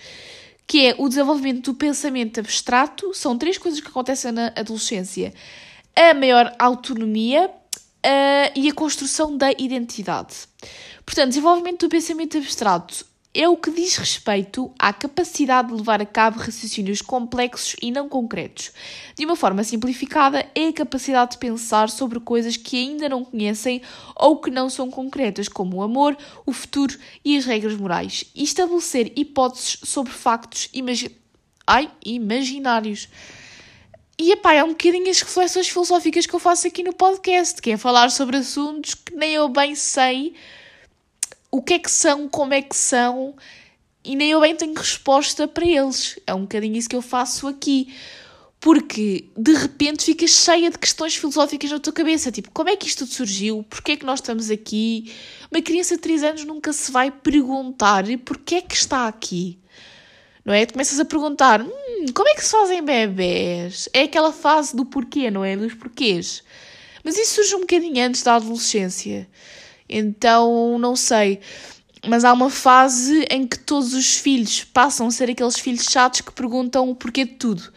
que 0.67 0.87
é 0.87 0.95
o 0.99 1.09
desenvolvimento 1.09 1.73
do 1.73 1.75
pensamento 1.75 2.41
abstrato, 2.41 3.15
são 3.15 3.39
três 3.39 3.57
coisas 3.57 3.81
que 3.81 3.89
acontecem 3.89 4.31
na 4.31 4.49
adolescência 4.49 5.33
a 5.99 6.15
maior 6.15 6.55
autonomia 6.61 7.47
uh, 7.49 8.53
e 8.55 8.69
a 8.69 8.73
construção 8.73 9.37
da 9.37 9.51
identidade. 9.51 10.37
Portanto, 11.05 11.31
desenvolvimento 11.31 11.87
do 11.87 11.91
pensamento 11.91 12.39
abstrato 12.39 13.05
é 13.35 13.49
o 13.49 13.57
que 13.57 13.73
diz 13.73 13.97
respeito 13.97 14.73
à 14.79 14.93
capacidade 14.93 15.69
de 15.69 15.75
levar 15.75 16.01
a 16.01 16.07
cabo 16.07 16.39
raciocínios 16.39 17.03
complexos 17.03 17.75
e 17.83 17.91
não 17.91 18.09
concretos. 18.09 18.71
De 19.17 19.25
uma 19.25 19.35
forma 19.35 19.65
simplificada, 19.65 20.47
é 20.55 20.69
a 20.69 20.73
capacidade 20.73 21.33
de 21.33 21.39
pensar 21.39 21.91
sobre 21.91 22.21
coisas 22.21 22.57
que 22.57 22.77
ainda 22.77 23.09
não 23.09 23.25
conhecem 23.25 23.83
ou 24.15 24.41
que 24.41 24.53
não 24.53 24.71
são 24.71 24.89
concretas, 24.91 25.49
como 25.49 25.79
o 25.79 25.83
amor, 25.83 26.17
o 26.47 26.53
futuro 26.53 26.97
e 27.25 27.37
as 27.37 27.45
regras 27.45 27.77
morais, 27.77 28.25
e 28.35 28.45
estabelecer 28.45 29.13
hipóteses 29.17 29.79
sobre 29.83 30.13
factos 30.13 30.69
imagi 30.73 31.11
Ai, 31.67 31.91
imaginários. 32.03 33.09
E 34.21 34.33
epá, 34.33 34.53
é 34.53 34.65
um 34.65 34.71
bocadinho 34.71 35.09
as 35.09 35.21
reflexões 35.21 35.69
filosóficas 35.69 36.27
que 36.27 36.35
eu 36.35 36.41
faço 36.41 36.67
aqui 36.67 36.83
no 36.83 36.93
podcast, 36.93 37.63
que 37.63 37.71
é 37.71 37.77
falar 37.77 38.11
sobre 38.11 38.39
assuntos 38.39 38.95
que 38.95 39.15
nem 39.15 39.35
eu 39.35 39.49
bem 39.49 39.77
sei 39.77 40.35
o 41.53 41.63
que 41.63 41.75
é 41.75 41.79
que 41.79 41.91
são, 41.91 42.29
como 42.29 42.53
é 42.53 42.61
que 42.61 42.77
são, 42.77 43.37
e 44.05 44.17
nem 44.17 44.31
eu 44.31 44.41
bem 44.41 44.57
tenho 44.57 44.75
resposta 44.75 45.47
para 45.47 45.65
eles. 45.65 46.19
É 46.27 46.35
um 46.35 46.43
bocadinho 46.43 46.77
isso 46.77 46.89
que 46.89 46.97
eu 46.97 47.03
faço 47.03 47.47
aqui. 47.47 47.95
Porque 48.61 49.27
de 49.37 49.53
repente 49.55 50.05
ficas 50.05 50.31
cheia 50.31 50.69
de 50.69 50.79
questões 50.79 51.15
filosóficas 51.15 51.71
na 51.71 51.79
tua 51.79 51.93
cabeça, 51.93 52.33
tipo, 52.33 52.51
como 52.51 52.69
é 52.69 52.77
que 52.77 52.89
isto 52.89 53.07
surgiu? 53.07 53.63
Porquê 53.71 53.93
é 53.93 53.97
que 53.97 54.05
nós 54.05 54.19
estamos 54.19 54.51
aqui? 54.51 55.15
Uma 55.49 55.63
criança 55.63 55.95
de 55.95 56.03
3 56.03 56.25
anos 56.25 56.45
nunca 56.45 56.73
se 56.73 56.91
vai 56.91 57.09
perguntar 57.13 58.05
porquê 58.25 58.57
é 58.57 58.63
que 58.63 58.75
está 58.75 59.07
aqui 59.07 59.61
não 60.49 60.55
é? 60.55 60.65
Começas 60.65 60.99
a 60.99 61.05
perguntar, 61.05 61.61
hum, 61.61 62.07
como 62.15 62.27
é 62.27 62.35
que 62.35 62.43
se 62.43 62.53
fazem 62.53 62.83
bebés? 62.83 63.87
É 63.93 64.05
aquela 64.05 64.33
fase 64.33 64.75
do 64.75 64.87
porquê, 64.87 65.31
não 65.31 65.45
é? 65.45 65.55
Dos 65.55 65.75
porquês. 65.75 66.43
Mas 67.05 67.19
isso 67.19 67.35
surge 67.35 67.55
um 67.55 67.61
bocadinho 67.61 68.03
antes 68.03 68.23
da 68.23 68.37
adolescência. 68.37 69.29
Então, 69.87 70.79
não 70.79 70.97
sei. 70.97 71.41
Mas 72.07 72.25
há 72.25 72.33
uma 72.33 72.49
fase 72.49 73.27
em 73.31 73.47
que 73.47 73.59
todos 73.59 73.93
os 73.93 74.17
filhos 74.17 74.65
passam 74.65 75.09
a 75.09 75.11
ser 75.11 75.29
aqueles 75.29 75.59
filhos 75.59 75.85
chatos 75.85 76.23
que 76.23 76.33
perguntam 76.33 76.89
o 76.89 76.95
porquê 76.95 77.27
de 77.27 77.35
tudo. 77.35 77.71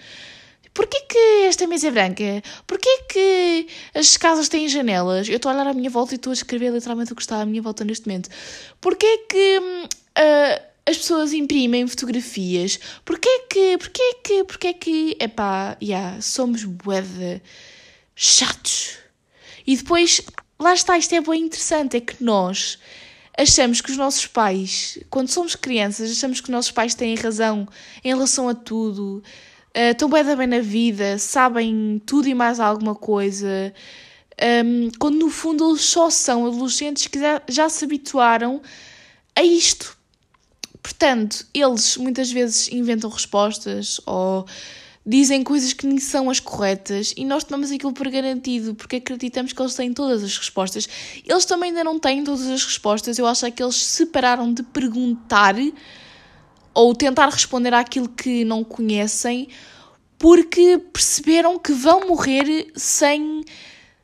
Porquê 0.74 1.02
que 1.10 1.46
esta 1.48 1.68
mesa 1.68 1.90
é 1.90 1.92
branca? 1.92 2.42
Porquê 2.66 3.04
que 3.10 3.68
as 3.94 4.16
casas 4.16 4.48
têm 4.48 4.70
janelas? 4.70 5.28
Eu 5.28 5.36
estou 5.36 5.52
a 5.52 5.56
olhar 5.56 5.68
à 5.68 5.74
minha 5.74 5.90
volta 5.90 6.14
e 6.14 6.16
estou 6.16 6.32
a 6.32 6.34
escrever 6.34 6.72
literalmente 6.72 7.12
o 7.12 7.18
que 7.18 7.22
está 7.22 7.42
à 7.42 7.46
minha 7.46 7.62
volta 7.62 7.84
neste 7.84 8.08
momento. 8.08 8.30
Porquê 8.80 9.26
que 9.30 9.58
uh, 9.60 10.71
as 10.86 10.98
pessoas 10.98 11.34
imprimem 11.34 11.88
fotografias? 11.88 12.80
Porquê 13.06 13.46
que, 13.50 13.78
porquê 13.78 14.14
que, 14.24 14.44
porquê 14.44 14.74
que... 14.74 15.18
Epá, 15.20 15.78
yeah, 15.82 16.22
somos 16.22 16.64
bué 16.64 17.42
chatos. 18.16 18.98
E 19.66 19.76
depois, 19.76 20.22
lá 20.60 20.74
está, 20.74 20.98
isto 20.98 21.14
é 21.14 21.22
bem 21.22 21.44
interessante, 21.44 21.98
é 21.98 22.02
que 22.02 22.24
nós 22.24 22.80
achamos 23.38 23.82
que 23.82 23.92
os 23.92 23.98
nossos 23.98 24.28
pais, 24.28 25.00
quando 25.10 25.30
somos 25.30 25.56
crianças, 25.56 26.12
achamos 26.12 26.42
que 26.42 26.46
os 26.46 26.52
nossos 26.52 26.72
pais 26.72 26.94
têm 26.94 27.16
razão 27.16 27.68
em 28.04 28.10
relação 28.10 28.50
a 28.50 28.54
tudo 28.54 29.24
uh, 29.76 29.92
estão 29.92 30.10
bem 30.10 30.24
da 30.24 30.36
bem 30.36 30.48
na 30.48 30.60
vida, 30.60 31.18
sabem 31.18 32.02
tudo 32.06 32.28
e 32.28 32.34
mais 32.34 32.60
alguma 32.60 32.96
coisa, 32.96 33.74
um, 34.66 34.90
quando 35.00 35.18
no 35.18 35.30
fundo 35.30 35.70
eles 35.70 35.82
só 35.82 36.10
são 36.10 36.46
adolescentes 36.46 37.08
que 37.08 37.20
já, 37.20 37.42
já 37.48 37.70
se 37.70 37.86
habituaram 37.86 38.62
a 39.36 39.44
isto. 39.44 39.98
Portanto, 40.82 41.46
eles 41.54 41.98
muitas 41.98 42.32
vezes 42.32 42.72
inventam 42.72 43.10
respostas 43.10 44.02
ou 44.06 44.46
dizem 45.06 45.44
coisas 45.44 45.74
que 45.74 45.88
nem 45.88 46.00
são 46.00 46.30
as 46.30 46.40
corretas 46.40 47.14
e 47.18 47.26
nós 47.26 47.44
tomamos 47.44 47.72
aquilo 47.72 47.94
por 47.94 48.10
garantido 48.10 48.76
porque 48.76 48.98
acreditamos 48.98 49.52
que 49.52 49.62
eles 49.62 49.74
têm 49.74 49.94
todas 49.94 50.24
as 50.24 50.38
respostas. 50.38 50.88
Eles 51.26 51.46
também 51.46 51.70
ainda 51.70 51.84
não 51.84 52.00
têm 52.00 52.24
todas 52.24 52.48
as 52.48 52.64
respostas, 52.64 53.18
eu 53.18 53.26
acho 53.26 53.46
é 53.46 53.52
que 53.52 53.62
eles 53.62 53.76
se 53.76 54.06
pararam 54.08 54.54
de 54.54 54.64
perguntar 54.64 55.56
ou 56.74 56.96
tentar 56.96 57.30
responder 57.30 57.74
àquilo 57.74 58.08
que 58.08 58.46
não 58.46 58.64
conhecem, 58.64 59.50
porque 60.18 60.78
perceberam 60.78 61.60
que 61.60 61.74
vão 61.74 62.08
morrer 62.08 62.72
sem 62.76 63.44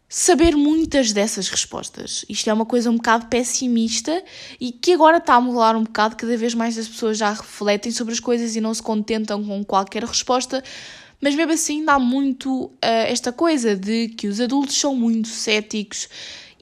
saber 0.10 0.56
muitas 0.56 1.12
dessas 1.12 1.50
respostas. 1.50 2.24
Isto 2.30 2.50
é 2.50 2.54
uma 2.54 2.66
coisa 2.66 2.90
um 2.90 2.96
bocado 2.96 3.28
pessimista 3.28 4.24
e 4.60 4.72
que 4.72 4.94
agora 4.94 5.18
está 5.18 5.36
a 5.36 5.42
mudar 5.42 5.76
um 5.76 5.84
bocado, 5.84 6.16
cada 6.16 6.38
vez 6.38 6.54
mais 6.54 6.78
as 6.78 6.88
pessoas 6.88 7.18
já 7.18 7.32
refletem 7.32 7.92
sobre 7.92 8.14
as 8.14 8.20
coisas 8.20 8.56
e 8.56 8.62
não 8.62 8.74
se 8.74 8.82
contentam 8.82 9.44
com 9.44 9.64
qualquer 9.66 10.04
resposta, 10.04 10.64
mas 11.20 11.36
mesmo 11.36 11.52
assim 11.52 11.84
dá 11.84 12.00
muito 12.00 12.66
uh, 12.66 12.78
esta 12.82 13.34
coisa 13.34 13.76
de 13.76 14.10
que 14.10 14.28
os 14.28 14.40
adultos 14.40 14.80
são 14.80 14.96
muito 14.96 15.28
céticos 15.28 16.08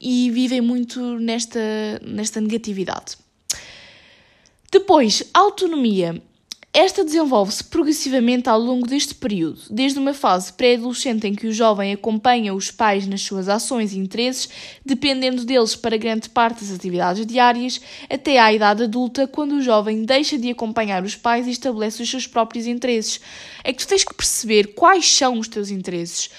e 0.02 0.32
vivem 0.32 0.62
muito 0.62 1.20
nesta, 1.20 1.60
nesta 2.04 2.42
negatividade. 2.42 3.18
Depois, 4.72 5.24
autonomia. 5.34 6.22
Esta 6.78 7.06
desenvolve-se 7.06 7.64
progressivamente 7.64 8.50
ao 8.50 8.60
longo 8.60 8.86
deste 8.86 9.16
período, 9.16 9.62
desde 9.70 9.98
uma 9.98 10.14
fase 10.14 10.52
pré-adolescente 10.52 11.26
em 11.26 11.34
que 11.34 11.48
o 11.48 11.54
jovem 11.54 11.94
acompanha 11.94 12.54
os 12.54 12.70
pais 12.70 13.08
nas 13.08 13.22
suas 13.22 13.48
ações 13.48 13.94
e 13.94 13.98
interesses, 13.98 14.50
dependendo 14.86 15.46
deles 15.46 15.74
para 15.74 15.96
grande 15.96 16.30
parte 16.30 16.66
das 16.66 16.76
atividades 16.76 17.26
diárias, 17.26 17.80
até 18.10 18.38
à 18.40 18.52
idade 18.52 18.84
adulta, 18.84 19.26
quando 19.26 19.54
o 19.54 19.62
jovem 19.62 20.04
deixa 20.04 20.38
de 20.38 20.50
acompanhar 20.50 21.02
os 21.02 21.16
pais 21.16 21.48
e 21.48 21.52
estabelece 21.52 22.04
os 22.04 22.12
seus 22.12 22.28
próprios 22.28 22.68
interesses. 22.68 23.22
É 23.64 23.72
que 23.72 23.80
tu 23.80 23.88
tens 23.88 24.04
que 24.04 24.14
perceber 24.14 24.74
quais 24.76 25.10
são 25.10 25.40
os 25.40 25.48
teus 25.48 25.70
interesses. 25.70 26.30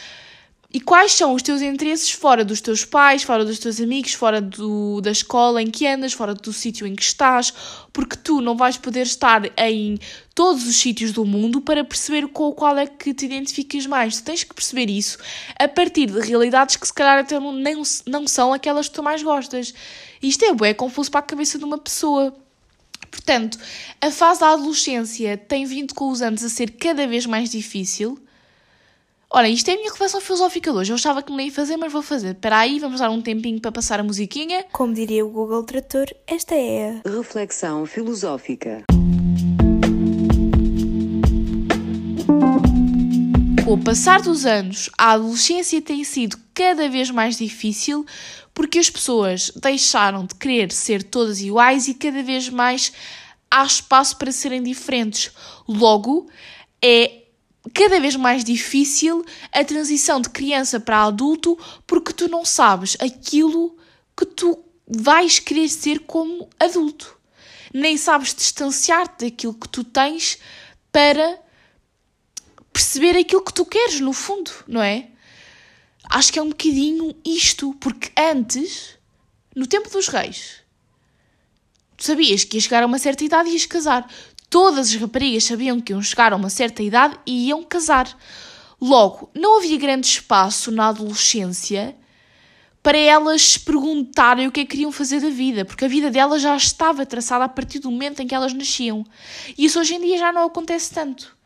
E 0.73 0.81
quais 0.81 1.13
são 1.13 1.33
os 1.33 1.43
teus 1.43 1.63
interesses 1.63 2.11
fora 2.11 2.45
dos 2.45 2.61
teus 2.61 2.85
pais, 2.85 3.23
fora 3.23 3.45
dos 3.45 3.59
teus 3.59 3.81
amigos, 3.81 4.15
fora 4.15 4.41
do, 4.41 5.01
da 5.01 5.13
escola 5.13 5.63
em 5.63 5.71
que 5.71 5.87
andas, 5.87 6.13
fora 6.13 6.35
do 6.35 6.53
sítio 6.53 6.87
em 6.87 6.95
que 6.95 7.03
estás, 7.03 7.53
porque 7.93 8.17
tu 8.17 8.41
não 8.41 8.57
vais 8.57 8.77
poder 8.77 9.03
estar 9.03 9.43
em 9.57 9.97
todos 10.35 10.67
os 10.67 10.77
sítios 10.77 11.13
do 11.13 11.25
mundo 11.25 11.61
para 11.61 11.85
perceber 11.85 12.27
com 12.29 12.53
qual 12.53 12.77
é 12.77 12.87
que 12.87 13.15
te 13.15 13.25
identificas 13.25 13.87
mais. 13.87 14.17
Tu 14.17 14.25
tens 14.25 14.43
que 14.43 14.55
perceber 14.55 14.91
isso 14.91 15.19
a 15.59 15.69
partir 15.69 16.07
de 16.07 16.19
realidades 16.21 16.77
que 16.77 16.87
se 16.87 16.93
calhar 16.93 17.21
até 17.21 17.39
não, 17.39 17.53
nem, 17.53 17.81
não 18.05 18.27
são 18.27 18.53
aquelas 18.53 18.89
que 18.89 18.95
tu 18.97 19.03
mais 19.05 19.23
gostas. 19.23 19.73
Isto 20.21 20.45
é 20.47 20.53
bué 20.53 20.75
confuso 20.75 21.11
para 21.11 21.21
a 21.21 21.23
cabeça 21.23 21.59
de 21.59 21.65
uma 21.65 21.79
pessoa. 21.79 22.35
Portanto, 23.09 23.57
a 24.01 24.11
fase 24.11 24.41
da 24.41 24.51
adolescência 24.51 25.37
tem 25.37 25.65
vindo 25.65 25.95
com 25.95 26.11
os 26.11 26.21
anos 26.21 26.43
a 26.43 26.49
ser 26.49 26.73
cada 26.73 27.07
vez 27.07 27.25
mais 27.25 27.51
difícil 27.51 28.21
Ora, 29.37 29.51
isto 29.51 29.69
é 29.69 29.75
a 29.75 29.77
minha 29.77 29.91
reflexão 29.91 30.19
filosófica 30.19 30.73
de 30.73 30.79
hoje. 30.79 30.93
Eu 30.93 30.95
achava 30.95 31.23
que 31.23 31.31
não 31.31 31.39
ia 31.39 31.53
fazer, 31.53 31.77
mas 31.77 31.93
vou 31.93 32.01
fazer. 32.01 32.31
Espera 32.31 32.61
aí, 32.61 32.81
vamos 32.81 33.01
dar 33.01 33.11
um 33.11 33.21
tempinho 33.21 33.61
para 33.61 33.71
passar 33.71 34.01
a 34.01 34.03
musiquinha. 34.03 34.65
Como 34.73 34.95
diria 34.95 35.27
o 35.27 35.29
Google 35.29 35.63
Trator, 35.63 36.07
esta 36.27 36.55
é 36.55 37.03
a 37.05 37.11
reflexão 37.11 37.85
filosófica. 37.85 38.85
Com 43.63 43.75
o 43.75 43.85
passar 43.85 44.23
dos 44.23 44.47
anos, 44.47 44.89
a 44.97 45.13
adolescência 45.13 45.83
tem 45.83 46.03
sido 46.03 46.39
cada 46.55 46.89
vez 46.89 47.11
mais 47.11 47.37
difícil 47.37 48.07
porque 48.55 48.79
as 48.79 48.89
pessoas 48.89 49.53
deixaram 49.55 50.25
de 50.25 50.35
querer 50.35 50.73
ser 50.73 51.03
todas 51.03 51.43
iguais 51.43 51.89
e 51.89 51.93
cada 51.93 52.23
vez 52.23 52.49
mais 52.49 52.91
há 53.51 53.63
espaço 53.67 54.17
para 54.17 54.33
serem 54.33 54.63
diferentes. 54.63 55.31
Logo, 55.69 56.27
é 56.83 57.26
cada 57.73 58.01
vez 58.01 58.17
mais 58.17 58.45
difícil 58.45 59.25
a 59.53 59.65
transição 59.65 60.21
de 60.21 60.31
criança 60.31 60.79
para 60.79 61.05
adulto 61.05 61.59
porque 61.87 62.13
tu 62.13 62.29
não 62.29 62.45
sabes 62.45 62.97
aquilo 63.01 63.77
que 64.17 64.25
tu 64.25 64.59
vais 64.87 65.39
querer 65.39 65.69
ser 65.69 66.01
como 66.01 66.49
adulto. 66.59 67.19
Nem 67.75 67.97
sabes 67.97 68.35
distanciar-te 68.35 69.25
daquilo 69.25 69.55
que 69.55 69.69
tu 69.69 69.83
tens 69.83 70.39
para 70.93 71.41
perceber 72.73 73.17
aquilo 73.19 73.43
que 73.43 73.53
tu 73.53 73.65
queres, 73.65 74.01
no 74.01 74.13
fundo, 74.13 74.51
não 74.67 74.83
é? 74.83 75.09
Acho 76.09 76.33
que 76.33 76.39
é 76.39 76.43
um 76.43 76.51
bocadinho 76.51 77.15
isto, 77.25 77.75
porque 77.81 78.11
antes, 78.17 78.97
no 79.55 79.67
tempo 79.67 79.91
dos 79.91 80.09
reis, 80.09 80.63
tu 81.97 82.05
sabias 82.05 82.45
que 82.45 82.57
ia 82.57 82.61
chegar 82.61 82.83
a 82.83 82.87
uma 82.87 82.99
certa 82.99 83.25
idade 83.25 83.49
e 83.49 83.55
ias 83.55 83.67
casar. 83.67 84.09
Todas 84.57 84.89
as 84.89 84.95
raparigas 84.95 85.45
sabiam 85.45 85.79
que 85.79 85.93
iam 85.93 86.01
chegar 86.01 86.33
a 86.33 86.37
uma 86.37 86.49
certa 86.49 86.83
idade 86.83 87.15
e 87.27 87.49
iam 87.49 87.63
casar. 87.63 88.09
Logo, 88.81 89.29
não 89.35 89.59
havia 89.59 89.77
grande 89.77 90.07
espaço 90.07 90.71
na 90.71 90.89
adolescência 90.89 91.95
para 92.83 92.97
elas 92.97 93.59
perguntarem 93.59 94.47
o 94.47 94.51
que 94.51 94.61
é 94.61 94.65
que 94.65 94.71
queriam 94.71 94.91
fazer 94.91 95.21
da 95.21 95.29
vida, 95.29 95.67
porque 95.67 95.85
a 95.85 95.89
vida 95.89 96.11
delas 96.11 96.41
já 96.41 96.57
estava 96.57 97.05
traçada 97.05 97.45
a 97.45 97.49
partir 97.51 97.81
do 97.81 97.91
momento 97.91 98.23
em 98.23 98.27
que 98.27 98.35
elas 98.35 98.55
nasciam. 98.55 99.05
E 99.59 99.67
isso 99.67 99.79
hoje 99.79 99.97
em 99.97 100.01
dia 100.01 100.17
já 100.17 100.33
não 100.33 100.47
acontece 100.47 100.91
tanto. 100.91 101.37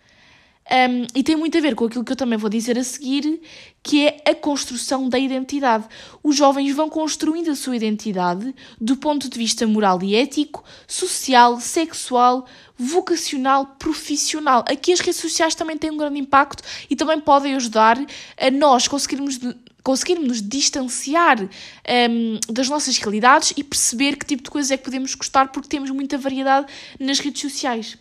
Um, 0.71 1.05
e 1.17 1.25
tem 1.25 1.35
muito 1.35 1.59
a 1.59 1.61
ver 1.61 1.75
com 1.75 1.87
aquilo 1.87 2.05
que 2.05 2.13
eu 2.13 2.17
também 2.17 2.39
vou 2.39 2.49
dizer 2.49 2.79
a 2.79 2.85
seguir, 2.85 3.41
que 3.83 4.07
é 4.07 4.23
a 4.25 4.35
construção 4.37 5.09
da 5.09 5.19
identidade. 5.19 5.85
Os 6.23 6.37
jovens 6.37 6.73
vão 6.73 6.89
construindo 6.89 7.51
a 7.51 7.57
sua 7.57 7.75
identidade 7.75 8.55
do 8.81 8.97
ponto 8.97 9.29
de 9.29 9.37
vista 9.37 9.67
moral 9.67 10.01
e 10.01 10.15
ético, 10.15 10.63
social, 10.87 11.61
sexual, 11.61 12.47
vocacional, 12.81 13.67
profissional. 13.79 14.65
Aqui 14.67 14.93
as 14.93 15.01
redes 15.01 15.21
sociais 15.21 15.55
também 15.55 15.77
têm 15.77 15.91
um 15.91 15.97
grande 15.97 16.19
impacto 16.19 16.63
e 16.89 16.97
também 16.97 17.21
podem 17.21 17.55
ajudar 17.55 17.99
a 18.39 18.51
nós 18.51 18.89
conseguirmos 18.89 19.39
conseguirmos 19.83 20.29
nos 20.29 20.43
distanciar 20.43 21.41
um, 21.41 22.53
das 22.53 22.69
nossas 22.69 22.99
realidades 22.99 23.55
e 23.57 23.65
perceber 23.65 24.17
que 24.17 24.27
tipo 24.27 24.43
de 24.43 24.51
coisas 24.51 24.71
é 24.71 24.77
que 24.77 24.85
podemos 24.85 25.15
gostar 25.15 25.49
porque 25.49 25.69
temos 25.69 25.91
muita 25.91 26.19
variedade 26.19 26.67
nas 26.99 27.19
redes 27.19 27.41
sociais 27.41 27.97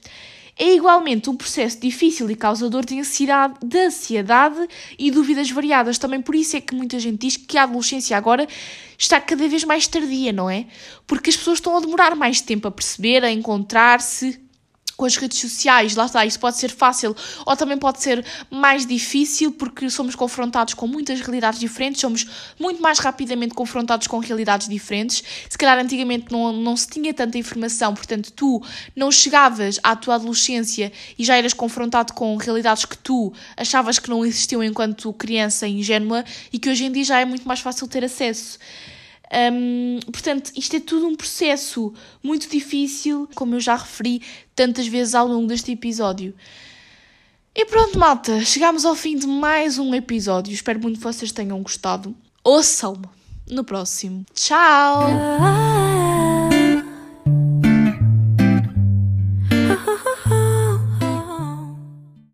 é 0.60 0.76
igualmente 0.76 1.30
um 1.30 1.38
processo 1.38 1.80
difícil 1.80 2.30
e 2.30 2.36
causador 2.36 2.86
de 2.86 3.00
ansiedade, 3.00 3.54
de 3.64 3.80
ansiedade 3.80 4.68
e 5.00 5.10
dúvidas 5.10 5.50
variadas. 5.50 5.98
Também 5.98 6.22
por 6.22 6.36
isso 6.36 6.58
é 6.58 6.60
que 6.60 6.76
muita 6.76 7.00
gente 7.00 7.18
diz 7.18 7.38
que 7.38 7.58
a 7.58 7.64
adolescência 7.64 8.18
agora 8.18 8.46
está 8.98 9.22
cada 9.22 9.48
vez 9.48 9.64
mais 9.64 9.88
tardia, 9.88 10.34
não 10.34 10.50
é? 10.50 10.66
Porque 11.08 11.30
as 11.30 11.38
pessoas 11.38 11.60
estão 11.60 11.78
a 11.78 11.80
demorar 11.80 12.14
mais 12.14 12.42
tempo 12.42 12.68
a 12.68 12.72
perceber, 12.72 13.24
a 13.24 13.32
encontrar-se, 13.32 14.38
com 15.00 15.06
as 15.06 15.16
redes 15.16 15.40
sociais, 15.40 15.96
lá 15.96 16.08
está, 16.08 16.26
isso 16.26 16.38
pode 16.38 16.58
ser 16.58 16.70
fácil 16.70 17.16
ou 17.46 17.56
também 17.56 17.78
pode 17.78 18.04
ser 18.04 18.26
mais 18.52 18.86
difícil 18.86 19.50
porque 19.50 19.90
somos 19.90 20.14
confrontados 20.14 20.74
com 20.74 20.86
muitas 20.88 21.22
realidades 21.22 21.58
diferentes, 21.58 22.02
somos 22.02 22.28
muito 22.60 22.82
mais 22.82 23.00
rapidamente 23.00 23.54
confrontados 23.54 24.08
com 24.08 24.20
realidades 24.20 24.68
diferentes. 24.68 25.24
Se 25.50 25.58
calhar 25.58 25.80
antigamente 25.80 26.30
não, 26.30 26.52
não 26.52 26.76
se 26.76 26.86
tinha 26.86 27.14
tanta 27.14 27.38
informação, 27.38 27.94
portanto 27.94 28.34
tu 28.34 28.62
não 28.94 29.10
chegavas 29.10 29.80
à 29.82 29.96
tua 29.96 30.16
adolescência 30.16 30.92
e 31.18 31.24
já 31.24 31.38
eras 31.38 31.54
confrontado 31.54 32.12
com 32.12 32.36
realidades 32.36 32.84
que 32.84 32.98
tu 32.98 33.32
achavas 33.56 34.00
que 34.00 34.10
não 34.10 34.26
existiam 34.26 34.62
enquanto 34.62 35.14
criança 35.14 35.66
ingênua 35.66 36.26
e 36.52 36.60
que 36.60 36.70
hoje 36.70 36.84
em 36.84 36.92
dia 36.92 37.06
já 37.06 37.22
é 37.22 37.24
muito 37.24 37.48
mais 37.48 37.62
fácil 37.62 37.88
ter 37.88 38.04
acesso. 38.04 38.60
Um, 39.32 40.00
portanto, 40.12 40.52
isto 40.56 40.76
é 40.76 40.80
tudo 40.80 41.08
um 41.08 41.16
processo 41.16 41.94
muito 42.24 42.50
difícil, 42.50 43.30
como 43.36 43.56
eu 43.56 43.60
já 43.60 43.76
referi 43.76 44.22
tantas 44.56 44.88
vezes 44.88 45.14
ao 45.14 45.28
longo 45.28 45.48
deste 45.48 45.72
episódio. 45.72 46.34
E 47.56 47.66
pronto, 47.66 47.98
malta, 48.00 48.44
chegamos 48.44 48.86
ao 48.86 48.96
fim 48.96 49.18
de 49.18 49.28
mais 49.28 49.78
um 49.78 49.94
episódio. 49.94 50.54
Espero 50.54 50.80
muito 50.80 50.98
que 50.98 51.04
vocês 51.04 51.32
tenham 51.32 51.62
gostado. 51.62 52.16
Ouçam-me 52.44 53.06
no 53.50 53.64
próximo. 53.64 54.26
Tchau! 54.34 55.08
Ah. 55.42 56.50